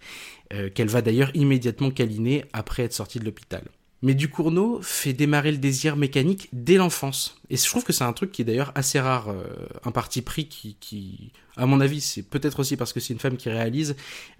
euh, 0.53 0.69
qu'elle 0.69 0.87
va 0.87 1.01
d'ailleurs 1.01 1.31
immédiatement 1.35 1.91
câliner 1.91 2.45
après 2.53 2.83
être 2.83 2.93
sortie 2.93 3.19
de 3.19 3.25
l'hôpital. 3.25 3.63
Mais 4.01 4.15
Ducournau 4.15 4.81
fait 4.81 5.13
démarrer 5.13 5.51
le 5.51 5.57
désir 5.57 5.95
mécanique 5.95 6.49
dès 6.53 6.75
l'enfance. 6.75 7.39
Et 7.49 7.57
je 7.57 7.65
trouve 7.65 7.83
que 7.83 7.93
c'est 7.93 8.03
un 8.03 8.13
truc 8.13 8.31
qui 8.31 8.41
est 8.41 8.45
d'ailleurs 8.45 8.71
assez 8.75 8.99
rare, 8.99 9.29
euh, 9.29 9.43
un 9.83 9.91
parti 9.91 10.21
pris 10.21 10.47
qui, 10.47 10.75
qui 10.79 11.31
à 11.57 11.65
mon 11.65 11.81
avis, 11.81 12.01
c'est 12.01 12.23
peut-être 12.23 12.59
aussi 12.59 12.77
parce 12.77 12.93
que 12.93 12.99
c'est 12.99 13.13
une 13.13 13.19
femme 13.19 13.37
qui 13.37 13.49
réalise, 13.49 13.95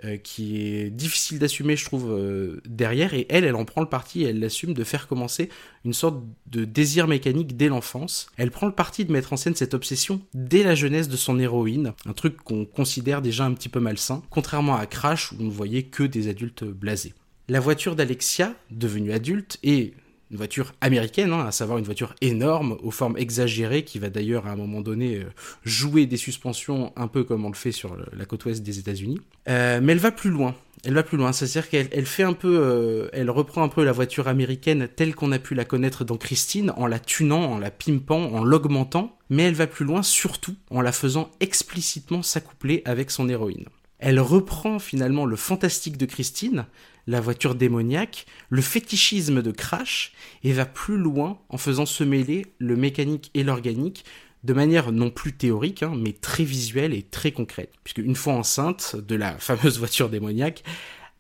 euh, 0.05 0.17
qui 0.17 0.57
est 0.57 0.89
difficile 0.89 1.39
d'assumer, 1.39 1.75
je 1.75 1.85
trouve, 1.85 2.09
euh, 2.11 2.61
derrière. 2.65 3.13
Et 3.13 3.25
elle, 3.29 3.43
elle 3.43 3.55
en 3.55 3.65
prend 3.65 3.81
le 3.81 3.87
parti 3.87 4.23
elle 4.23 4.39
l'assume 4.39 4.73
de 4.73 4.83
faire 4.83 5.07
commencer 5.07 5.49
une 5.85 5.93
sorte 5.93 6.23
de 6.47 6.65
désir 6.65 7.07
mécanique 7.07 7.57
dès 7.57 7.67
l'enfance. 7.67 8.27
Elle 8.37 8.51
prend 8.51 8.67
le 8.67 8.73
parti 8.73 9.05
de 9.05 9.11
mettre 9.11 9.33
en 9.33 9.37
scène 9.37 9.55
cette 9.55 9.73
obsession 9.73 10.21
dès 10.33 10.63
la 10.63 10.75
jeunesse 10.75 11.09
de 11.09 11.17
son 11.17 11.39
héroïne, 11.39 11.93
un 12.05 12.13
truc 12.13 12.37
qu'on 12.37 12.65
considère 12.65 13.21
déjà 13.21 13.45
un 13.45 13.53
petit 13.53 13.69
peu 13.69 13.79
malsain, 13.79 14.23
contrairement 14.29 14.75
à 14.75 14.85
Crash 14.85 15.31
où 15.31 15.35
on 15.39 15.43
ne 15.43 15.49
voyait 15.49 15.83
que 15.83 16.03
des 16.03 16.27
adultes 16.27 16.63
blasés. 16.63 17.13
La 17.51 17.59
voiture 17.59 17.97
d'Alexia, 17.97 18.53
devenue 18.69 19.11
adulte, 19.11 19.57
est 19.61 19.93
une 20.31 20.37
voiture 20.37 20.73
américaine, 20.79 21.33
hein, 21.33 21.45
à 21.45 21.51
savoir 21.51 21.79
une 21.79 21.83
voiture 21.83 22.15
énorme, 22.21 22.77
aux 22.81 22.91
formes 22.91 23.17
exagérées, 23.17 23.83
qui 23.83 23.99
va 23.99 24.09
d'ailleurs 24.09 24.47
à 24.47 24.51
un 24.51 24.55
moment 24.55 24.79
donné 24.79 25.17
euh, 25.17 25.25
jouer 25.65 26.05
des 26.05 26.15
suspensions 26.15 26.93
un 26.95 27.09
peu 27.09 27.25
comme 27.25 27.43
on 27.43 27.49
le 27.49 27.55
fait 27.55 27.73
sur 27.73 27.97
la 28.13 28.23
côte 28.23 28.45
ouest 28.45 28.63
des 28.63 28.79
États-Unis. 28.79 29.19
Euh, 29.49 29.81
mais 29.83 29.91
elle 29.91 29.99
va 29.99 30.11
plus 30.11 30.29
loin. 30.29 30.55
Elle 30.85 30.93
va 30.93 31.03
plus 31.03 31.17
loin, 31.17 31.33
c'est-à-dire 31.33 31.69
qu'elle 31.69 31.89
elle 31.91 32.05
fait 32.05 32.23
un 32.23 32.31
peu, 32.31 32.57
euh, 32.57 33.09
elle 33.11 33.29
reprend 33.29 33.63
un 33.63 33.67
peu 33.67 33.83
la 33.83 33.91
voiture 33.91 34.29
américaine 34.29 34.87
telle 34.87 35.13
qu'on 35.13 35.33
a 35.33 35.39
pu 35.39 35.53
la 35.53 35.65
connaître 35.65 36.05
dans 36.05 36.15
Christine, 36.15 36.71
en 36.77 36.87
la 36.87 36.99
tunant, 36.99 37.51
en 37.51 37.59
la 37.59 37.69
pimpant, 37.69 38.31
en 38.31 38.45
l'augmentant, 38.45 39.17
mais 39.29 39.43
elle 39.43 39.55
va 39.55 39.67
plus 39.67 39.83
loin 39.83 40.03
surtout 40.03 40.55
en 40.69 40.79
la 40.79 40.93
faisant 40.93 41.29
explicitement 41.41 42.23
s'accoupler 42.23 42.81
avec 42.85 43.11
son 43.11 43.27
héroïne. 43.27 43.65
Elle 44.01 44.19
reprend 44.19 44.79
finalement 44.79 45.25
le 45.25 45.35
fantastique 45.35 45.95
de 45.97 46.07
Christine, 46.07 46.65
la 47.07 47.21
voiture 47.21 47.55
démoniaque, 47.55 48.25
le 48.49 48.61
fétichisme 48.61 49.41
de 49.41 49.51
Crash, 49.51 50.13
et 50.43 50.53
va 50.53 50.65
plus 50.65 50.97
loin 50.97 51.39
en 51.49 51.57
faisant 51.57 51.85
se 51.85 52.03
mêler 52.03 52.45
le 52.59 52.75
mécanique 52.75 53.31
et 53.33 53.43
l'organique 53.43 54.05
de 54.43 54.53
manière 54.53 54.91
non 54.91 55.09
plus 55.09 55.33
théorique, 55.33 55.83
hein, 55.83 55.93
mais 55.95 56.13
très 56.13 56.43
visuelle 56.43 56.93
et 56.93 57.03
très 57.03 57.31
concrète. 57.31 57.73
Puisque 57.83 57.99
une 57.99 58.15
fois 58.15 58.33
enceinte 58.33 58.95
de 58.95 59.15
la 59.15 59.33
fameuse 59.39 59.77
voiture 59.77 60.09
démoniaque, 60.09 60.63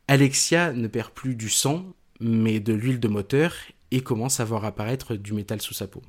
Alexia 0.07 0.73
ne 0.73 0.87
perd 0.87 1.11
plus 1.11 1.35
du 1.35 1.49
sang, 1.49 1.85
mais 2.19 2.59
de 2.59 2.73
l'huile 2.73 2.99
de 2.99 3.07
moteur, 3.07 3.53
et 3.91 4.01
commence 4.01 4.39
à 4.39 4.45
voir 4.45 4.65
apparaître 4.65 5.15
du 5.15 5.33
métal 5.33 5.61
sous 5.61 5.73
sa 5.73 5.87
peau. 5.87 6.01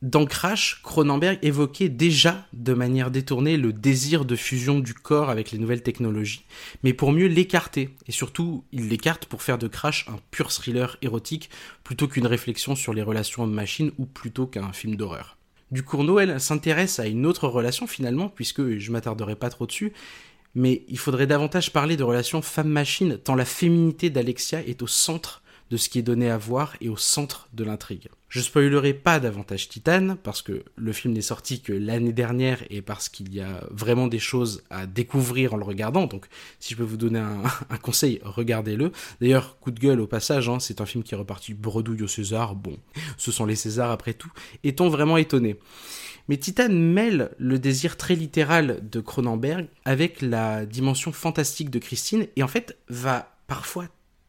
Dans 0.00 0.26
Crash, 0.26 0.80
Cronenberg 0.84 1.40
évoquait 1.42 1.88
déjà 1.88 2.46
de 2.52 2.72
manière 2.72 3.10
détournée 3.10 3.56
le 3.56 3.72
désir 3.72 4.24
de 4.24 4.36
fusion 4.36 4.78
du 4.78 4.94
corps 4.94 5.28
avec 5.28 5.50
les 5.50 5.58
nouvelles 5.58 5.82
technologies, 5.82 6.44
mais 6.84 6.92
pour 6.92 7.10
mieux 7.10 7.26
l'écarter, 7.26 7.90
et 8.06 8.12
surtout 8.12 8.62
il 8.70 8.88
l'écarte 8.88 9.26
pour 9.26 9.42
faire 9.42 9.58
de 9.58 9.66
Crash 9.66 10.06
un 10.08 10.20
pur 10.30 10.52
thriller 10.52 10.98
érotique 11.02 11.50
plutôt 11.82 12.06
qu'une 12.06 12.28
réflexion 12.28 12.76
sur 12.76 12.94
les 12.94 13.02
relations 13.02 13.42
homme-machine 13.42 13.90
ou 13.98 14.06
plutôt 14.06 14.46
qu'un 14.46 14.72
film 14.72 14.94
d'horreur. 14.94 15.36
Ducournau, 15.72 16.20
elle, 16.20 16.40
s'intéresse 16.40 17.00
à 17.00 17.08
une 17.08 17.26
autre 17.26 17.48
relation 17.48 17.88
finalement, 17.88 18.28
puisque 18.28 18.78
je 18.78 18.92
m'attarderai 18.92 19.34
pas 19.34 19.50
trop 19.50 19.66
dessus, 19.66 19.92
mais 20.54 20.84
il 20.86 20.98
faudrait 20.98 21.26
davantage 21.26 21.72
parler 21.72 21.96
de 21.96 22.04
relation 22.04 22.40
femme-machine 22.40 23.18
tant 23.18 23.34
la 23.34 23.44
féminité 23.44 24.10
d'Alexia 24.10 24.60
est 24.60 24.80
au 24.80 24.86
centre 24.86 25.42
de 25.70 25.76
ce 25.76 25.88
qui 25.88 25.98
est 25.98 26.02
donné 26.02 26.30
à 26.30 26.38
voir 26.38 26.76
et 26.80 26.88
au 26.88 26.96
centre 26.96 27.48
de 27.52 27.64
l'intrigue. 27.64 28.08
Je 28.28 28.40
spoilerai 28.40 28.92
pas 28.92 29.20
davantage 29.20 29.70
Titan 29.70 30.16
parce 30.22 30.42
que 30.42 30.62
le 30.76 30.92
film 30.92 31.14
n'est 31.14 31.22
sorti 31.22 31.62
que 31.62 31.72
l'année 31.72 32.12
dernière 32.12 32.62
et 32.68 32.82
parce 32.82 33.08
qu'il 33.08 33.34
y 33.34 33.40
a 33.40 33.64
vraiment 33.70 34.06
des 34.06 34.18
choses 34.18 34.62
à 34.68 34.86
découvrir 34.86 35.54
en 35.54 35.56
le 35.56 35.64
regardant. 35.64 36.06
Donc, 36.06 36.26
si 36.60 36.74
je 36.74 36.78
peux 36.78 36.84
vous 36.84 36.98
donner 36.98 37.20
un, 37.70 37.76
conseil, 37.78 38.20
regardez-le. 38.22 38.92
D'ailleurs, 39.22 39.58
coup 39.60 39.70
de 39.70 39.80
gueule 39.80 40.00
au 40.00 40.06
passage, 40.06 40.48
hein, 40.50 40.60
c'est 40.60 40.82
un 40.82 40.86
film 40.86 41.02
qui 41.02 41.14
est 41.14 41.16
reparti 41.16 41.54
bredouille 41.54 42.02
au 42.02 42.08
César. 42.08 42.54
Bon, 42.54 42.76
ce 43.16 43.32
sont 43.32 43.46
les 43.46 43.56
Césars 43.56 43.90
après 43.90 44.12
tout. 44.12 44.30
Est-on 44.62 44.90
vraiment 44.90 45.16
étonné? 45.16 45.56
Mais 46.28 46.36
Titan 46.36 46.68
mêle 46.68 47.30
le 47.38 47.58
désir 47.58 47.96
très 47.96 48.14
littéral 48.14 48.86
de 48.90 49.00
Cronenberg 49.00 49.68
avec 49.86 50.20
la 50.20 50.66
dimension 50.66 51.12
fantastique 51.12 51.70
de 51.70 51.78
Christine 51.78 52.26
et 52.36 52.42
en 52.42 52.48
fait 52.48 52.76
va 52.90 53.34
parfois 53.46 53.86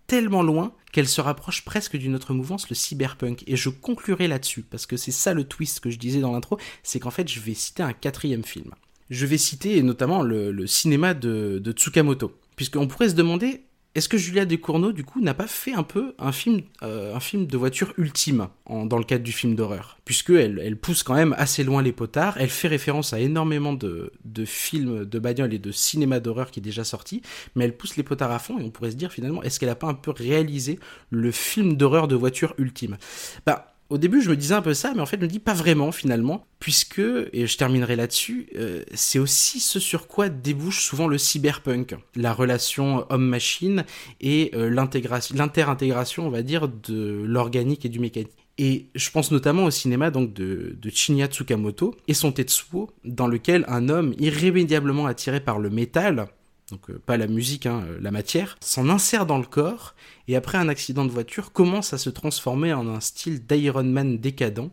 tellement 0.08 0.42
loin 0.42 0.74
qu'elle 0.92 1.08
se 1.08 1.22
rapproche 1.22 1.64
presque 1.64 1.98
d'une 1.98 2.16
autre 2.16 2.34
mouvance, 2.34 2.70
le 2.70 2.76
cyberpunk. 2.76 3.44
Et 3.48 3.56
je 3.56 3.70
conclurai 3.70 4.28
là-dessus, 4.28 4.64
parce 4.64 4.86
que 4.86 4.98
c'est 4.98 5.12
ça 5.12 5.34
le 5.34 5.44
twist 5.44 5.80
que 5.80 5.90
je 5.90 5.98
disais 5.98 6.20
dans 6.20 6.32
l'intro, 6.32 6.58
c'est 6.84 7.00
qu'en 7.00 7.12
fait 7.12 7.28
je 7.28 7.40
vais 7.40 7.54
citer 7.54 7.84
un 7.84 7.94
quatrième 7.94 8.44
film. 8.44 8.72
Je 9.10 9.26
vais 9.26 9.38
citer 9.38 9.82
notamment 9.82 10.22
le, 10.22 10.68
cinéma 10.68 11.14
de, 11.14 11.72
Tsukamoto, 11.72 12.38
puisqu'on 12.56 12.88
pourrait 12.88 13.10
se 13.10 13.16
demander, 13.16 13.64
est-ce 14.00 14.08
que 14.08 14.18
Julia 14.18 14.46
Ducournau, 14.46 14.94
du 14.94 15.04
coup, 15.04 15.20
n'a 15.20 15.34
pas 15.34 15.46
fait 15.46 15.74
un 15.74 15.84
peu 15.84 16.16
un 16.20 16.32
film, 16.32 16.62
euh, 16.84 17.20
de 17.34 17.58
voiture 17.58 17.94
ultime 17.98 18.48
dans 18.70 18.98
le 18.98 19.04
cadre 19.04 19.26
du 19.26 19.34
film 19.34 19.56
d'horreur? 19.56 19.98
Puisque 20.06 20.30
elle, 20.30 20.78
pousse 20.78 21.04
quand 21.04 21.16
même 21.16 21.36
assez 21.38 21.66
loin 21.66 21.82
les 21.82 21.92
potards, 21.92 22.38
elle 22.40 22.48
fait 22.48 22.70
référence 22.70 23.12
à 23.12 23.20
énormément 23.20 23.74
de, 23.74 24.14
films 24.46 25.04
de 25.04 25.20
bagnole 25.20 25.54
et 25.54 25.60
de 25.60 25.74
cinéma 25.74 26.22
d'horreur 26.22 26.50
qui 26.50 26.62
est 26.62 26.64
déjà 26.64 26.86
sorti, 26.86 27.22
mais 27.56 27.66
elle 27.66 27.76
pousse 27.76 27.98
les 27.98 28.04
potards 28.04 28.32
à 28.32 28.40
fond 28.40 28.58
et 28.58 28.64
on 28.64 28.70
pourrait 28.70 28.92
se 28.92 28.96
dire 28.96 29.12
finalement, 29.12 29.44
est-ce 29.44 29.60
qu'elle 29.60 29.68
a 29.68 29.76
pas 29.76 29.88
un 29.88 29.96
peu 29.96 30.12
réalisé 30.12 30.80
le 31.10 31.32
film 31.32 31.76
d'horreur 31.76 32.08
de 32.08 32.16
voiture 32.16 32.54
ultime? 32.58 32.98
Bah, 33.46 33.76
au 33.90 33.98
début, 33.98 34.22
je 34.22 34.30
me 34.30 34.36
disais 34.36 34.54
un 34.54 34.62
peu 34.62 34.74
ça, 34.74 34.94
mais 34.94 35.02
en 35.02 35.06
fait, 35.06 35.18
je 35.18 35.24
me 35.24 35.28
dis 35.28 35.40
pas 35.40 35.54
vraiment 35.54 35.92
finalement, 35.92 36.46
puisque, 36.60 37.00
et 37.00 37.48
je 37.48 37.58
terminerai 37.58 37.96
là-dessus, 37.96 38.48
euh, 38.56 38.84
c'est 38.94 39.18
aussi 39.18 39.60
ce 39.60 39.80
sur 39.80 40.08
quoi 40.08 40.30
débouche 40.30 40.84
souvent 40.84 41.08
le 41.08 41.18
cyberpunk, 41.18 41.96
la 42.16 42.34
relation 42.34 43.06
homme-machine 43.10 43.86
et 44.22 44.52
euh, 44.54 44.70
l'intégration, 44.70 45.36
l'interintégration, 45.36 46.28
on 46.28 46.30
va 46.30 46.44
dire, 46.44 46.68
de 46.68 47.24
l'organique 47.26 47.86
et 47.86 47.90
du 47.90 48.00
mécanique. 48.00 48.30
Et 48.60 48.88
je 48.94 49.10
pense 49.10 49.32
notamment 49.32 49.64
au 49.64 49.72
cinéma 49.72 50.12
donc 50.12 50.34
de, 50.34 50.76
de 50.80 50.90
Shinya 50.90 51.28
Tsukamoto 51.28 51.96
et 52.08 52.14
son 52.14 52.34
Tetsuo, 52.34 52.92
dans 53.06 53.28
lequel 53.28 53.64
un 53.70 53.88
homme 53.88 54.14
irrémédiablement 54.20 55.06
attiré 55.06 55.40
par 55.40 55.60
le 55.60 55.70
métal, 55.70 56.28
donc 56.72 56.90
euh, 56.90 57.02
pas 57.06 57.18
la 57.18 57.28
musique, 57.28 57.66
hein, 57.66 57.84
euh, 57.88 57.98
la 58.02 58.12
matière, 58.12 58.58
s'en 58.62 58.90
insère 58.90 59.26
dans 59.26 59.38
le 59.38 59.46
corps 59.46 59.96
et 60.28 60.36
après 60.36 60.58
un 60.58 60.70
accident 60.70 61.06
de 61.06 61.12
voiture 61.12 61.52
commence 61.52 61.94
à 61.94 61.98
se 61.98 62.10
transformer 62.10 62.74
en 62.74 62.88
un 62.88 63.00
style 63.00 63.46
d'Iron 63.46 63.84
Man 63.84 64.18
décadent. 64.18 64.70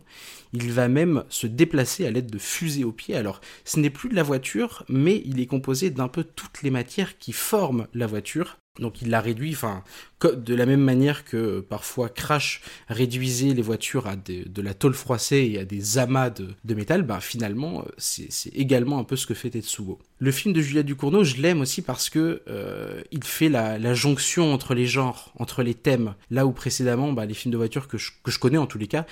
Il 0.53 0.71
va 0.71 0.87
même 0.87 1.23
se 1.29 1.47
déplacer 1.47 2.05
à 2.05 2.11
l'aide 2.11 2.31
de 2.31 2.37
fusées 2.37 2.83
aux 2.83 2.91
pieds. 2.91 3.15
Alors 3.15 3.41
ce 3.65 3.79
n'est 3.79 3.89
plus 3.89 4.09
de 4.09 4.15
la 4.15 4.23
voiture, 4.23 4.83
mais 4.87 5.21
il 5.25 5.39
est 5.39 5.47
composé 5.47 5.89
d'un 5.89 6.07
peu 6.07 6.23
toutes 6.23 6.61
les 6.61 6.71
matières 6.71 7.17
qui 7.17 7.33
forment 7.33 7.87
la 7.93 8.07
voiture. 8.07 8.57
Donc 8.79 9.01
il 9.01 9.09
la 9.09 9.21
réduit, 9.21 9.53
enfin, 9.53 9.83
de 10.23 10.55
la 10.55 10.65
même 10.65 10.81
manière 10.81 11.25
que 11.25 11.59
parfois 11.59 12.09
Crash 12.09 12.61
réduisait 12.89 13.53
les 13.53 13.61
voitures 13.61 14.07
à 14.07 14.15
de 14.15 14.61
la 14.61 14.73
tôle 14.73 14.93
froissée 14.93 15.51
et 15.53 15.59
à 15.59 15.65
des 15.65 15.97
amas 15.97 16.29
de, 16.29 16.73
métal, 16.73 17.03
bah 17.03 17.19
finalement 17.19 17.81
euh, 17.81 17.91
c'est 17.97 18.55
également 18.55 18.99
un 18.99 19.03
peu 19.03 19.15
ce 19.15 19.25
que 19.25 19.33
fait 19.33 19.49
Tetsuo. 19.49 19.99
Le 20.19 20.31
film 20.31 20.53
de 20.53 20.61
Julia 20.61 20.83
Ducournau, 20.83 21.23
je 21.23 21.37
l'aime 21.37 21.61
aussi 21.61 21.81
parce 21.81 22.09
que 22.09 22.41
euh, 22.47 23.01
il 23.11 23.23
fait 23.23 23.49
la, 23.49 23.93
jonction 23.93 24.53
entre 24.53 24.73
les 24.73 24.85
genres, 24.85 25.33
entre 25.39 25.63
les 25.63 25.73
thèmes. 25.73 26.15
Là 26.29 26.45
où 26.45 26.51
précédemment, 26.51 27.13
bah, 27.13 27.25
les 27.25 27.33
films 27.33 27.51
de 27.51 27.57
voiture 27.57 27.87
que 27.87 27.97
je, 27.97 28.11
que 28.23 28.31
je 28.31 28.39
connais 28.39 28.57
en 28.57 28.67
tous 28.67 28.77
les 28.77 28.87
cas, 28.87 29.05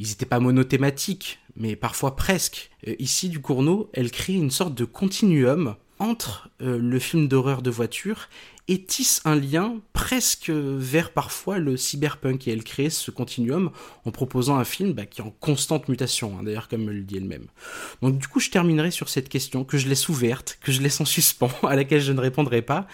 ils 0.00 0.08
n'étaient 0.08 0.26
pas 0.26 0.40
monothématiques, 0.40 1.40
mais 1.56 1.76
parfois 1.76 2.16
presque. 2.16 2.70
Euh, 2.88 2.94
ici, 2.98 3.28
Ducournau, 3.28 3.90
elle 3.92 4.10
crée 4.10 4.32
une 4.32 4.50
sorte 4.50 4.74
de 4.74 4.86
continuum 4.86 5.76
entre 5.98 6.48
euh, 6.62 6.78
le 6.78 6.98
film 6.98 7.28
d'horreur 7.28 7.60
de 7.60 7.70
voiture 7.70 8.28
et 8.68 8.84
tisse 8.84 9.20
un 9.24 9.34
lien 9.34 9.80
presque 9.92 10.50
vers 10.50 11.12
parfois 11.12 11.58
le 11.58 11.76
cyberpunk 11.76 12.46
et 12.46 12.52
elle 12.52 12.64
crée 12.64 12.90
ce 12.90 13.10
continuum 13.10 13.70
en 14.04 14.10
proposant 14.10 14.56
un 14.56 14.64
film 14.64 14.92
bah, 14.92 15.06
qui 15.06 15.20
est 15.20 15.24
en 15.24 15.30
constante 15.30 15.88
mutation, 15.88 16.38
hein, 16.38 16.42
d'ailleurs 16.42 16.68
comme 16.68 16.84
me 16.84 16.92
le 16.92 17.02
dit 17.02 17.16
elle-même. 17.16 17.46
Donc 18.02 18.18
du 18.18 18.28
coup 18.28 18.40
je 18.40 18.50
terminerai 18.50 18.90
sur 18.90 19.08
cette 19.08 19.28
question 19.28 19.64
que 19.64 19.78
je 19.78 19.88
laisse 19.88 20.08
ouverte, 20.08 20.58
que 20.62 20.72
je 20.72 20.82
laisse 20.82 21.00
en 21.00 21.04
suspens, 21.04 21.50
à 21.62 21.76
laquelle 21.76 22.00
je 22.00 22.12
ne 22.12 22.20
répondrai 22.20 22.62
pas, 22.62 22.86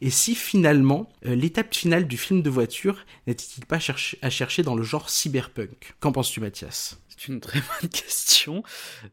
et 0.00 0.10
si 0.10 0.34
finalement 0.34 1.10
euh, 1.26 1.34
l'étape 1.34 1.74
finale 1.74 2.06
du 2.06 2.16
film 2.16 2.42
de 2.42 2.50
voiture 2.50 3.04
n'était-il 3.26 3.66
pas 3.66 3.78
à 4.22 4.30
chercher 4.30 4.62
dans 4.62 4.74
le 4.74 4.82
genre 4.82 5.08
cyberpunk? 5.08 5.94
Qu'en 6.00 6.12
penses-tu 6.12 6.40
Mathias? 6.40 6.98
C'est 7.22 7.28
une 7.28 7.40
très 7.40 7.60
bonne 7.60 7.90
question. 7.90 8.62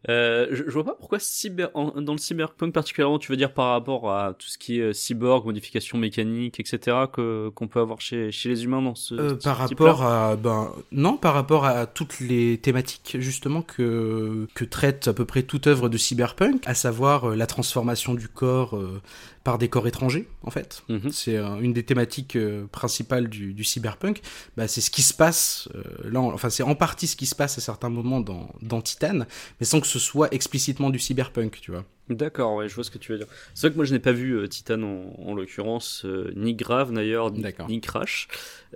Euh, 0.09 0.47
je, 0.51 0.71
vois 0.71 0.85
pas 0.85 0.95
pourquoi 0.95 1.19
cyber, 1.19 1.69
dans 1.73 2.13
le 2.13 2.17
cyberpunk 2.17 2.73
particulièrement, 2.73 3.19
tu 3.19 3.31
veux 3.31 3.37
dire 3.37 3.53
par 3.53 3.71
rapport 3.71 4.11
à 4.11 4.33
tout 4.33 4.47
ce 4.47 4.57
qui 4.57 4.79
est 4.79 4.83
euh, 4.83 4.93
cyborg, 4.93 5.45
modification 5.45 5.97
etc., 6.17 6.97
que 7.13 7.49
qu'on 7.49 7.67
peut 7.67 7.79
avoir 7.79 8.01
chez, 8.01 8.31
chez 8.31 8.49
les 8.49 8.63
humains 8.63 8.81
dans 8.81 8.95
ce, 8.95 9.13
Euh, 9.15 9.29
ce 9.29 9.43
par 9.43 9.57
rapport 9.57 10.03
à 10.03 10.35
ben 10.35 10.71
non 10.91 11.17
par 11.17 11.33
rapport 11.33 11.65
à 11.65 11.85
toutes 11.85 12.19
les 12.19 12.57
thématiques 12.57 13.17
justement 13.19 13.61
que 13.61 14.47
que 14.55 14.65
traite 14.65 15.07
à 15.07 15.13
peu 15.13 15.25
près 15.25 15.43
toute 15.43 15.67
œuvre 15.67 15.89
de 15.89 15.97
cyberpunk 15.97 16.61
à 16.65 16.73
savoir 16.73 17.29
euh, 17.31 17.35
la 17.35 17.45
transformation 17.47 18.13
du 18.13 18.27
corps 18.27 18.75
euh, 18.75 19.01
par 19.43 19.57
des 19.57 19.69
corps 19.69 19.87
étrangers 19.87 20.27
en 20.43 20.51
fait 20.51 20.83
Mhm. 20.89 21.09
c'est 21.11 21.35
euh, 21.37 21.55
une 21.59 21.73
des 21.73 21.83
thématiques 21.83 22.35
euh, 22.35 22.65
principales 22.71 23.29
du, 23.29 23.53
du 23.53 23.63
cyberpunk 23.63 24.21
bah, 24.57 24.67
c'est 24.67 24.81
ce 24.81 24.91
qui 24.91 25.01
se 25.01 25.13
passe 25.13 25.69
euh, 25.75 25.81
là 26.11 26.19
en- 26.21 26.33
enfin 26.33 26.49
c'est 26.49 26.63
en 26.63 26.75
partie 26.75 27.07
ce 27.07 27.15
qui 27.15 27.25
se 27.25 27.35
passe 27.35 27.57
à 27.57 27.61
certains 27.61 27.89
moments 27.89 28.19
dans 28.19 28.49
dans 28.61 28.81
Titan 28.81 29.19
mais 29.59 29.65
sans 29.65 29.79
que 29.79 29.87
ce 29.87 29.99
soit 29.99 30.33
explicitement 30.33 30.89
du 30.89 30.99
cyberpunk 30.99 31.59
tu 31.61 31.71
vois 31.71 31.85
D'accord, 32.09 32.55
ouais, 32.55 32.67
je 32.67 32.73
vois 32.75 32.83
ce 32.83 32.89
que 32.91 32.97
tu 32.97 33.11
veux 33.11 33.17
dire. 33.19 33.27
C'est 33.53 33.67
vrai 33.67 33.71
que 33.71 33.75
moi 33.77 33.85
je 33.85 33.93
n'ai 33.93 33.99
pas 33.99 34.11
vu 34.11 34.33
euh, 34.33 34.47
Titan 34.47 34.81
en, 34.81 35.13
en 35.19 35.33
l'occurrence, 35.35 36.03
euh, 36.05 36.31
ni 36.35 36.55
Grave 36.55 36.91
d'ailleurs, 36.91 37.31
ni, 37.31 37.81
Crash. 37.81 38.27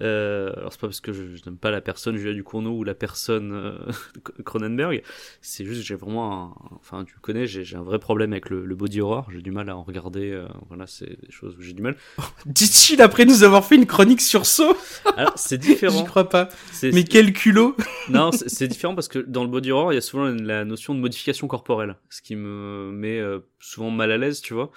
Euh, 0.01 0.51
alors 0.57 0.71
c'est 0.73 0.79
pas 0.81 0.87
parce 0.87 1.01
que 1.01 1.13
je, 1.13 1.35
je 1.35 1.41
n'aime 1.45 1.57
pas 1.57 1.69
la 1.69 1.79
personne 1.81 2.15
Julia 2.17 2.33
Ducournau 2.33 2.71
ou 2.71 2.83
la 2.83 2.95
personne 2.95 3.51
euh, 3.53 3.77
Cronenberg, 4.45 5.03
c'est 5.41 5.65
juste 5.65 5.81
que 5.81 5.87
j'ai 5.87 5.95
vraiment 5.95 6.33
un, 6.33 6.53
enfin 6.75 7.03
tu 7.05 7.15
connais, 7.21 7.45
j'ai 7.45 7.75
un 7.75 7.83
vrai 7.83 7.99
problème 7.99 8.33
avec 8.33 8.49
le, 8.49 8.65
le 8.65 8.75
body 8.75 9.01
horror, 9.01 9.27
j'ai 9.31 9.41
du 9.41 9.51
mal 9.51 9.69
à 9.69 9.77
en 9.77 9.83
regarder, 9.83 10.31
euh, 10.31 10.47
voilà, 10.67 10.87
c'est 10.87 11.05
des 11.21 11.31
choses 11.31 11.55
où 11.57 11.61
j'ai 11.61 11.73
du 11.73 11.81
mal. 11.83 11.95
dit-il 12.47 13.01
après 13.01 13.25
nous 13.25 13.43
avoir 13.43 13.65
fait 13.65 13.75
une 13.75 13.85
chronique 13.85 14.21
sur 14.21 14.45
Saw 14.45 14.75
Alors 15.17 15.33
c'est 15.35 15.61
j'y 15.61 15.69
différent. 15.73 16.03
crois 16.03 16.29
pas 16.29 16.49
mais 16.83 17.03
quel 17.03 17.33
culot 17.33 17.75
Non, 18.09 18.31
c'est 18.31 18.49
c'est 18.49 18.67
différent 18.67 18.95
parce 18.95 19.07
que 19.07 19.19
dans 19.19 19.43
le 19.43 19.49
body 19.49 19.71
horror, 19.71 19.91
il 19.91 19.95
y 19.95 19.97
a 19.97 20.01
souvent 20.01 20.25
la 20.25 20.65
notion 20.65 20.95
de 20.95 20.99
modification 20.99 21.47
corporelle, 21.47 21.97
ce 22.09 22.21
qui 22.21 22.35
me 22.35 22.91
met 22.91 23.19
euh, 23.23 23.39
souvent 23.63 23.89
mal 23.89 24.11
à 24.11 24.17
l'aise, 24.17 24.41
tu 24.41 24.53
vois. 24.53 24.71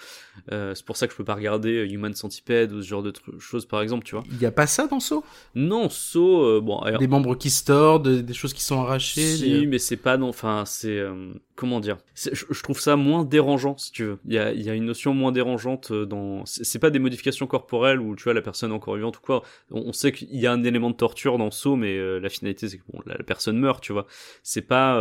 Euh, 0.53 0.75
c'est 0.75 0.85
pour 0.85 0.97
ça 0.97 1.07
que 1.07 1.13
je 1.13 1.17
peux 1.17 1.25
pas 1.25 1.35
regarder 1.35 1.77
euh, 1.79 1.91
Human 1.93 2.15
Centipede 2.15 2.73
ou 2.73 2.81
ce 2.83 2.87
genre 2.87 3.03
de 3.03 3.13
choses, 3.39 3.67
par 3.67 3.83
exemple, 3.83 4.05
tu 4.05 4.15
vois. 4.15 4.25
il 4.31 4.41
y 4.41 4.47
a 4.47 4.53
pas 4.53 4.67
ça 4.67 4.87
dans 4.87 5.01
Saw? 5.01 5.25
Non, 5.55 5.89
So, 5.89 6.45
euh, 6.45 6.61
bon, 6.61 6.79
alors, 6.79 7.01
des 7.01 7.09
membres 7.09 7.35
qui 7.37 7.51
se 7.51 7.65
tordent, 7.65 8.09
des 8.09 8.35
choses 8.35 8.53
qui 8.55 8.63
sont 8.63 8.81
arrachées. 8.81 9.21
si, 9.37 9.51
des- 9.61 9.67
mais 9.67 9.79
c'est 9.79 9.97
pas 9.97 10.17
non, 10.17 10.29
enfin, 10.29 10.65
c'est 10.67 10.99
euh, 10.99 11.33
comment 11.57 11.81
dire? 11.81 11.97
Je, 12.15 12.63
trouve 12.63 12.81
ça 12.81 12.97
moins 12.97 13.25
dérangeant, 13.25 13.77
si 13.77 13.91
tu 13.93 14.05
veux. 14.05 14.19
Il 14.27 14.35
y 14.35 14.39
a, 14.39 14.53
y 14.53 14.71
a 14.71 14.75
une 14.75 14.85
notion 14.85 15.15
moins 15.15 15.33
dérangeante 15.33 15.93
dans. 15.93 16.45
C'est 16.47 16.79
pas 16.79 16.91
des 16.91 16.99
modifications 16.99 17.47
corporelles 17.47 18.01
où 18.01 18.15
tu 18.15 18.25
vois 18.25 18.35
la 18.35 18.43
personne 18.43 18.71
est 18.71 18.75
encore 18.75 18.95
vivante 18.97 19.19
ou 19.19 19.21
quoi. 19.21 19.43
On, 19.71 19.81
on 19.89 19.93
sait 19.93 20.13
qu'il 20.13 20.35
y 20.37 20.47
a 20.47 20.53
un 20.53 20.63
élément 20.65 20.91
de 20.91 20.97
torture 20.97 21.39
dans 21.39 21.51
So, 21.51 21.77
mais 21.77 22.21
la 22.21 22.29
finalité 22.29 22.69
c'est 22.69 22.79
que 22.79 22.83
bon, 22.93 23.01
la, 23.07 23.17
la 23.17 23.25
personne 23.25 23.59
meurt, 23.59 23.83
tu 23.83 23.93
vois. 23.93 24.07
C'est 24.43 24.63
pas, 24.63 25.01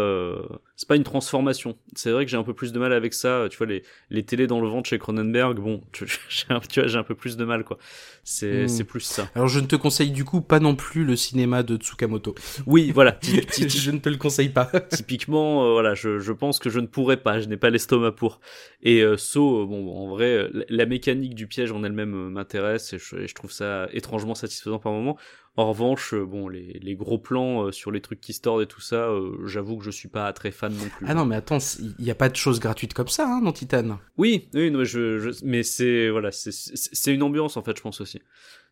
c'est 0.75 0.88
pas 0.88 0.95
une 0.95 1.03
transformation. 1.03 1.77
C'est 1.95 2.11
vrai 2.11 2.25
que 2.25 2.31
j'ai 2.31 2.38
un 2.38 2.43
peu 2.43 2.53
plus 2.53 2.71
de 2.71 2.79
mal 2.79 2.93
avec 2.93 3.13
ça. 3.13 3.47
Tu 3.49 3.57
vois 3.57 3.67
les 3.67 3.74
les 4.09 4.23
télés 4.23 4.47
dans 4.47 4.61
le 4.61 4.67
ventre 4.67 4.89
chez 4.89 4.97
Cronenberg, 4.99 5.59
bon, 5.59 5.82
tu, 5.91 6.05
j'ai 6.30 6.45
un- 6.49 6.59
tu 6.59 6.80
vois, 6.80 6.88
j'ai 6.88 6.97
un 6.97 7.03
peu 7.03 7.15
plus 7.15 7.38
de 7.38 7.45
mal, 7.45 7.63
quoi. 7.63 7.78
C'est 8.23 8.65
Hmm. 8.65 8.67
c'est 8.67 8.84
plus 8.84 9.01
ça. 9.01 9.30
Alors 9.36 9.47
je 9.47 9.59
ne 9.59 9.67
te 9.67 9.76
conseille 9.76 10.11
du 10.11 10.23
coup 10.26 10.41
pas 10.41 10.59
non 10.59 10.76
plus 10.76 11.03
le 11.05 11.15
cinéma 11.15 11.63
de 11.63 11.78
Tsukamoto. 11.78 12.34
Oui, 12.65 12.91
voilà. 12.91 13.19
Je 13.23 13.91
ne 13.91 13.99
te 13.99 14.09
le 14.09 14.17
conseille 14.17 14.49
pas. 14.49 14.65
Typiquement, 14.91 15.65
euh, 15.65 15.71
voilà, 15.73 15.93
je, 15.93 16.19
je 16.19 16.32
pense 16.32 16.59
que 16.59 16.69
je 16.69 16.80
ne 16.80 16.88
pourrais 16.88 17.17
pas, 17.17 17.39
je 17.39 17.47
n'ai 17.47 17.57
pas 17.57 17.69
l'estomac 17.69 18.11
pour. 18.13 18.39
Et 18.82 19.01
euh, 19.01 19.17
So, 19.17 19.63
euh, 19.63 19.65
bon, 19.65 19.95
en 19.95 20.09
vrai, 20.09 20.26
euh, 20.26 20.49
la, 20.53 20.65
la 20.69 20.86
mécanique 20.86 21.36
du 21.36 21.47
piège 21.47 21.71
en 21.71 21.84
elle-même 21.84 22.30
m'intéresse 22.30 22.93
et 22.93 22.99
je, 22.99 23.15
et 23.17 23.28
je 23.28 23.36
trouve 23.36 23.51
ça 23.51 23.88
étrangement 23.91 24.36
satisfaisant 24.36 24.80
par 24.80 24.91
moment. 24.91 25.17
En 25.58 25.70
revanche, 25.70 26.14
euh, 26.14 26.26
bon, 26.26 26.49
les, 26.49 26.80
les 26.82 26.95
gros 26.95 27.18
plans 27.18 27.68
euh, 27.68 27.72
sur 27.72 27.89
les 27.91 28.01
trucs 28.01 28.20
qui 28.20 28.34
se 28.34 28.41
tordent 28.41 28.62
et 28.64 28.68
tout 28.68 28.82
ça, 28.82 29.08
euh, 29.10 29.38
j'avoue 29.47 29.78
que 29.78 29.84
je 29.86 29.89
suis 29.91 30.10
pas 30.10 30.32
très 30.34 30.51
fan 30.51 30.74
non 30.74 30.89
plus. 30.97 31.06
Ah 31.08 31.14
non 31.14 31.26
mais 31.26 31.38
attends, 31.38 31.60
il 31.80 32.03
n'y 32.03 32.12
a 32.12 32.16
pas 32.16 32.28
de 32.28 32.36
choses 32.36 32.60
gratuites 32.60 32.93
comme 32.93 33.08
ça 33.08 33.26
hein, 33.28 33.41
dans 33.41 33.53
Titan. 33.53 33.97
Oui, 34.18 34.49
oui, 34.53 34.70
non, 34.70 34.84
je, 34.84 35.18
je, 35.20 35.30
mais 35.45 35.64
c'est 35.64 36.10
voilà, 36.10 36.32
c'est- 36.32 37.14
une 37.14 37.24
ambiance 37.24 37.56
en 37.56 37.64
fait, 37.64 37.78
je 37.78 37.82
pense 37.82 38.01
aussi. 38.01 38.22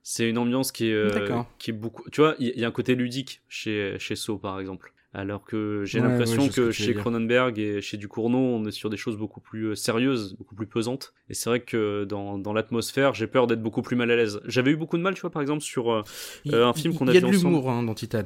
C'est 0.01 0.29
une 0.29 0.37
ambiance 0.37 0.73
qui 0.73 0.89
est 0.89 0.93
euh, 0.93 1.13
D'accord. 1.13 1.49
qui 1.57 1.71
est 1.71 1.73
beaucoup. 1.73 2.03
Tu 2.11 2.19
vois, 2.19 2.35
il 2.39 2.47
y, 2.47 2.49
il 2.51 2.59
y 2.59 2.65
a 2.65 2.67
un 2.67 2.71
côté 2.71 2.95
ludique 2.95 3.41
chez 3.47 3.95
chez 3.99 4.17
So 4.17 4.37
par 4.37 4.59
exemple. 4.59 4.93
Alors 5.15 5.43
que 5.43 5.83
j'ai 5.85 5.99
Ouais, 5.99 6.07
l'impression 6.07 6.43
ouais, 6.43 6.49
que 6.49 6.71
chez. 6.71 6.93
Cronenberg 6.95 7.59
et 7.59 7.81
chez 7.81 7.97
Ducournau, 7.97 8.39
on 8.39 8.65
est 8.65 8.71
sur 8.71 8.89
des 8.89 8.97
choses 8.97 9.15
beaucoup 9.15 9.41
plus 9.41 9.65
euh, 9.67 9.75
sérieuses, 9.75 10.35
beaucoup 10.37 10.55
plus 10.55 10.65
pesantes. 10.65 11.13
Et 11.29 11.35
c'est 11.35 11.49
vrai 11.49 11.59
que 11.59 12.03
dans, 12.05 12.39
dans 12.39 12.51
l'atmosphère, 12.51 13.13
j'ai 13.13 13.27
peur 13.27 13.45
d'être 13.45 13.61
beaucoup 13.61 13.83
plus 13.83 13.95
mal 13.95 14.09
à 14.09 14.15
l'aise. 14.15 14.39
J'avais 14.45 14.71
eu 14.71 14.75
beaucoup 14.75 14.97
de 14.97 15.03
mal, 15.03 15.13
tu 15.13 15.21
vois, 15.21 15.29
par 15.29 15.41
exemple, 15.43 15.61
sur 15.61 15.91
euh, 15.91 16.01
Il 16.45 16.55
Euh, 16.55 16.65
un 16.67 16.73
film 16.73 16.95
qu'on 16.95 17.07
a 17.07 17.11
Il 17.11 17.15
y 17.15 17.17
a 17.17 17.21
de 17.21 17.27
vu 17.27 17.33
l'humour 17.37 17.69
hein, 17.69 17.83
dans 17.83 17.93
Titan. 17.93 18.23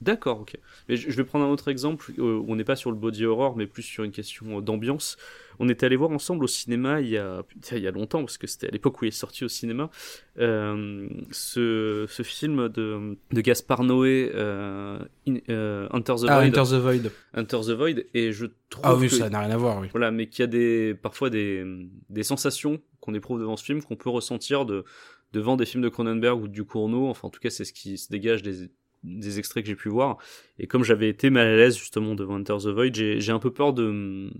D'accord, 0.00 0.40
ok. 0.40 0.56
Mais 0.88 0.96
je 0.96 1.10
vais 1.10 1.24
prendre 1.24 1.44
un 1.44 1.50
autre 1.50 1.68
exemple 1.68 2.10
euh, 2.18 2.38
où 2.38 2.46
on 2.48 2.56
n'est 2.56 2.64
pas 2.64 2.76
sur 2.76 2.90
le 2.90 2.96
body 2.96 3.26
horror, 3.26 3.54
mais 3.54 3.66
plus 3.66 3.82
sur 3.82 4.02
une 4.02 4.12
question 4.12 4.62
d'ambiance. 4.62 5.18
On 5.62 5.68
était 5.68 5.84
allé 5.86 5.94
voir 5.94 6.10
ensemble 6.10 6.42
au 6.42 6.48
cinéma 6.48 7.00
il 7.02 7.08
y 7.10 7.18
a, 7.18 7.42
il 7.72 7.78
y 7.78 7.86
a 7.86 7.90
longtemps, 7.90 8.20
parce 8.20 8.38
que 8.38 8.46
c'était 8.46 8.66
à 8.68 8.70
l'époque 8.70 9.00
où 9.00 9.04
il 9.04 9.08
est 9.08 9.10
sorti 9.12 9.44
au 9.44 9.48
cinéma, 9.48 9.90
euh, 10.38 11.06
ce, 11.30 12.06
ce 12.08 12.22
film 12.22 12.68
de, 12.70 13.16
de 13.30 13.40
Gaspard 13.40 13.84
Noé, 13.84 14.32
euh, 14.34 14.98
In- 15.28 15.36
euh, 15.50 15.86
Enter 15.90 16.14
the 16.16 16.24
Ah, 16.28 16.40
Void. 16.40 16.48
Enter 16.58 16.70
the 16.70 16.80
Void. 16.80 17.12
Enter 17.36 17.60
the 17.66 17.70
Void, 17.76 18.04
et 18.14 18.32
je 18.32 18.46
trouve 18.70 18.84
Ah 18.84 18.94
oui, 18.96 19.08
que, 19.08 19.14
ça 19.14 19.28
n'a 19.28 19.40
rien 19.40 19.50
à 19.50 19.56
voir, 19.56 19.78
oui. 19.80 19.88
voilà, 19.92 20.10
mais 20.10 20.28
qu'il 20.28 20.42
y 20.42 20.44
a 20.44 20.46
des, 20.46 20.94
parfois 20.94 21.30
des, 21.30 21.64
des 22.08 22.22
sensations 22.22 22.80
qu'on 23.00 23.14
éprouve 23.14 23.38
devant 23.40 23.56
ce 23.56 23.64
film 23.64 23.82
qu'on 23.82 23.96
peut 23.96 24.10
ressentir 24.10 24.64
de, 24.66 24.84
devant 25.32 25.56
des 25.56 25.66
films 25.66 25.82
de 25.82 25.88
Cronenberg 25.88 26.42
ou 26.42 26.48
du 26.48 26.64
Cournot. 26.64 27.08
Enfin, 27.08 27.28
en 27.28 27.30
tout 27.30 27.40
cas, 27.40 27.50
c'est 27.50 27.64
ce 27.64 27.72
qui 27.72 27.98
se 27.98 28.08
dégage 28.10 28.42
des, 28.42 28.70
des 29.04 29.38
extraits 29.38 29.62
que 29.64 29.68
j'ai 29.70 29.76
pu 29.76 29.88
voir. 29.88 30.16
Et 30.58 30.66
comme 30.66 30.84
j'avais 30.84 31.08
été 31.08 31.30
mal 31.30 31.46
à 31.46 31.56
l'aise 31.56 31.76
justement 31.78 32.14
devant 32.14 32.36
Enter 32.36 32.56
the 32.62 32.68
Void, 32.68 32.94
j'ai 32.94 33.32
un 33.32 33.38
peu 33.38 33.50
peur 33.52 33.72
de, 33.72 34.30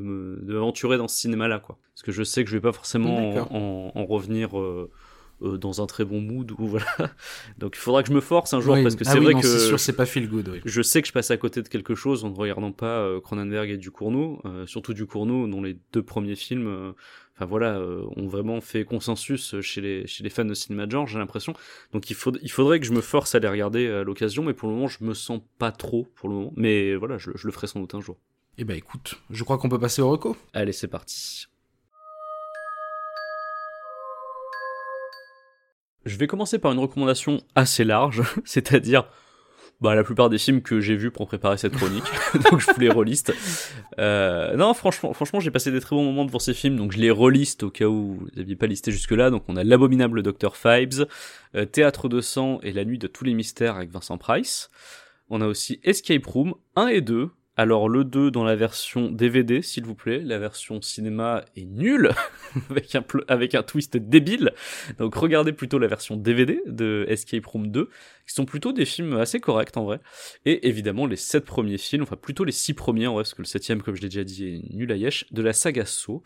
de 0.00 0.52
m'aventurer 0.52 0.96
dans 0.98 1.08
ce 1.08 1.16
cinéma-là, 1.18 1.58
quoi. 1.60 1.78
Parce 1.94 2.02
que 2.02 2.12
je 2.12 2.22
sais 2.22 2.44
que 2.44 2.50
je 2.50 2.56
vais 2.56 2.60
pas 2.62 2.72
forcément 2.72 3.16
en, 3.50 3.56
en, 3.56 3.92
en 3.94 4.04
revenir. 4.06 4.58
euh, 4.58 4.90
euh, 5.42 5.58
dans 5.58 5.82
un 5.82 5.86
très 5.86 6.04
bon 6.04 6.20
mood 6.20 6.52
ou 6.52 6.56
voilà. 6.68 6.86
Donc 7.58 7.74
il 7.74 7.80
faudra 7.80 8.04
que 8.04 8.08
je 8.08 8.14
me 8.14 8.20
force 8.20 8.54
un 8.54 8.60
jour 8.60 8.74
Oui. 8.74 8.84
parce 8.84 8.94
que 8.94 9.02
Ah 9.04 9.10
c'est 9.10 9.18
oui, 9.18 9.24
vrai 9.24 9.34
non, 9.34 9.40
que 9.40 9.46
c'est 9.48 9.58
sûr, 9.66 9.80
c'est 9.80 9.92
pas 9.96 10.06
feel 10.06 10.28
good. 10.28 10.48
Oui. 10.48 10.60
je 10.64 10.80
sais 10.80 11.02
que 11.02 11.08
je 11.08 11.12
passe 11.12 11.32
à 11.32 11.36
côté 11.36 11.60
de 11.60 11.66
quelque 11.68 11.96
chose 11.96 12.24
en 12.24 12.30
ne 12.30 12.36
regardant 12.36 12.70
pas 12.70 13.00
euh, 13.00 13.20
Cronenberg 13.20 13.68
et 13.68 13.76
Ducournau, 13.76 14.40
surtout 14.66 14.94
Ducournau 14.94 15.48
dont 15.48 15.60
les 15.60 15.76
deux 15.92 16.04
premiers 16.04 16.36
films, 16.36 16.94
enfin 17.34 17.46
voilà, 17.46 17.78
euh, 17.78 18.04
ont 18.14 18.28
vraiment 18.28 18.60
fait 18.60 18.84
consensus 18.84 19.60
chez 19.60 19.80
les 19.80 20.06
chez 20.06 20.22
les 20.22 20.30
fans 20.30 20.44
de 20.44 20.54
cinéma 20.54 20.86
de 20.86 20.92
genre, 20.92 21.08
j'ai 21.08 21.18
l'impression. 21.18 21.52
Donc 21.92 22.10
il 22.10 22.14
faut 22.14 22.32
il 22.40 22.50
faudrait 22.50 22.78
que 22.78 22.86
je 22.86 22.92
me 22.92 23.00
force 23.00 23.34
à 23.34 23.40
les 23.40 23.48
regarder 23.48 23.88
à 23.88 24.04
l'occasion, 24.04 24.44
mais 24.44 24.54
pour 24.54 24.68
le 24.68 24.76
moment 24.76 24.86
je 24.86 25.02
me 25.02 25.14
sens 25.14 25.40
pas 25.58 25.72
trop 25.72 26.06
pour 26.14 26.28
le 26.28 26.36
moment. 26.36 26.52
Mais 26.54 26.94
voilà, 26.94 27.18
je, 27.18 27.32
je 27.34 27.48
le 27.48 27.52
ferai 27.52 27.66
sans 27.66 27.80
doute 27.80 27.94
un 27.96 28.00
jour. 28.00 28.18
Eh 28.56 28.64
ben 28.64 28.76
écoute, 28.76 29.16
je 29.30 29.42
crois 29.42 29.58
qu'on 29.58 29.68
peut 29.68 29.80
passer 29.80 30.00
au 30.00 30.08
reco. 30.08 30.36
Allez, 30.52 30.72
c'est 30.72 30.86
parti. 30.86 31.46
Je 36.04 36.16
vais 36.16 36.28
commencer 36.28 36.60
par 36.60 36.70
une 36.70 36.78
recommandation 36.78 37.42
assez 37.56 37.82
large, 37.82 38.22
c'est-à-dire 38.44 39.08
bah, 39.80 39.96
la 39.96 40.04
plupart 40.04 40.30
des 40.30 40.38
films 40.38 40.62
que 40.62 40.80
j'ai 40.80 40.94
vus 40.94 41.10
pour 41.10 41.26
préparer 41.26 41.58
cette 41.58 41.72
chronique, 41.72 42.04
donc 42.50 42.60
je 42.60 42.70
vous 42.70 42.80
les 42.80 42.90
reliste. 42.90 43.34
Euh, 43.98 44.54
non, 44.56 44.72
franchement, 44.72 45.12
franchement, 45.14 45.40
j'ai 45.40 45.50
passé 45.50 45.72
des 45.72 45.80
très 45.80 45.96
bons 45.96 46.04
moments 46.04 46.24
devant 46.24 46.38
ces 46.38 46.54
films, 46.54 46.76
donc 46.76 46.92
je 46.92 46.98
les 46.98 47.10
reliste 47.10 47.64
au 47.64 47.70
cas 47.70 47.86
où 47.86 48.18
vous 48.20 48.28
n'aviez 48.36 48.54
pas 48.54 48.66
listé 48.66 48.92
jusque-là. 48.92 49.30
Donc 49.30 49.42
on 49.48 49.56
a 49.56 49.64
l'abominable 49.64 50.22
Dr 50.22 50.54
Fibes, 50.54 51.06
euh, 51.56 51.64
Théâtre 51.64 52.08
de 52.08 52.20
sang 52.20 52.60
et 52.62 52.72
La 52.72 52.84
nuit 52.84 52.98
de 52.98 53.08
tous 53.08 53.24
les 53.24 53.34
mystères 53.34 53.74
avec 53.74 53.90
Vincent 53.90 54.16
Price. 54.16 54.70
On 55.28 55.40
a 55.40 55.46
aussi 55.46 55.80
Escape 55.82 56.26
Room 56.26 56.54
1 56.76 56.86
et 56.88 57.00
2. 57.00 57.30
Alors 57.56 57.88
le 57.88 58.02
2 58.02 58.32
dans 58.32 58.42
la 58.42 58.56
version 58.56 59.08
DVD, 59.10 59.62
s'il 59.62 59.84
vous 59.84 59.94
plaît. 59.94 60.20
La 60.20 60.38
version 60.38 60.82
cinéma 60.82 61.44
est 61.56 61.66
nulle, 61.66 62.10
avec, 62.70 62.96
un 62.96 63.04
avec 63.28 63.54
un 63.54 63.62
twist 63.62 63.96
débile. 63.96 64.52
Donc 64.98 65.14
regardez 65.14 65.52
plutôt 65.52 65.78
la 65.78 65.86
version 65.86 66.16
DVD 66.16 66.60
de 66.66 67.06
Escape 67.08 67.46
Room 67.46 67.68
2, 67.68 67.88
qui 68.26 68.34
sont 68.34 68.44
plutôt 68.44 68.72
des 68.72 68.84
films 68.84 69.16
assez 69.18 69.38
corrects 69.38 69.76
en 69.76 69.84
vrai. 69.84 70.00
Et 70.44 70.66
évidemment 70.66 71.06
les 71.06 71.16
7 71.16 71.44
premiers 71.44 71.78
films, 71.78 72.02
enfin 72.02 72.16
plutôt 72.16 72.42
les 72.42 72.52
6 72.52 72.74
premiers 72.74 73.06
en 73.06 73.14
vrai, 73.14 73.22
parce 73.22 73.34
que 73.34 73.42
le 73.42 73.46
7 73.46 73.82
comme 73.82 73.94
je 73.94 74.02
l'ai 74.02 74.08
déjà 74.08 74.24
dit, 74.24 74.46
est 74.48 74.74
nul 74.74 74.90
à 74.90 74.96
yesh, 74.96 75.26
de 75.30 75.40
la 75.40 75.52
saga 75.52 75.84
Saw. 75.86 76.22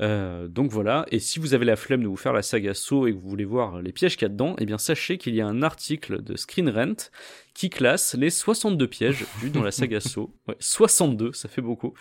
Euh, 0.00 0.48
donc 0.48 0.70
voilà, 0.70 1.06
et 1.10 1.20
si 1.20 1.38
vous 1.38 1.54
avez 1.54 1.64
la 1.64 1.76
flemme 1.76 2.02
de 2.02 2.08
vous 2.08 2.16
faire 2.16 2.32
la 2.32 2.42
saga 2.42 2.74
Saw 2.74 3.06
et 3.06 3.12
que 3.12 3.16
vous 3.18 3.28
voulez 3.28 3.44
voir 3.44 3.80
les 3.80 3.92
pièges 3.92 4.16
qu'il 4.16 4.22
y 4.22 4.26
a 4.26 4.28
dedans, 4.30 4.56
eh 4.58 4.66
bien 4.66 4.78
sachez 4.78 5.18
qu'il 5.18 5.34
y 5.34 5.40
a 5.40 5.46
un 5.46 5.62
article 5.62 6.22
de 6.22 6.36
Screen 6.36 6.68
Rant 6.68 7.10
qui 7.54 7.70
classe 7.70 8.14
les 8.14 8.30
62 8.30 8.88
pièges 8.88 9.24
vus 9.40 9.50
dans 9.50 9.62
la 9.62 9.70
saga 9.70 10.00
Saw. 10.00 10.34
Ouais, 10.48 10.56
62, 10.58 11.32
ça 11.32 11.48
fait 11.48 11.62
beaucoup. 11.62 11.94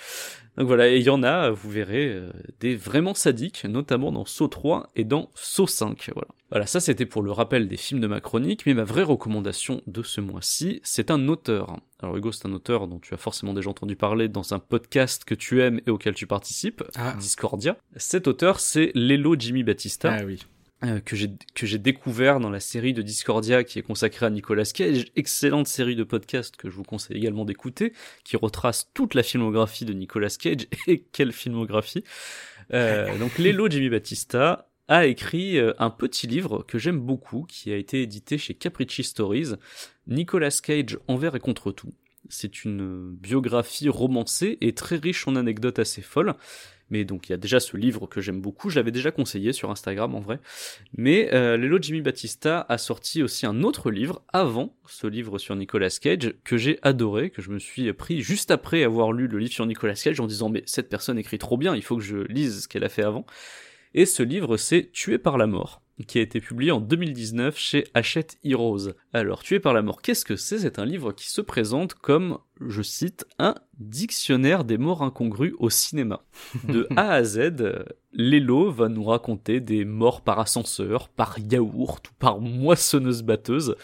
Donc 0.58 0.68
voilà, 0.68 0.88
et 0.90 0.98
il 0.98 1.04
y 1.04 1.10
en 1.10 1.24
a, 1.24 1.50
vous 1.50 1.70
verrez, 1.70 2.10
euh, 2.10 2.30
des 2.60 2.76
vraiment 2.76 3.14
sadiques, 3.16 3.64
notamment 3.66 4.12
dans 4.12 4.26
Saw 4.26 4.48
3 4.48 4.92
et 4.96 5.04
dans 5.04 5.32
Saw 5.34 5.66
5. 5.66 6.12
Voilà. 6.14 6.28
Voilà, 6.52 6.68
ça 6.68 6.80
c'était 6.80 7.08
pour 7.08 7.24
le 7.24 7.32
rappel 7.32 7.68
des 7.68 7.78
films 7.78 8.00
de 8.00 8.06
ma 8.06 8.20
chronique, 8.20 8.68
mais 8.68 8.76
ma 8.76 8.84
vraie 8.84 9.02
recommandation 9.02 9.82
de 9.88 10.04
ce 10.04 10.22
mois-ci, 10.22 10.80
c'est 10.84 11.10
un 11.10 11.28
auteur. 11.28 11.78
Alors 12.00 12.16
Hugo, 12.16 12.32
c'est 12.32 12.46
un 12.48 12.54
auteur 12.54 12.88
dont 12.88 13.00
tu 13.00 13.16
as 13.16 13.18
forcément 13.18 13.54
déjà 13.56 13.72
entendu 13.72 13.96
parler 13.96 14.28
dans 14.28 14.54
un 14.54 14.60
podcast 14.60 15.24
que 15.26 15.34
tu 15.34 15.64
aimes 15.64 15.82
et 15.88 15.90
auquel 15.90 16.14
tu 16.14 16.28
participes, 16.28 16.84
Ah. 16.96 17.16
Discordia. 17.20 17.76
Cet 17.96 18.28
auteur, 18.28 18.60
c'est 18.60 18.92
Lelo 18.94 19.36
Jimmy 19.40 19.64
Battista 19.64 20.14
Ah 20.20 20.24
oui. 20.26 20.46
Euh, 20.86 21.00
que 21.00 21.16
j'ai 21.16 21.78
découvert 21.78 22.40
dans 22.40 22.50
la 22.50 22.60
série 22.60 22.94
de 22.94 23.02
Discordia 23.02 23.64
qui 23.64 23.80
est 23.80 23.84
consacrée 23.84 24.26
à 24.26 24.30
Nicolas 24.30 24.66
Cage, 24.66 25.06
excellente 25.16 25.68
série 25.68 25.96
de 25.96 26.04
podcasts 26.04 26.58
que 26.58 26.70
je 26.70 26.76
vous 26.76 26.84
conseille 26.84 27.18
également 27.18 27.46
d'écouter, 27.46 27.94
qui 28.26 28.36
retrace 28.36 28.90
toute 28.94 29.14
la 29.14 29.24
filmographie 29.24 29.86
de 29.86 29.94
Nicolas 29.94 30.36
Cage 30.38 30.68
et 30.88 31.00
quelle 31.00 31.32
filmographie. 31.32 32.04
Euh, 32.74 33.18
donc 33.18 33.38
Lelo 33.38 33.70
Jimmy 33.70 33.90
Battista 33.90 34.70
a 34.90 35.06
écrit 35.06 35.58
euh, 35.58 35.74
un 35.80 35.90
petit 35.90 36.28
livre 36.28 36.66
que 36.68 36.78
j'aime 36.78 37.00
beaucoup, 37.00 37.46
qui 37.48 37.72
a 37.72 37.78
été 37.78 38.02
édité 38.02 38.38
chez 38.38 38.54
Capricci 38.54 39.04
Stories, 39.04 39.54
Nicolas 40.08 40.60
Cage 40.62 41.00
envers 41.08 41.36
et 41.36 41.40
contre 41.40 41.72
tout. 41.72 41.94
C'est 42.30 42.64
une 42.64 43.12
biographie 43.12 43.90
romancée 43.90 44.58
et 44.62 44.74
très 44.74 44.98
riche 44.98 45.28
en 45.28 45.36
anecdotes 45.36 45.80
assez 45.80 46.02
folles. 46.02 46.36
Mais 46.94 47.06
donc 47.06 47.28
il 47.28 47.32
y 47.32 47.34
a 47.34 47.38
déjà 47.38 47.60
ce 47.60 47.76
livre 47.76 48.06
que 48.06 48.22
j'aime 48.22 48.40
beaucoup, 48.40 48.70
je 48.70 48.76
l'avais 48.76 48.92
déjà 48.92 49.10
conseillé 49.10 49.52
sur 49.52 49.72
Instagram 49.72 50.14
en 50.14 50.20
vrai. 50.20 50.40
Mais 50.96 51.34
euh, 51.34 51.58
Lelo 51.58 51.80
Jimmy 51.82 52.02
Battista 52.02 52.68
a 52.70 52.78
sorti 52.78 53.24
aussi 53.24 53.48
un 53.48 53.64
autre 53.64 53.90
livre 53.90 54.22
avant 54.32 54.76
ce 54.86 55.08
livre 55.08 55.40
sur 55.40 55.56
Nicolas 55.56 55.90
Cage 55.90 56.36
que 56.44 56.56
j'ai 56.56 56.78
adoré, 56.84 57.32
que 57.32 57.42
je 57.42 57.50
me 57.50 57.58
suis 57.58 57.92
pris 57.94 58.22
juste 58.22 58.52
après 58.52 58.84
avoir 58.84 59.12
lu 59.12 59.28
le 59.28 59.40
livre 59.40 59.52
sur 59.52 59.66
Nicolas 59.66 59.96
Cage 59.96 60.20
en 60.20 60.28
disant 60.28 60.50
mais 60.50 60.62
cette 60.68 60.88
personne 60.88 61.18
écrit 61.18 61.40
trop 61.40 61.58
bien, 61.58 61.76
il 61.76 61.82
faut 61.82 61.98
que 61.98 62.04
je 62.04 62.18
lise 62.28 62.62
ce 62.62 62.68
qu'elle 62.68 62.84
a 62.84 62.90
fait 62.90 63.02
avant. 63.02 63.26
Et 63.96 64.06
ce 64.06 64.22
livre 64.22 64.58
c'est 64.58 64.92
Tué 64.92 65.18
par 65.18 65.40
la 65.40 65.48
mort 65.48 65.82
qui 66.08 66.20
a 66.20 66.22
été 66.22 66.42
publié 66.42 66.72
en 66.72 66.80
2019 66.80 67.58
chez 67.58 67.86
Hachette 67.94 68.38
Heroes. 68.44 68.94
Alors, 69.14 69.44
Tué 69.44 69.60
par 69.60 69.74
la 69.74 69.82
mort, 69.82 70.02
qu'est-ce 70.02 70.26
que 70.26 70.36
c'est? 70.36 70.60
C'est 70.60 70.80
un 70.80 70.86
livre 70.86 71.12
qui 71.12 71.30
se 71.30 71.42
présente 71.42 71.94
comme, 71.94 72.40
je 72.70 72.82
cite, 72.82 73.26
un 73.40 73.56
dictionnaire 73.80 74.64
des 74.64 74.78
morts 74.78 75.02
incongrues 75.02 75.56
au 75.60 75.70
cinéma. 75.70 76.24
De 76.68 76.88
A 76.96 77.12
à 77.12 77.24
Z, 77.24 77.54
Lelo 78.14 78.70
va 78.72 78.88
nous 78.90 79.04
raconter 79.04 79.60
des 79.60 79.84
morts 79.86 80.22
par 80.22 80.40
ascenseur, 80.40 81.10
par 81.10 81.38
yaourt 81.40 82.08
ou 82.10 82.14
par 82.20 82.40
moissonneuse 82.40 83.24
batteuse, 83.24 83.76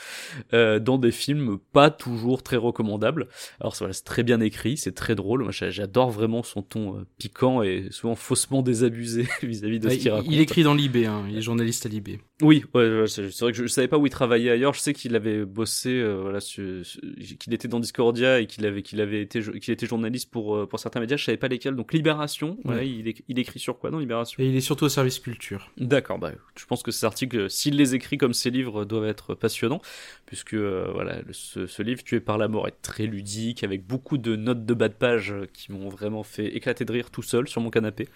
euh, 0.54 0.80
dans 0.80 1.00
des 1.00 1.12
films 1.12 1.58
pas 1.74 1.90
toujours 1.90 2.44
très 2.44 2.58
recommandables. 2.58 3.28
Alors 3.60 3.76
voilà, 3.80 3.94
c'est 3.94 4.04
très 4.04 4.22
bien 4.24 4.40
écrit, 4.42 4.78
c'est 4.78 4.94
très 4.94 5.16
drôle. 5.16 5.42
Moi, 5.44 5.52
j'a- 5.52 5.72
j'adore 5.72 6.12
vraiment 6.12 6.44
son 6.44 6.62
ton 6.62 6.98
euh, 6.98 7.06
piquant 7.18 7.64
et 7.64 7.88
souvent 7.90 8.16
faussement 8.16 8.62
désabusé 8.62 9.28
vis-à-vis 9.42 9.80
de 9.80 9.88
Ah, 9.88 9.92
ce 9.92 9.96
qu'il 9.96 10.06
il, 10.06 10.12
raconte. 10.12 10.32
il 10.34 10.40
écrit 10.40 10.64
dans 10.64 10.76
l'IB, 10.76 10.98
hein. 11.08 11.26
il 11.30 11.38
est 11.38 11.42
journaliste 11.42 11.88
à 11.88 11.90
l'IB. 11.90 12.20
Oui, 12.42 12.64
ouais, 12.76 13.06
c'est 13.08 13.24
vrai 13.40 13.52
que 13.52 13.58
je, 13.58 13.64
je 13.64 13.68
savais 13.68 13.88
pas 13.90 13.98
où 13.98 14.06
il 14.06 14.12
travaillait 14.12 14.52
ailleurs. 14.52 14.74
Je 14.76 14.80
sais 14.80 14.94
qu'il 14.94 15.16
avait 15.16 15.44
bossé, 15.46 15.90
euh, 15.90 16.20
voilà, 16.22 16.40
qu'il 16.40 17.54
était 17.54 17.68
dans 17.68 17.80
Discordia 17.80 18.40
et 18.40 18.46
qu'il 18.46 18.66
avait, 18.70 18.82
qu'il 18.82 19.02
avait 19.02 19.22
été, 19.22 19.42
qu'il 19.42 19.74
était 19.74 19.86
journaliste 19.86 20.32
pour 20.32 20.56
euh, 20.56 20.66
pour 20.66 20.80
certains 20.80 21.02
médias. 21.02 21.18
Je 21.18 21.26
savais 21.26 21.38
pas 21.38 21.50
lesquels. 21.50 21.76
Donc 21.76 21.92
Libération, 21.92 22.58
voilà, 22.64 22.84
il, 22.84 23.14
il 23.28 23.40
écrit 23.40 23.60
sur 23.60 23.78
quoi 23.78 23.92
dans 23.92 24.00
Libération? 24.00 24.42
Et 24.42 24.48
il 24.48 24.56
est 24.56 24.62
surtout 24.62 24.86
au 24.86 24.90
service 24.90 25.20
culture. 25.20 25.72
D'accord, 25.78 26.18
bah, 26.20 26.32
je 26.56 26.66
pense 26.66 26.82
que 26.82 26.92
ces 26.92 27.06
articles, 27.06 27.50
s'il 27.50 27.76
les 27.76 27.96
écrit 27.96 28.18
comme 28.18 28.34
ces 28.34 28.50
livres, 28.50 28.86
doivent 28.86 29.06
être 29.08 29.36
passionnants, 29.36 29.82
puisque 30.26 30.54
euh, 30.54 30.90
voilà, 30.94 31.22
le- 31.22 31.34
ce, 31.34 31.68
ce 31.68 31.84
livre 31.84 32.04
Tué 32.04 32.22
par 32.22 32.38
la 32.38 32.48
mort 32.48 32.68
est 32.68 32.82
très 32.82 33.06
ludique, 33.06 33.64
avec 33.64 33.86
beaucoup 33.86 34.18
de 34.18 34.38
notes 34.38 34.66
de 34.66 34.74
bas 34.74 34.88
de 34.88 34.94
page 34.94 35.32
euh, 35.32 35.46
qui 35.52 35.72
m'ont 35.74 35.90
vraiment 35.90 36.24
fait 36.24 36.56
éclater 36.56 36.86
de 36.86 36.94
rire 36.94 37.12
tout 37.12 37.24
seul 37.24 37.48
sur 37.48 37.60
mon 37.62 37.70
canapé. 37.70 38.08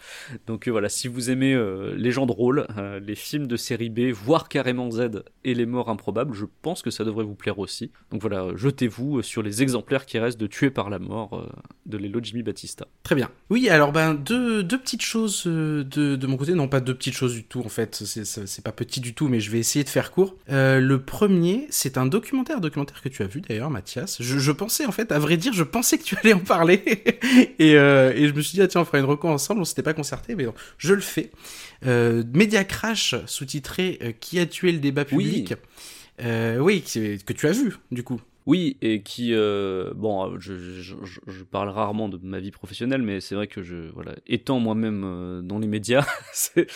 Donc 0.47 0.68
euh, 0.68 0.72
voilà, 0.72 0.88
si 0.88 1.08
vous 1.10 1.30
aimez 1.30 1.54
euh, 1.54 1.93
les 1.97 2.12
gens 2.12 2.26
drôles, 2.26 2.68
les 3.01 3.16
films 3.16 3.47
de 3.47 3.58
série 3.58 3.89
B, 3.89 4.12
voire 4.12 4.47
carrément 4.47 4.89
Z 4.91 5.24
et 5.43 5.54
les 5.54 5.66
morts 5.66 5.89
improbables, 5.89 6.34
je 6.34 6.45
pense 6.62 6.82
que 6.82 6.91
ça 6.91 7.04
devrait 7.04 7.24
vous 7.24 7.36
plaire 7.36 7.60
aussi. 7.60 7.91
Donc 8.12 8.22
voilà, 8.22 8.47
jetez-vous 8.56 9.22
sur 9.22 9.41
les 9.41 9.64
exemplaires 9.64 10.06
qui 10.06 10.20
restent 10.20 10.33
de 10.38 10.48
Tué 10.48 10.70
par 10.70 10.90
la 10.90 11.00
mort 11.00 11.34
euh, 11.38 11.50
de 11.86 11.98
Lelo 11.98 12.20
Jimmy 12.24 12.44
Battista. 12.44 12.88
Très 13.04 13.16
bien. 13.16 13.30
Oui, 13.50 13.70
alors 13.70 13.92
ben 13.92 14.14
deux, 14.14 14.64
deux 14.64 14.78
petites 14.80 15.02
choses 15.02 15.44
euh, 15.48 15.84
de, 15.84 16.16
de 16.16 16.28
mon 16.28 16.38
côté, 16.38 16.54
non 16.54 16.68
pas 16.68 16.80
deux 16.80 16.94
petites 16.96 17.14
choses 17.16 17.34
du 17.34 17.44
tout 17.44 17.62
en 17.62 17.70
fait, 17.70 17.96
c'est 18.06 18.64
pas 18.64 18.72
petit 18.72 19.00
du 19.00 19.14
tout, 19.14 19.28
mais 19.28 19.40
je 19.40 19.52
vais 19.52 19.60
essayer 19.60 19.84
de 19.84 19.90
faire 19.90 20.12
court. 20.12 20.36
Euh, 20.50 20.80
le 20.80 21.02
premier, 21.02 21.68
c'est 21.70 21.98
un 21.98 22.06
documentaire, 22.06 22.62
documentaire 22.62 23.02
que 23.02 23.10
tu 23.10 23.24
as 23.24 23.28
vu 23.28 23.42
d'ailleurs, 23.42 23.70
Mathias. 23.70 24.22
Je, 24.22 24.40
je 24.40 24.52
pensais 24.52 24.86
en 24.86 24.92
fait, 24.92 25.12
à 25.12 25.20
vrai 25.20 25.38
dire, 25.38 25.54
je 25.54 25.64
pensais 25.64 25.98
que 25.98 26.04
tu 26.04 26.16
allais 26.18 26.34
en 26.34 26.40
parler, 26.40 26.84
et, 27.60 27.76
euh, 27.78 28.14
et 28.16 28.28
je 28.28 28.34
me 28.34 28.42
suis 28.42 28.56
dit 28.56 28.62
ah 28.62 28.68
tiens 28.68 28.82
on 28.82 28.86
fera 28.86 29.00
une 29.00 29.06
reco 29.06 29.28
ensemble, 29.28 29.62
on 29.62 29.66
s'était 29.66 29.84
pas 29.84 29.94
concerté, 29.94 30.36
mais 30.36 30.46
non, 30.46 30.54
je 30.78 30.94
le 30.94 31.02
fais. 31.02 31.32
Euh, 31.86 32.24
Media 32.34 32.64
Crash, 32.64 33.16
sous-titré 33.26 34.16
Qui 34.22 34.40
a 34.40 34.46
tué 34.46 34.72
le 34.72 34.80
débat 34.80 35.04
Oui. 35.12 35.26
public? 35.26 35.54
Euh, 36.22 36.60
oui, 36.60 36.82
que 36.84 37.18
que 37.24 37.34
tu 37.34 37.48
as 37.48 37.52
vu 37.52 37.76
du 37.92 38.04
coup. 38.04 38.22
Oui, 38.46 38.78
et 38.82 39.04
qui, 39.04 39.34
euh, 39.34 39.94
bon, 39.96 40.34
euh, 40.34 40.38
je, 40.39 40.54
je, 40.58 40.96
je- 41.28 41.44
parle 41.44 41.70
rarement 41.70 42.10
de 42.10 42.20
ma 42.24 42.39
vie 42.39 42.52
professionnelle, 42.52 43.02
mais 43.02 43.22
c'est 43.22 43.36
vrai 43.36 43.48
que 43.48 43.64
je, 43.64 43.76
voilà, 43.94 44.16
étant 44.28 44.60
moi-même 44.60 45.04
euh, 45.06 45.41
dans 45.41 45.60
les 45.60 45.68
médias, 45.68 46.06
c'est 46.34 46.68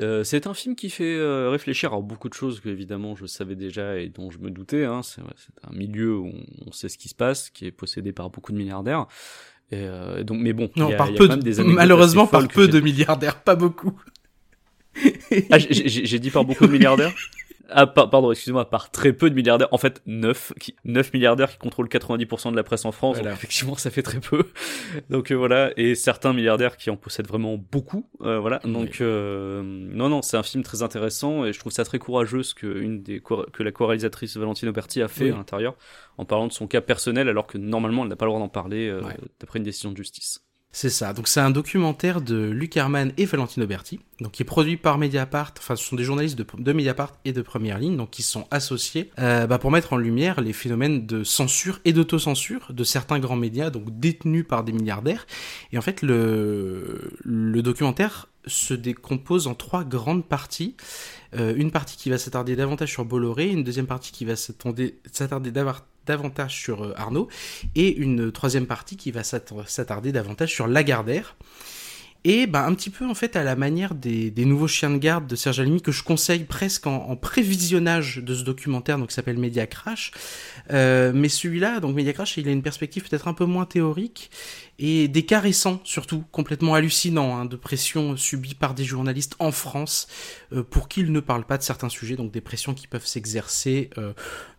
euh, 0.00 0.24
c'est 0.24 0.46
un 0.46 0.52
film 0.54 0.76
qui 0.76 0.90
fait 0.90 1.16
euh, 1.16 1.48
réfléchir 1.50 1.94
à 1.94 2.00
beaucoup 2.00 2.28
de 2.28 2.34
choses 2.34 2.60
que 2.60 2.68
évidemment 2.68 3.14
je 3.16 3.24
savais 3.26 3.54
déjà 3.56 3.98
et 3.98 4.08
dont 4.08 4.30
je 4.30 4.38
me 4.38 4.50
doutais. 4.50 4.84
Hein. 4.84 5.02
C'est 5.02 5.22
ouais, 5.22 5.28
c'est 5.36 5.54
un 5.66 5.74
milieu 5.74 6.16
où 6.18 6.26
on, 6.26 6.44
on 6.68 6.72
sait 6.72 6.88
ce 6.90 6.98
qui 6.98 7.08
se 7.08 7.14
passe, 7.14 7.48
qui 7.50 7.66
est 7.66 7.72
possédé 7.72 8.12
par 8.12 8.28
beaucoup 8.30 8.52
de 8.52 8.58
milliardaires. 8.58 9.06
Et 9.72 9.78
euh, 9.80 10.22
donc, 10.22 10.40
mais 10.40 10.52
bon, 10.52 10.70
Non, 10.76 10.90
y 10.90 10.94
a, 10.94 10.96
par 10.96 11.08
il 11.08 11.14
y 11.14 11.16
a 11.16 11.18
peu, 11.18 11.26
quand 11.28 11.34
même 11.36 11.42
de- 11.42 11.50
des 11.50 11.64
malheureusement 11.64 12.26
par 12.26 12.46
peu 12.46 12.68
de 12.68 12.80
milliardaires, 12.80 13.42
pas 13.42 13.56
beaucoup. 13.56 13.98
Ah, 15.50 15.58
j'ai- 15.58 15.88
j'ai 15.88 16.06
j'ai 16.06 16.18
dit 16.18 16.30
par 16.30 16.44
beaucoup 16.44 16.66
de 16.66 16.72
milliardaires? 16.72 17.12
Ah, 17.68 17.86
par- 17.86 18.10
pardon, 18.10 18.30
excusez-moi, 18.30 18.68
par 18.70 18.90
très 18.90 19.12
peu 19.12 19.28
de 19.28 19.34
milliardaires. 19.34 19.68
En 19.72 19.78
fait, 19.78 20.00
9, 20.06 20.52
qui, 20.60 20.76
9 20.84 21.12
milliardaires 21.12 21.50
qui 21.50 21.58
contrôlent 21.58 21.88
90% 21.88 22.50
de 22.52 22.56
la 22.56 22.62
presse 22.62 22.84
en 22.84 22.92
France. 22.92 23.16
Voilà. 23.16 23.30
Donc, 23.30 23.38
effectivement, 23.38 23.74
ça 23.76 23.90
fait 23.90 24.02
très 24.02 24.20
peu. 24.20 24.44
Donc, 25.10 25.30
euh, 25.30 25.34
voilà. 25.34 25.70
Et 25.76 25.94
certains 25.94 26.32
milliardaires 26.32 26.76
qui 26.76 26.90
en 26.90 26.96
possèdent 26.96 27.26
vraiment 27.28 27.56
beaucoup. 27.56 28.08
Euh, 28.22 28.38
voilà. 28.38 28.58
Donc, 28.64 29.00
euh, 29.00 29.62
non, 29.64 30.08
non, 30.08 30.22
c'est 30.22 30.36
un 30.36 30.42
film 30.42 30.62
très 30.62 30.82
intéressant 30.82 31.44
et 31.44 31.52
je 31.52 31.58
trouve 31.58 31.72
ça 31.72 31.84
très 31.84 31.98
courageux 31.98 32.42
ce 32.42 32.54
que, 32.54 32.66
une 32.66 33.02
des, 33.02 33.20
que 33.20 33.62
la 33.62 33.72
co-réalisatrice 33.72 34.36
Valentine 34.36 34.68
Auberti 34.68 35.02
a 35.02 35.08
fait 35.08 35.24
Oui. 35.24 35.30
à 35.32 35.36
l'intérieur 35.36 35.74
en 36.18 36.24
parlant 36.24 36.46
de 36.46 36.52
son 36.52 36.66
cas 36.66 36.80
personnel 36.80 37.28
alors 37.28 37.46
que 37.46 37.58
normalement 37.58 38.02
elle 38.04 38.08
n'a 38.08 38.16
pas 38.16 38.24
le 38.24 38.30
droit 38.30 38.40
d'en 38.40 38.48
parler 38.48 38.88
euh, 38.88 39.02
Ouais. 39.02 39.16
d'après 39.40 39.58
une 39.58 39.64
décision 39.64 39.90
de 39.92 39.96
justice. 39.96 40.45
C'est 40.78 40.90
ça. 40.90 41.14
Donc 41.14 41.26
c'est 41.26 41.40
un 41.40 41.48
documentaire 41.48 42.20
de 42.20 42.50
Luc 42.50 42.76
Herman 42.76 43.10
et 43.16 43.24
Valentino 43.24 43.66
Berti, 43.66 43.98
donc 44.20 44.32
qui 44.32 44.42
est 44.42 44.44
produit 44.44 44.76
par 44.76 44.98
Mediapart. 44.98 45.54
Enfin, 45.56 45.74
ce 45.74 45.82
sont 45.82 45.96
des 45.96 46.04
journalistes 46.04 46.36
de, 46.36 46.72
Mediapart 46.74 47.14
et 47.24 47.32
de 47.32 47.40
Première 47.40 47.78
Ligne, 47.78 47.96
donc 47.96 48.10
qui 48.10 48.22
sont 48.22 48.46
associés 48.50 49.10
euh, 49.18 49.46
bah, 49.46 49.56
pour 49.56 49.70
mettre 49.70 49.94
en 49.94 49.96
lumière 49.96 50.42
les 50.42 50.52
phénomènes 50.52 51.06
de 51.06 51.24
censure 51.24 51.80
et 51.86 51.94
d'autocensure 51.94 52.74
de 52.74 52.84
certains 52.84 53.18
grands 53.20 53.36
médias, 53.36 53.70
donc 53.70 53.84
détenus 53.98 54.44
par 54.46 54.64
des 54.64 54.72
milliardaires. 54.72 55.26
Et 55.72 55.78
en 55.78 55.80
fait, 55.80 56.02
le 56.02 57.10
le 57.24 57.62
documentaire 57.62 58.28
se 58.46 58.74
décompose 58.74 59.46
en 59.46 59.54
trois 59.54 59.82
grandes 59.82 60.26
parties. 60.26 60.76
Euh, 61.34 61.54
une 61.56 61.70
partie 61.70 61.96
qui 61.96 62.10
va 62.10 62.18
s'attarder 62.18 62.54
davantage 62.54 62.90
sur 62.90 63.06
Bolloré, 63.06 63.48
une 63.48 63.64
deuxième 63.64 63.86
partie 63.86 64.12
qui 64.12 64.26
va 64.26 64.36
s'attarder 64.36 64.92
davantage 65.52 65.84
sur 66.48 66.84
euh, 66.84 66.92
Arnaud, 66.96 67.28
et 67.74 67.94
une 67.96 68.32
troisième 68.32 68.66
partie 68.66 68.96
qui 68.96 69.10
va 69.10 69.22
s'attarder 69.22 70.12
davantage 70.12 70.52
sur 70.52 70.66
Lagardère. 70.66 71.36
Et 72.28 72.48
bah, 72.48 72.66
un 72.66 72.74
petit 72.74 72.90
peu 72.90 73.06
en 73.06 73.14
fait 73.14 73.36
à 73.36 73.44
la 73.44 73.54
manière 73.54 73.94
des, 73.94 74.32
nouveaux 74.38 74.66
chiens 74.66 74.90
de 74.90 74.98
garde 74.98 75.28
de 75.28 75.36
Serge 75.36 75.60
Alimi 75.60 75.80
que 75.80 75.92
je 75.92 76.02
conseille 76.02 76.42
presque 76.42 76.88
en, 76.88 76.96
en 77.08 77.14
prévisionnage 77.14 78.16
de 78.16 78.34
ce 78.34 78.42
documentaire 78.42 78.98
donc 78.98 79.10
qui 79.10 79.14
s'appelle 79.14 79.38
Media 79.38 79.68
Crash. 79.68 80.10
Euh, 80.72 81.12
mais 81.14 81.28
celui-là, 81.28 81.78
donc 81.78 81.94
Media 81.94 82.12
Crash, 82.12 82.36
il 82.36 82.48
a 82.48 82.50
une 82.50 82.62
perspective 82.62 83.08
peut-être 83.08 83.28
un 83.28 83.32
peu 83.32 83.44
moins 83.44 83.64
théorique 83.64 84.32
et 84.78 85.08
des 85.08 85.24
cas 85.24 85.40
récents 85.40 85.80
surtout, 85.84 86.24
complètement 86.32 86.74
hallucinants, 86.74 87.36
hein, 87.36 87.44
de 87.44 87.56
pressions 87.56 88.16
subies 88.16 88.54
par 88.54 88.74
des 88.74 88.84
journalistes 88.84 89.34
en 89.38 89.52
France 89.52 90.06
euh, 90.52 90.62
pour 90.62 90.88
qu'ils 90.88 91.12
ne 91.12 91.20
parlent 91.20 91.46
pas 91.46 91.58
de 91.58 91.62
certains 91.62 91.88
sujets, 91.88 92.16
donc 92.16 92.32
des 92.32 92.40
pressions 92.40 92.74
qui 92.74 92.86
peuvent 92.86 93.06
s'exercer 93.06 93.90
euh, 93.98 94.12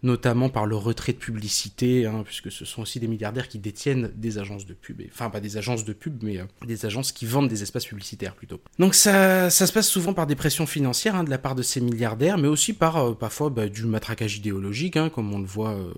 notamment 0.03 0.49
par 0.49 0.65
le 0.65 0.75
retrait 0.75 1.13
de 1.13 1.17
publicité, 1.17 2.05
hein, 2.05 2.21
puisque 2.23 2.51
ce 2.51 2.65
sont 2.65 2.81
aussi 2.83 2.99
des 2.99 3.07
milliardaires 3.07 3.47
qui 3.47 3.57
détiennent 3.57 4.11
des 4.15 4.37
agences 4.37 4.65
de 4.65 4.73
pub, 4.73 5.01
enfin 5.11 5.29
pas 5.29 5.39
des 5.39 5.57
agences 5.57 5.85
de 5.85 5.93
pub, 5.93 6.21
mais 6.23 6.37
euh, 6.37 6.45
des 6.65 6.85
agences 6.85 7.11
qui 7.11 7.25
vendent 7.25 7.47
des 7.47 7.63
espaces 7.63 7.85
publicitaires 7.85 8.35
plutôt. 8.35 8.59
Donc 8.77 8.93
ça, 8.93 9.49
se 9.49 9.71
passe 9.71 9.87
souvent 9.87 10.13
par 10.13 10.27
des 10.27 10.35
pressions 10.35 10.67
financières 10.67 11.15
hein, 11.15 11.23
de 11.23 11.29
la 11.29 11.39
part 11.39 11.55
de 11.55 11.63
ces 11.63 11.81
milliardaires, 11.81 12.37
mais 12.37 12.47
aussi 12.47 12.73
par 12.73 12.97
euh, 12.97 13.13
parfois 13.13 13.49
bah, 13.49 13.67
du 13.67 13.85
matraquage 13.85 14.37
idéologique, 14.37 14.97
comme 15.13 15.33
on 15.33 15.39
le 15.39 15.45
voit, 15.45 15.71
euh, 15.71 15.93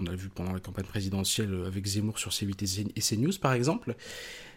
on 0.00 0.06
a 0.06 0.14
vu 0.14 0.28
pendant 0.28 0.52
la 0.52 0.60
campagne 0.60 0.86
présidentielle 0.86 1.64
avec 1.66 1.86
Zemmour 1.86 2.18
sur 2.18 2.30
C8 2.30 2.90
et 2.96 3.00
CNews 3.00 3.38
par 3.40 3.52
exemple. 3.52 3.59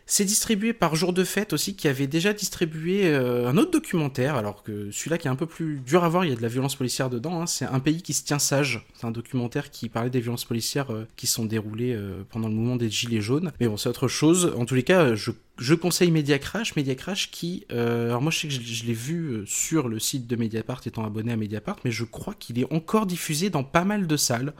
C'est 0.05 0.25
distribué 0.25 0.73
par 0.73 0.95
Jour 0.95 1.13
de 1.13 1.23
Fête 1.23 1.53
aussi, 1.53 1.75
qui 1.75 1.87
avait 1.87 2.07
déjà 2.07 2.33
distribué 2.33 3.05
euh, 3.05 3.47
un 3.47 3.55
autre 3.55 3.71
documentaire, 3.71 4.35
alors 4.35 4.61
que 4.61 4.91
celui-là 4.91 5.17
qui 5.17 5.27
est 5.27 5.31
un 5.31 5.37
peu 5.37 5.45
plus 5.45 5.79
dur 5.79 6.03
à 6.03 6.09
voir, 6.09 6.25
il 6.25 6.29
y 6.29 6.33
a 6.33 6.35
de 6.35 6.41
la 6.41 6.49
violence 6.49 6.75
policière 6.75 7.09
dedans, 7.09 7.41
hein, 7.41 7.47
c'est 7.47 7.63
Un 7.65 7.79
pays 7.79 8.01
qui 8.01 8.11
se 8.11 8.25
tient 8.25 8.37
sage. 8.37 8.85
C'est 8.95 9.07
un 9.07 9.11
documentaire 9.11 9.71
qui 9.71 9.87
parlait 9.87 10.09
des 10.09 10.19
violences 10.19 10.43
policières 10.43 10.91
euh, 10.91 11.07
qui 11.15 11.25
sont 11.25 11.45
déroulées 11.45 11.93
euh, 11.93 12.23
pendant 12.29 12.49
le 12.49 12.53
mouvement 12.53 12.75
des 12.75 12.89
Gilets 12.89 13.21
jaunes. 13.21 13.53
Mais 13.61 13.67
bon, 13.69 13.77
c'est 13.77 13.87
autre 13.87 14.09
chose. 14.09 14.53
En 14.57 14.65
tous 14.65 14.75
les 14.75 14.83
cas, 14.83 15.15
je, 15.15 15.73
conseille 15.73 16.11
Media 16.11 16.37
Crash, 16.37 16.75
Media 16.75 16.95
Crash 16.95 17.31
qui... 17.31 17.65
alors 17.69 18.21
moi 18.21 18.31
je 18.31 18.39
sais 18.39 18.47
que 18.47 18.53
je 18.53 18.85
l'ai 18.85 18.93
vu 18.93 19.43
sur 19.45 19.87
le 19.87 19.99
site 19.99 20.27
de 20.27 20.35
Mediapart 20.35 20.81
étant 20.85 21.05
abonné 21.05 21.31
à 21.31 21.37
Mediapart, 21.37 21.77
mais 21.85 21.91
je 21.91 22.03
crois 22.03 22.33
qu'il 22.33 22.59
est 22.59 22.71
encore 22.73 23.05
diffusé 23.05 23.49
dans 23.49 23.63
pas 23.63 23.85
mal 23.85 24.07
de 24.07 24.17
salles. 24.17 24.53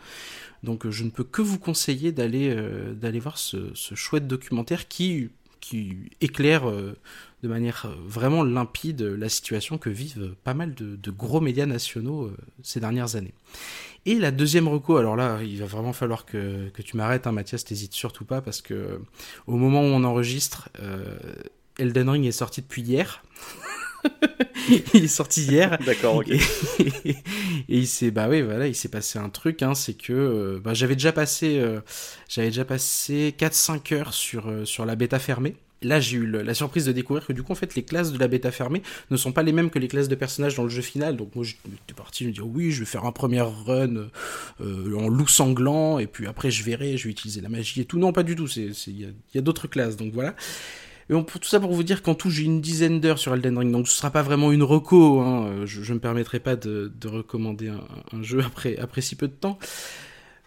Donc 0.64 0.90
je 0.90 1.04
ne 1.04 1.10
peux 1.10 1.26
que 1.26 1.42
vous 1.42 1.60
conseiller 1.60 2.12
d'aller 2.12 2.50
euh, 2.50 2.94
d'aller 2.94 3.20
voir 3.20 3.38
ce, 3.38 3.72
ce, 3.76 3.96
chouette 3.96 4.28
documentaire 4.28 4.88
qui, 4.88 5.30
qui 5.60 5.98
éclaire 6.22 6.70
euh, 6.70 6.98
de 7.44 7.50
manière 7.50 7.94
vraiment 8.06 8.44
limpide 8.44 9.02
la 9.02 9.28
situation 9.28 9.78
que 9.78 9.90
vivent 9.90 10.36
pas 10.46 10.54
mal 10.54 10.74
de, 10.74 10.96
de 10.96 11.12
gros 11.12 11.42
médias 11.42 11.66
nationaux 11.66 12.24
euh, 12.24 12.38
ces 12.64 12.80
dernières 12.80 13.18
années. 13.18 13.34
Et 14.06 14.16
la 14.16 14.32
deuxième 14.32 14.68
reco, 14.68 14.98
alors 14.98 15.16
là, 15.16 15.42
il 15.44 15.60
va 15.60 15.66
vraiment 15.66 15.94
falloir 15.94 16.26
que, 16.26 16.70
que 16.70 16.82
tu 16.82 16.98
m'arrêtes, 16.98 17.26
hein, 17.26 17.32
Mathias, 17.32 17.64
t'hésites 17.64 17.94
surtout 17.94 18.26
pas, 18.26 18.42
parce 18.42 18.62
que 18.62 19.00
au 19.48 19.56
moment 19.56 19.80
où 19.80 19.86
on 19.86 20.04
enregistre, 20.04 20.68
Elden 21.78 22.10
Ring 22.10 22.26
est 22.26 22.34
sorti 22.34 22.62
depuis 22.62 22.82
hier. 22.82 23.24
il 24.94 25.04
est 25.04 25.08
sorti 25.08 25.44
hier. 25.44 25.78
D'accord, 25.86 26.16
ok. 26.18 26.30
Et, 26.30 26.40
et, 27.06 27.10
et 27.12 27.78
il 27.78 27.88
s'est, 27.88 28.12
bah 28.12 28.28
oui, 28.30 28.42
voilà, 28.42 28.68
il 28.68 28.76
s'est 28.76 28.90
passé 28.90 29.20
un 29.20 29.30
truc, 29.30 29.62
hein, 29.62 29.76
c'est 29.76 29.94
que 29.94 30.14
euh, 30.14 30.60
bah, 30.64 30.74
j'avais 30.74 30.96
déjà 30.96 31.12
passé, 31.12 31.58
euh, 31.60 31.80
j'avais 32.28 32.48
déjà 32.48 32.66
passé 32.66 33.34
4-5 33.38 33.94
heures 33.94 34.14
sur, 34.14 34.50
euh, 34.50 34.66
sur 34.66 34.86
la 34.86 34.96
bêta 34.96 35.20
fermée. 35.20 35.56
Là, 35.84 36.00
j'ai 36.00 36.16
eu 36.16 36.26
la 36.26 36.54
surprise 36.54 36.86
de 36.86 36.94
découvrir 36.94 37.26
que 37.28 37.34
du 37.34 37.44
coup, 37.44 37.52
en 37.52 37.56
fait, 37.56 37.76
les 37.76 37.84
classes 37.84 38.14
de 38.14 38.18
la 38.18 38.30
bêta 38.30 38.52
fermée 38.52 38.82
ne 39.12 39.18
sont 39.18 39.34
pas 39.34 39.44
les 39.44 39.52
mêmes 39.52 39.70
que 39.70 39.80
les 39.80 39.90
classes 39.90 40.08
de 40.08 40.16
personnages 40.16 40.56
dans 40.56 40.64
le 40.64 40.70
jeu 40.70 40.82
final. 40.82 41.18
Donc 41.18 41.36
moi, 41.36 41.44
j'étais 41.44 41.94
parti 41.94 42.26
me 42.26 42.32
dire 42.32 42.48
oui, 42.48 42.72
je 42.72 42.80
vais 42.80 42.86
faire 42.86 43.04
un 43.04 43.12
premier 43.12 43.42
run 43.42 44.08
euh, 44.62 44.96
en 44.96 45.10
loup 45.10 45.28
sanglant, 45.28 46.00
et 46.00 46.08
puis 46.08 46.26
après, 46.26 46.52
je 46.52 46.64
verrai, 46.64 46.96
je 46.96 47.06
vais 47.06 47.10
utiliser 47.10 47.42
la 47.42 47.50
magie 47.50 47.82
et 47.82 47.86
tout. 47.86 48.00
Non, 48.00 48.14
pas 48.14 48.24
du 48.24 48.36
tout. 48.36 48.48
Il 48.56 49.00
y 49.00 49.04
a, 49.04 49.10
y 49.36 49.38
a 49.38 49.42
d'autres 49.42 49.68
classes, 49.68 49.98
donc 49.98 50.14
voilà. 50.14 50.36
Et 51.10 51.14
pour 51.14 51.40
tout 51.40 51.50
ça 51.50 51.60
pour 51.60 51.74
vous 51.74 51.84
dire 51.84 52.02
qu'en 52.02 52.16
tout 52.16 52.30
j'ai 52.30 52.44
une 52.44 52.62
dizaine 52.62 53.00
d'heures 53.00 53.20
sur 53.20 53.34
Elden 53.34 53.58
Ring, 53.58 53.72
donc 53.72 53.88
ce 53.88 53.96
sera 53.96 54.10
pas 54.10 54.22
vraiment 54.22 54.52
une 54.52 54.64
reco, 54.64 55.20
hein. 55.20 55.66
je, 55.66 55.84
je 55.84 55.94
me 55.94 56.00
permettrai 56.00 56.40
pas 56.40 56.56
de, 56.56 56.92
de 57.00 57.08
recommander 57.08 57.70
un, 57.70 57.84
un, 58.12 58.24
jeu 58.24 58.42
après, 58.46 58.78
après 58.78 59.02
si 59.02 59.16
peu 59.16 59.28
de 59.28 59.34
temps. 59.34 59.58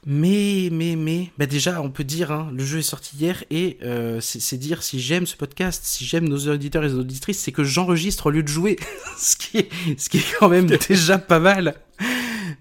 Mais, 0.09 0.69
mais, 0.71 0.95
mais, 0.95 1.33
bah 1.37 1.47
déjà, 1.47 1.83
on 1.83 1.91
peut 1.91 2.05
dire, 2.05 2.31
hein, 2.31 2.49
le 2.55 2.65
jeu 2.65 2.79
est 2.79 2.83
sorti 2.83 3.17
hier 3.17 3.43
et 3.51 3.77
euh, 3.83 4.21
c'est 4.21 4.57
dire 4.57 4.85
si 4.85 5.01
j'aime 5.01 5.27
ce 5.27 5.37
podcast, 5.37 5.85
si 5.85 6.05
j'aime 6.05 6.29
nos 6.29 6.47
auditeurs 6.47 6.85
et 6.85 6.89
nos 6.89 7.01
auditrices, 7.01 7.41
c'est 7.41 7.51
que 7.51 7.65
j'enregistre 7.65 8.27
au 8.27 8.31
lieu 8.31 8.45
de 8.45 8.49
jouer, 8.49 8.77
ce 9.19 9.35
qui 9.35 9.59
est, 9.59 9.69
ce 9.99 10.09
qui 10.09 10.19
est 10.19 10.37
quand 10.39 10.49
même 10.49 10.67
déjà 10.89 11.19
pas 11.19 11.41
mal. 11.41 11.75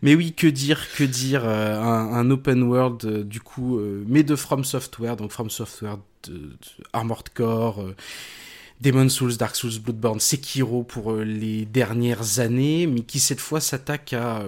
Mais 0.01 0.15
oui, 0.15 0.33
que 0.33 0.47
dire, 0.47 0.85
que 0.95 1.03
dire, 1.03 1.43
euh, 1.45 1.79
un, 1.79 2.29
open 2.29 2.63
world 2.63 3.05
euh, 3.05 3.23
du 3.23 3.41
coup, 3.41 3.77
euh, 3.79 4.03
mais 4.07 4.23
de 4.23 4.35
From 4.35 4.63
Software, 4.63 5.15
donc 5.15 5.31
From 5.31 5.49
Software, 5.49 5.97
Armored 6.93 7.29
Core, 7.33 7.93
Demon 8.81 9.09
Souls, 9.09 9.37
Dark 9.37 9.55
Souls, 9.55 9.79
Bloodborne, 9.79 10.19
Sekiro 10.19 10.83
pour 10.83 11.13
les 11.13 11.65
dernières 11.65 12.39
années, 12.39 12.87
mais 12.87 13.01
qui 13.01 13.19
cette 13.19 13.39
fois 13.39 13.61
s'attaque 13.61 14.13
à, 14.13 14.43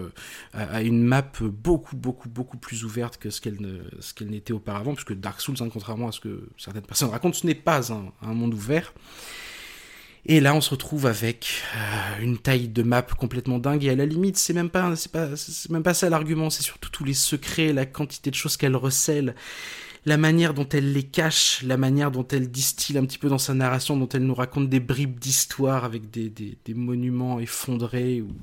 à, 0.54 0.82
une 0.82 1.04
map 1.04 1.32
beaucoup, 1.42 1.96
beaucoup, 1.96 2.28
beaucoup 2.28 2.58
plus 2.58 2.84
ouverte 2.84 3.18
que 3.18 3.30
ce 3.30 3.40
qu'elle 3.40 3.62
ne, 3.62 3.80
ce 4.00 4.24
n'était 4.24 4.54
auparavant, 4.54 4.96
puisque 4.96 5.14
Dark 5.14 5.40
Souls, 5.40 5.56
hein, 5.62 5.70
contrairement 5.72 6.10
à 6.10 6.12
ce 6.12 6.20
que 6.20 6.50
certaines 6.58 6.82
personnes 6.82 7.10
racontent, 7.10 7.38
ce 7.38 7.46
n'est 7.46 7.56
pas 7.56 7.94
un 7.94 8.34
monde 8.34 8.54
ouvert. 8.54 8.94
Et 10.30 10.42
là, 10.42 10.54
on 10.54 10.60
se 10.60 10.72
retrouve 10.72 11.06
avec 11.06 11.64
euh, 11.74 12.22
une 12.22 12.38
taille 12.38 12.68
de 12.68 12.84
map 12.84 13.02
complètement 13.02 13.60
dingue. 13.60 13.86
Et 13.86 13.90
à 13.90 13.96
la 13.96 14.06
limite, 14.06 14.38
c'est 14.38 14.54
même 14.54 14.70
pas, 14.70 14.94
c'est 14.98 15.12
pas, 15.12 15.38
c'est 15.38 15.72
même 15.72 15.84
pas 15.84 15.94
ça 15.94 16.10
l'argument. 16.10 16.50
C'est 16.50 16.64
surtout 16.64 16.90
tous 16.90 17.06
les 17.06 17.14
secrets, 17.14 17.72
la 17.72 17.86
quantité 17.86 18.30
de 18.30 18.36
choses 18.36 18.58
qu'elle 18.58 18.76
recèle, 18.76 19.36
la 20.06 20.18
manière 20.18 20.54
dont 20.54 20.68
elle 20.68 20.92
les 20.92 21.04
cache, 21.04 21.64
la 21.64 21.78
manière 21.78 22.12
dont 22.12 22.28
elle 22.28 22.52
distille 22.52 22.98
un 22.98 23.06
petit 23.06 23.18
peu 23.18 23.30
dans 23.30 23.38
sa 23.38 23.54
narration, 23.54 23.96
dont 23.96 24.10
elle 24.10 24.26
nous 24.26 24.36
raconte 24.36 24.68
des 24.70 24.82
bribes 24.82 25.18
d'histoire 25.18 25.86
avec 25.86 26.12
des, 26.12 26.58
monuments 26.76 27.40
effondrés 27.40 28.22
ou, 28.22 28.36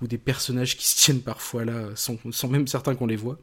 ou, 0.00 0.06
des 0.06 0.18
personnages 0.18 0.78
qui 0.78 0.86
se 0.86 0.96
tiennent 0.96 1.20
parfois 1.20 1.66
là 1.66 1.90
sans, 1.96 2.16
sans 2.30 2.48
même 2.48 2.66
certains 2.66 2.94
qu'on 2.94 3.06
les 3.06 3.16
voit. 3.16 3.38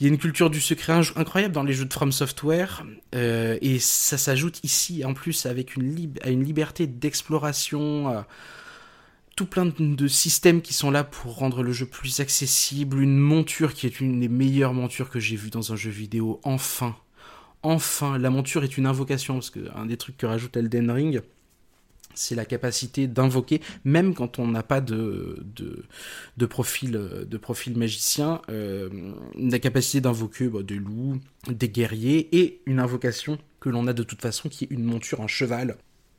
Il 0.00 0.06
y 0.06 0.06
a 0.06 0.12
une 0.12 0.18
culture 0.18 0.48
du 0.48 0.62
secret 0.62 0.94
incroyable 1.16 1.52
dans 1.52 1.62
les 1.62 1.74
jeux 1.74 1.84
de 1.84 1.92
From 1.92 2.10
Software, 2.10 2.86
euh, 3.14 3.58
et 3.60 3.78
ça 3.78 4.16
s'ajoute 4.16 4.64
ici 4.64 5.04
en 5.04 5.12
plus 5.12 5.44
avec 5.44 5.76
une, 5.76 6.14
à 6.22 6.30
une 6.30 6.42
liberté 6.42 6.86
d'exploration, 6.86 8.08
à 8.08 8.26
tout 9.36 9.44
plein 9.44 9.66
de 9.66 10.08
systèmes 10.08 10.62
qui 10.62 10.72
sont 10.72 10.90
là 10.90 11.04
pour 11.04 11.36
rendre 11.36 11.62
le 11.62 11.72
jeu 11.72 11.84
plus 11.84 12.20
accessible, 12.20 13.02
une 13.02 13.18
monture 13.18 13.74
qui 13.74 13.86
est 13.86 14.00
une 14.00 14.20
des 14.20 14.28
meilleures 14.28 14.72
montures 14.72 15.10
que 15.10 15.20
j'ai 15.20 15.36
vues 15.36 15.50
dans 15.50 15.70
un 15.70 15.76
jeu 15.76 15.90
vidéo, 15.90 16.40
enfin. 16.44 16.96
Enfin, 17.62 18.16
la 18.16 18.30
monture 18.30 18.64
est 18.64 18.78
une 18.78 18.86
invocation, 18.86 19.34
parce 19.34 19.50
que 19.50 19.60
un 19.76 19.84
des 19.84 19.98
trucs 19.98 20.16
que 20.16 20.24
rajoute 20.24 20.56
Elden 20.56 20.90
Ring, 20.90 21.20
c'est 22.14 22.34
la 22.34 22.44
capacité 22.44 23.06
d'invoquer, 23.06 23.60
même 23.84 24.14
quand 24.14 24.38
on 24.38 24.46
n'a 24.46 24.62
pas 24.62 24.80
de, 24.80 25.44
profil, 26.48 26.92
de 26.92 27.36
profil 27.36 27.76
magicien, 27.76 28.42
euh, 28.50 28.88
la 29.36 29.58
capacité 29.58 30.00
d'invoquer 30.00 30.48
bah, 30.48 30.62
des 30.62 30.76
loups, 30.76 31.20
des 31.48 31.68
guerriers, 31.68 32.28
et 32.36 32.62
une 32.66 32.80
invocation 32.80 33.38
que 33.60 33.68
l'on 33.68 33.86
a 33.86 33.92
de 33.92 34.02
toute 34.02 34.22
façon, 34.22 34.48
qui 34.48 34.64
est 34.64 34.70
une 34.70 34.84
monture, 34.84 35.20
un 35.20 35.26
cheval, 35.26 35.76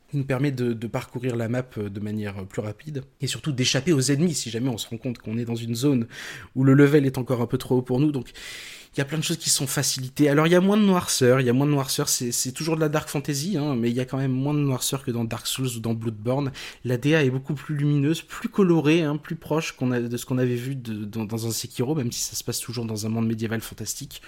qui 0.09 0.17
nous 0.17 0.25
permet 0.25 0.51
de, 0.51 0.73
parcourir 0.87 1.35
la 1.35 1.47
map 1.47 1.63
de 1.77 1.99
manière 1.99 2.45
plus 2.45 2.61
rapide, 2.61 3.03
et 3.21 3.27
surtout 3.27 3.51
d'échapper 3.51 3.93
aux 3.93 4.01
ennemis, 4.01 4.33
si 4.33 4.49
jamais 4.49 4.69
on 4.69 4.77
se 4.77 4.87
rend 4.87 4.97
compte 4.97 5.19
qu'on 5.19 5.37
est 5.37 5.45
dans 5.45 5.55
une 5.55 5.75
zone 5.75 6.07
où 6.55 6.63
le 6.63 6.73
level 6.73 7.05
est 7.05 7.17
encore 7.17 7.41
un 7.41 7.47
peu 7.47 7.57
trop 7.57 7.77
haut 7.77 7.81
pour 7.81 7.99
nous, 7.99 8.11
donc 8.11 8.31
il 8.93 8.97
y 8.97 9.01
a 9.01 9.05
plein 9.05 9.17
de 9.17 9.23
choses 9.23 9.37
qui 9.37 9.49
sont 9.49 9.67
facilitées. 9.67 10.27
Alors 10.27 10.47
il 10.47 10.51
y 10.51 10.55
a 10.55 10.59
moins 10.59 10.75
de 10.75 10.83
noirceur, 10.83 11.39
il 11.39 11.45
y 11.45 11.49
a 11.49 11.53
moins 11.53 11.65
de 11.65 11.71
noirceur, 11.71 12.09
c'est 12.09 12.51
toujours 12.51 12.75
de 12.75 12.81
la 12.81 12.89
dark 12.89 13.07
fantasy, 13.07 13.57
hein, 13.57 13.75
mais 13.75 13.89
il 13.89 13.95
y 13.95 14.01
a 14.01 14.05
quand 14.05 14.17
même 14.17 14.33
moins 14.33 14.53
de 14.53 14.59
noirceur 14.59 15.03
que 15.03 15.11
dans 15.11 15.23
Dark 15.23 15.47
Souls 15.47 15.77
ou 15.77 15.79
dans 15.79 15.93
Bloodborne. 15.93 16.51
La 16.83 16.97
DA 16.97 17.23
est 17.23 17.29
beaucoup 17.29 17.53
plus 17.53 17.75
lumineuse, 17.75 18.21
plus 18.21 18.49
colorée, 18.49 19.03
hein, 19.03 19.15
plus 19.15 19.35
proche 19.35 19.75
de 19.79 20.17
ce 20.17 20.25
qu'on 20.25 20.37
avait 20.37 20.55
vu 20.55 20.75
dans, 20.75 21.23
dans, 21.23 21.47
un 21.47 21.51
Sekiro, 21.51 21.95
même 21.95 22.11
si 22.11 22.19
ça 22.21 22.35
se 22.35 22.43
passe 22.43 22.59
toujours 22.59 22.85
dans 22.85 23.05
un 23.05 23.09
monde 23.09 23.27
médiéval 23.27 23.61
fantastique. 23.61 24.21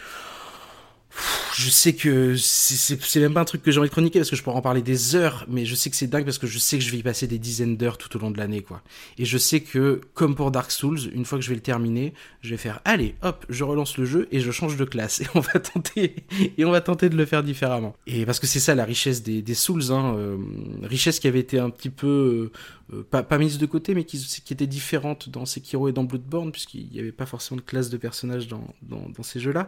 Je 1.56 1.70
sais 1.70 1.94
que 1.94 2.36
c'est 2.36 3.20
même 3.20 3.34
pas 3.34 3.42
un 3.42 3.46
truc 3.46 3.62
que 3.62 3.72
j'ai 3.72 3.80
envie 3.80 3.90
de 3.90 3.94
chroniquer 3.94 4.20
parce 4.20 4.30
que 4.30 4.36
je 4.36 4.44
pourrais 4.44 4.58
en 4.58 4.62
parler 4.62 4.82
des 4.82 5.16
heures, 5.16 5.46
mais 5.48 5.66
je 5.66 5.76
sais 5.76 5.90
que 5.90 5.96
c'est 5.96 6.08
dingue 6.08 6.26
parce 6.26 6.40
que 6.40 6.48
je 6.48 6.58
sais 6.58 6.78
que 6.78 6.84
je 6.84 6.92
vais 6.92 6.98
y 6.98 7.04
passer 7.04 7.28
des 7.28 7.38
dizaines 7.38 7.78
d'heures 7.78 7.98
tout 7.98 8.16
au 8.18 8.20
long 8.20 8.32
de 8.32 8.38
l'année, 8.38 8.62
quoi. 8.62 8.82
Et 9.18 9.26
je 9.26 9.38
sais 9.38 9.62
que, 9.62 10.02
comme 10.14 10.36
pour 10.36 10.52
Dark 10.52 10.72
Souls, 10.72 11.00
une 11.14 11.26
fois 11.26 11.38
que 11.38 11.44
je 11.44 11.50
vais 11.50 11.56
le 11.56 11.62
terminer, 11.62 12.14
je 12.42 12.50
vais 12.50 12.58
faire, 12.58 12.82
allez, 12.86 13.16
hop, 13.22 13.46
je 13.50 13.64
relance 13.64 13.98
le 13.98 14.06
jeu 14.06 14.28
et 14.32 14.40
je 14.40 14.52
change 14.52 14.78
de 14.78 14.86
classe 14.86 15.22
et 15.22 15.28
on 15.36 15.40
va 15.40 15.60
tenter 15.60 16.16
et 16.58 16.66
on 16.66 16.72
va 16.72 16.82
tenter 16.82 17.10
de 17.10 17.16
le 17.16 17.26
faire 17.26 17.44
différemment. 17.44 17.96
Et 18.08 18.26
parce 18.26 18.40
que 18.40 18.48
c'est 18.48 18.60
ça 18.60 18.74
la 18.76 18.86
richesse 18.86 19.22
des, 19.24 19.54
Souls, 19.54 19.92
hein, 19.92 20.16
euh, 20.18 20.38
richesse 20.82 21.20
qui 21.20 21.28
avait 21.28 21.40
été 21.40 21.60
un 21.60 21.70
petit 21.70 21.92
peu 21.92 22.52
euh, 22.94 23.04
pas, 23.10 23.24
pas, 23.24 23.38
mise 23.38 23.58
de 23.58 23.66
côté, 23.66 23.96
mais 23.96 24.04
qui, 24.04 24.18
qui 24.18 24.54
était 24.54 24.68
différente 24.68 25.30
dans 25.30 25.46
Sekiro 25.46 25.90
et 25.90 25.92
dans 25.92 26.04
Bloodborne, 26.04 26.52
puisqu'il 26.52 26.90
n'y 26.90 27.00
avait 27.00 27.12
pas 27.12 27.26
forcément 27.26 27.58
de 27.58 27.66
classe 27.66 27.90
de 27.90 27.98
personnages 27.98 28.48
dans, 28.48 28.74
dans, 28.82 29.24
ces 29.24 29.40
jeux-là. 29.40 29.68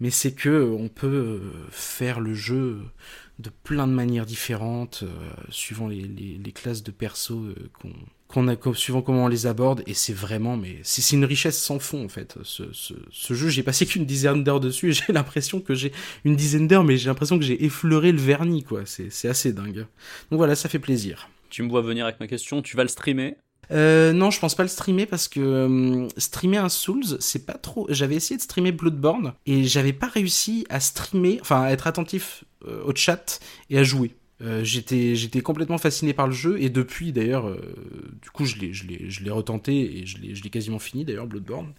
Mais 0.00 0.10
c'est 0.10 0.32
que 0.32 0.74
on 0.78 0.88
peut 0.88 1.06
euh, 1.06 1.40
faire 1.70 2.20
le 2.20 2.34
jeu 2.34 2.80
de 3.38 3.50
plein 3.50 3.86
de 3.86 3.92
manières 3.92 4.24
différentes, 4.24 5.00
euh, 5.02 5.08
suivant 5.50 5.88
les, 5.88 6.52
classes 6.54 6.82
de 6.82 6.90
perso 6.90 7.34
euh, 7.34 7.54
qu'on 7.80 7.92
qu'on 8.28 8.48
a 8.48 8.56
suivant 8.74 9.02
comment 9.02 9.26
on 9.26 9.28
les 9.28 9.46
aborde. 9.46 9.84
Et 9.86 9.94
c'est 9.94 10.12
vraiment 10.12 10.56
mais 10.56 10.80
c'est 10.82 11.14
une 11.14 11.24
richesse 11.24 11.60
sans 11.60 11.78
fond 11.78 12.04
en 12.04 12.08
fait 12.08 12.36
ce, 12.42 12.64
ce, 12.72 12.94
ce 13.10 13.34
jeu. 13.34 13.48
J'ai 13.48 13.62
passé 13.62 13.86
qu'une 13.86 14.06
dizaine 14.06 14.42
d'heures 14.42 14.60
dessus 14.60 14.88
et 14.88 14.92
j'ai 14.92 15.12
l'impression 15.12 15.60
que 15.60 15.74
j'ai 15.74 15.92
une 16.24 16.34
dizaine 16.34 16.66
d'heures 16.66 16.82
mais 16.82 16.96
j'ai 16.96 17.08
l'impression 17.08 17.38
que 17.38 17.44
j'ai 17.44 17.64
effleuré 17.64 18.10
le 18.10 18.18
vernis 18.18 18.64
quoi. 18.64 18.82
C'est 18.84 19.28
assez 19.28 19.52
dingue. 19.52 19.86
Donc 20.30 20.38
voilà 20.38 20.56
ça 20.56 20.68
fait 20.68 20.80
plaisir 20.80 21.28
tu 21.50 21.62
me 21.62 21.68
vois 21.68 21.82
venir 21.82 22.04
avec 22.04 22.20
ma 22.20 22.26
question 22.26 22.62
tu 22.62 22.76
vas 22.76 22.82
le 22.82 22.88
streamer? 22.88 23.36
Euh, 23.72 24.12
non, 24.12 24.30
je 24.30 24.38
pense 24.38 24.54
pas 24.54 24.62
le 24.62 24.68
streamer 24.68 25.06
parce 25.06 25.28
que 25.28 25.40
euh, 25.40 26.08
streamer 26.16 26.58
un 26.58 26.68
Souls, 26.68 27.16
c'est 27.20 27.46
pas 27.46 27.54
trop. 27.54 27.86
J'avais 27.90 28.14
essayé 28.14 28.36
de 28.36 28.42
streamer 28.42 28.72
Bloodborne 28.72 29.34
et 29.46 29.64
j'avais 29.64 29.92
pas 29.92 30.06
réussi 30.06 30.66
à 30.68 30.80
streamer, 30.80 31.38
enfin 31.40 31.62
à 31.62 31.70
être 31.70 31.86
attentif 31.86 32.44
euh, 32.66 32.82
au 32.84 32.94
chat 32.94 33.40
et 33.70 33.78
à 33.78 33.82
jouer. 33.82 34.14
Euh, 34.42 34.62
j'étais 34.62 35.16
j'étais 35.16 35.40
complètement 35.40 35.78
fasciné 35.78 36.12
par 36.12 36.26
le 36.26 36.34
jeu 36.34 36.60
et 36.60 36.68
depuis 36.68 37.12
d'ailleurs, 37.12 37.50
du 38.22 38.30
coup 38.30 38.44
je 38.44 38.56
l'ai 38.58 39.30
retenté 39.30 39.98
et 39.98 40.06
je 40.06 40.18
l'ai 40.20 40.50
quasiment 40.50 40.78
fini 40.78 41.04
d'ailleurs 41.04 41.26
Bloodborne. 41.26 41.72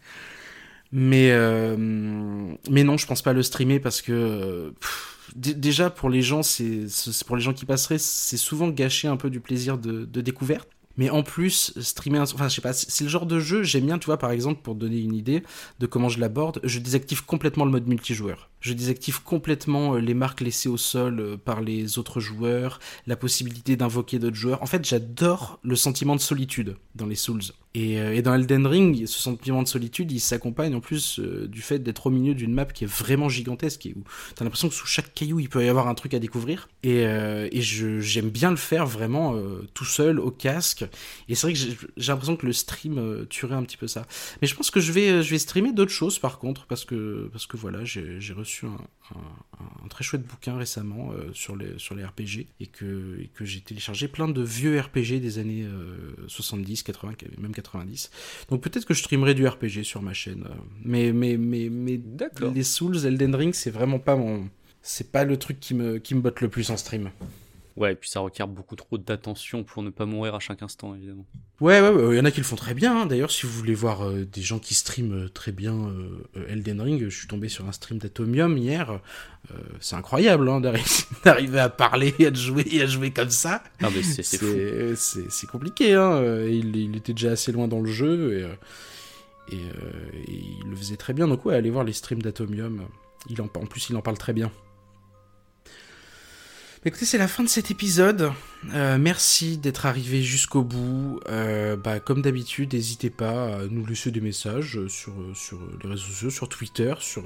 Mais 0.92 1.32
mais 2.70 2.84
non, 2.84 2.98
je 2.98 3.06
pense 3.06 3.22
pas 3.22 3.34
le 3.34 3.44
streamer 3.44 3.80
parce 3.80 4.02
que 4.02 4.74
déjà 5.38 5.90
pour 5.90 6.10
les 6.10 6.22
gens 6.22 6.44
c'est 6.44 6.88
pour 7.26 7.36
les 7.36 7.42
gens 7.42 7.54
qui 7.54 7.66
passeraient 7.66 8.00
c'est 8.00 8.38
souvent 8.38 8.70
gâcher 8.70 9.08
un 9.08 9.18
peu 9.18 9.30
du 9.30 9.40
plaisir 9.40 9.78
de, 9.78 10.06
de 10.06 10.22
découverte. 10.22 10.68
Mais 11.00 11.12
en 11.12 11.22
plus 11.22 11.74
streamer 11.80 12.18
un... 12.18 12.24
enfin 12.24 12.50
je 12.50 12.56
sais 12.56 12.62
pas 12.62 12.74
c'est 12.74 13.04
le 13.04 13.10
genre 13.10 13.28
de 13.28 13.40
jeu 13.40 13.62
j'aime 13.62 13.86
bien 13.86 14.00
tu 14.00 14.08
vois 14.08 14.18
par 14.18 14.32
exemple 14.32 14.62
pour 14.64 14.74
donner 14.74 14.98
une 14.98 15.14
idée 15.14 15.44
de 15.78 15.86
comment 15.86 16.10
je 16.10 16.20
l'aborde 16.20 16.60
je 16.64 16.80
désactive 16.80 17.24
complètement 17.24 17.66
le 17.66 17.72
mode 17.72 17.88
multijoueur. 17.88 18.50
Je 18.62 18.74
désactive 18.74 19.22
complètement 19.22 19.94
les 19.96 20.16
marques 20.16 20.42
laissées 20.42 20.70
au 20.70 20.78
sol 20.78 21.38
par 21.46 21.62
les 21.62 22.00
autres 22.00 22.20
joueurs 22.20 22.80
la 23.06 23.16
possibilité 23.16 23.76
d'invoquer 23.76 24.18
d'autres 24.18 24.36
joueurs. 24.36 24.64
En 24.64 24.66
fait 24.66 24.84
j'adore 24.86 25.60
le 25.62 25.76
sentiment 25.76 26.16
de 26.16 26.22
solitude 26.22 26.78
dans 26.96 27.06
les 27.06 27.16
Souls 27.16 27.44
et, 27.74 27.94
et, 27.94 28.22
dans 28.22 28.34
Elden 28.34 28.66
Ring, 28.66 29.06
ce 29.06 29.20
sentiment 29.20 29.62
de 29.62 29.68
solitude, 29.68 30.12
il 30.12 30.20
s'accompagne 30.20 30.74
en 30.76 30.80
plus 30.80 31.20
euh, 31.20 31.48
du 31.48 31.62
fait 31.62 31.80
d'être 31.80 32.08
au 32.08 32.10
milieu 32.10 32.34
d'une 32.34 32.54
map 32.54 32.66
qui 32.66 32.84
est 32.84 32.88
vraiment 32.88 33.30
gigantesque 33.30 33.88
où 33.96 34.04
t'as 34.36 34.44
l'impression 34.44 34.70
que 34.70 34.76
sous 34.76 34.88
chaque 34.88 35.14
caillou 35.14 35.40
il 35.40 35.50
peut 35.50 35.64
y 35.64 35.70
avoir 35.70 35.88
un 35.88 35.96
truc 35.96 36.14
à 36.14 36.20
découvrir. 36.20 36.70
Et, 36.84 37.06
euh, 37.06 37.48
et 37.52 37.62
j'aime 37.62 38.30
bien 38.30 38.50
le 38.50 38.58
faire 38.58 38.86
vraiment 38.86 39.36
euh, 39.36 39.68
tout 39.74 39.86
seul 39.86 40.20
au 40.20 40.32
casque. 40.32 40.86
Et 41.28 41.36
c'est 41.36 41.48
vrai 41.48 41.54
que 41.54 41.60
j'ai 41.98 42.12
l'impression 42.12 42.36
que 42.36 42.46
le 42.46 42.54
stream 42.54 42.98
euh, 42.98 43.26
tuerait 43.26 43.56
un 43.56 43.64
petit 43.64 43.78
peu 43.78 43.88
ça. 43.88 44.06
Mais 44.42 44.48
je 44.48 44.56
pense 44.56 44.72
que 44.72 44.80
je 44.80 44.92
vais, 44.92 45.24
je 45.24 45.30
vais 45.30 45.40
streamer 45.40 45.74
d'autres 45.74 45.92
choses 45.92 46.20
par 46.20 46.40
contre 46.40 46.66
parce 46.66 46.86
que 46.86 47.30
parce 47.32 47.48
que 47.48 47.58
voilà, 47.58 47.84
j'ai 47.84 48.34
reçu 48.34 48.66
un, 48.66 49.88
très 49.90 50.04
chouette 50.04 50.26
bouquin 50.26 50.58
récemment 50.58 51.12
euh, 51.12 51.32
sur 51.34 51.56
les 51.56 51.78
sur 51.78 51.96
les 51.96 52.04
RPG 52.04 52.48
et 52.60 52.68
que 52.68 53.20
et 53.20 53.28
que 53.28 53.46
j'ai 53.46 53.62
téléchargé 53.62 54.08
plein 54.08 54.28
de 54.28 54.42
vieux 54.42 54.80
RPG 54.80 55.20
des 55.20 55.40
années 55.40 55.66
70, 56.28 56.84
80, 56.84 57.14
même 57.38 57.54
80 57.54 57.67
90. 57.72 58.10
Donc 58.50 58.62
peut-être 58.62 58.86
que 58.86 58.94
je 58.94 59.02
streamerai 59.02 59.34
du 59.34 59.48
RPG 59.48 59.84
sur 59.84 60.02
ma 60.02 60.14
chaîne. 60.14 60.46
Mais, 60.84 61.12
mais, 61.12 61.38
mais, 61.38 61.70
mais 61.70 62.00
les 62.54 62.64
Souls, 62.64 63.06
Elden 63.06 63.36
Ring, 63.36 63.54
c'est 63.54 63.72
vraiment 63.72 64.00
pas 64.00 64.16
mon. 64.16 64.50
C'est 64.82 65.12
pas 65.12 65.26
le 65.26 65.38
truc 65.38 65.60
qui 65.60 65.74
me, 65.74 65.98
qui 65.98 66.16
me 66.16 66.22
botte 66.22 66.40
le 66.42 66.48
plus 66.50 66.70
en 66.70 66.78
stream. 66.78 67.10
Ouais, 67.78 67.92
et 67.92 67.96
puis 67.96 68.10
ça 68.10 68.22
requiert 68.22 68.48
beaucoup 68.48 68.76
trop 68.76 68.98
d'attention 68.98 69.64
pour 69.64 69.84
ne 69.84 69.92
pas 69.92 70.08
mourir 70.08 70.34
à 70.34 70.40
chaque 70.40 70.64
instant, 70.64 70.96
évidemment. 70.96 71.28
Ouais, 71.62 71.80
ouais, 71.80 71.90
ouais, 71.90 72.16
il 72.16 72.18
y 72.18 72.20
en 72.20 72.26
a 72.26 72.32
qui 72.32 72.40
le 72.40 72.44
font 72.44 72.56
très 72.56 72.74
bien. 72.74 73.02
Hein. 73.02 73.06
D'ailleurs, 73.06 73.30
si 73.30 73.46
vous 73.46 73.52
voulez 73.52 73.76
voir 73.76 74.04
euh, 74.04 74.26
des 74.26 74.42
gens 74.42 74.58
qui 74.58 74.74
streament 74.74 75.30
très 75.30 75.52
bien 75.52 75.76
euh, 75.76 76.48
Elden 76.50 76.82
Ring, 76.82 77.04
je 77.08 77.16
suis 77.16 77.28
tombé 77.28 77.50
sur 77.50 77.68
un 77.68 77.72
stream 77.72 78.00
d'Atomium 78.00 78.58
hier. 78.58 79.00
Euh, 79.52 79.56
c'est 79.80 79.96
incroyable 79.96 80.50
hein, 80.50 80.60
d'arriver 81.24 81.60
à 81.60 81.70
parler, 81.70 82.16
à 82.20 82.34
jouer, 82.34 82.82
à 82.82 82.88
jouer 82.88 83.12
comme 83.12 83.30
ça. 83.30 83.64
Ah, 83.84 83.90
mais 83.94 84.02
c'est 84.02 84.24
C'est 84.24 85.48
compliqué. 85.48 85.94
Hein. 85.94 86.46
Il, 86.48 86.76
il, 86.76 86.96
était 86.98 87.14
déjà 87.14 87.32
assez 87.32 87.52
loin 87.52 87.68
dans 87.68 87.80
le 87.80 87.92
jeu 87.92 88.40
et, 89.50 89.56
et, 89.56 89.60
et, 89.60 90.42
il 90.64 90.68
le 90.68 90.76
faisait 90.76 90.98
très 90.98 91.14
bien. 91.14 91.28
Donc 91.28 91.46
ouais, 91.46 91.54
allez 91.54 91.70
voir 91.70 91.84
les 91.84 91.94
streams 91.94 92.24
d'Atomium. 92.24 92.88
Il 93.30 93.40
en, 93.40 93.46
en 93.46 93.66
plus, 93.68 93.90
il 93.92 93.96
en 93.96 94.02
parle 94.02 94.18
très 94.18 94.34
bien. 94.34 94.52
Écoutez, 96.88 97.04
c'est 97.04 97.18
la 97.18 97.28
fin 97.28 97.44
de 97.44 97.50
cet 97.50 97.70
épisode. 97.70 98.32
Euh, 98.74 98.98
merci 98.98 99.58
d'être 99.58 99.86
arrivé 99.86 100.22
jusqu'au 100.22 100.62
bout. 100.62 101.20
Euh, 101.28 101.76
bah, 101.76 102.00
comme 102.00 102.22
d'habitude, 102.22 102.74
n'hésitez 102.74 103.10
pas 103.10 103.58
à 103.58 103.66
nous 103.70 103.86
laisser 103.86 104.10
des 104.10 104.22
messages 104.22 104.80
sur, 104.88 105.12
les 105.84 105.90
réseaux 105.90 106.06
sociaux, 106.06 106.30
sur 106.30 106.48
Twitter, 106.48 106.94
sur, 107.02 107.24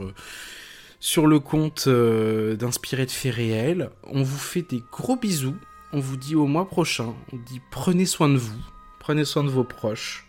sur 0.99 1.27
le 1.27 1.39
compte 1.39 1.83
euh, 1.85 2.55
d'Inspiré 2.55 3.05
de 3.05 3.11
faits 3.11 3.35
réels. 3.35 3.91
On 4.05 4.23
vous 4.23 4.39
fait 4.39 4.63
des 4.63 4.81
gros 4.91 5.15
bisous. 5.15 5.57
On 5.93 5.99
vous 5.99 6.17
dit 6.17 6.33
au 6.33 6.47
mois 6.47 6.67
prochain. 6.67 7.13
On 7.31 7.37
dit 7.37 7.61
prenez 7.69 8.07
soin 8.07 8.29
de 8.29 8.37
vous. 8.37 8.59
Prenez 8.97 9.25
soin 9.25 9.43
de 9.43 9.49
vos 9.49 9.63
proches. 9.63 10.25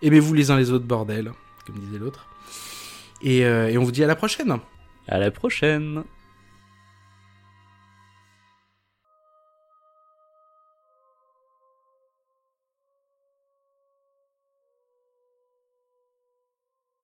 Aimez-vous 0.00 0.32
les 0.32 0.52
uns 0.52 0.56
les 0.56 0.70
autres, 0.70 0.86
bordel, 0.86 1.32
comme 1.66 1.80
disait 1.80 1.98
l'autre. 1.98 2.28
Et, 3.20 3.38
et 3.38 3.76
on 3.78 3.82
vous 3.82 3.90
dit 3.90 4.04
à 4.04 4.06
la 4.06 4.14
prochaine. 4.14 4.58
À 5.08 5.18
la 5.18 5.32
prochaine. 5.32 6.04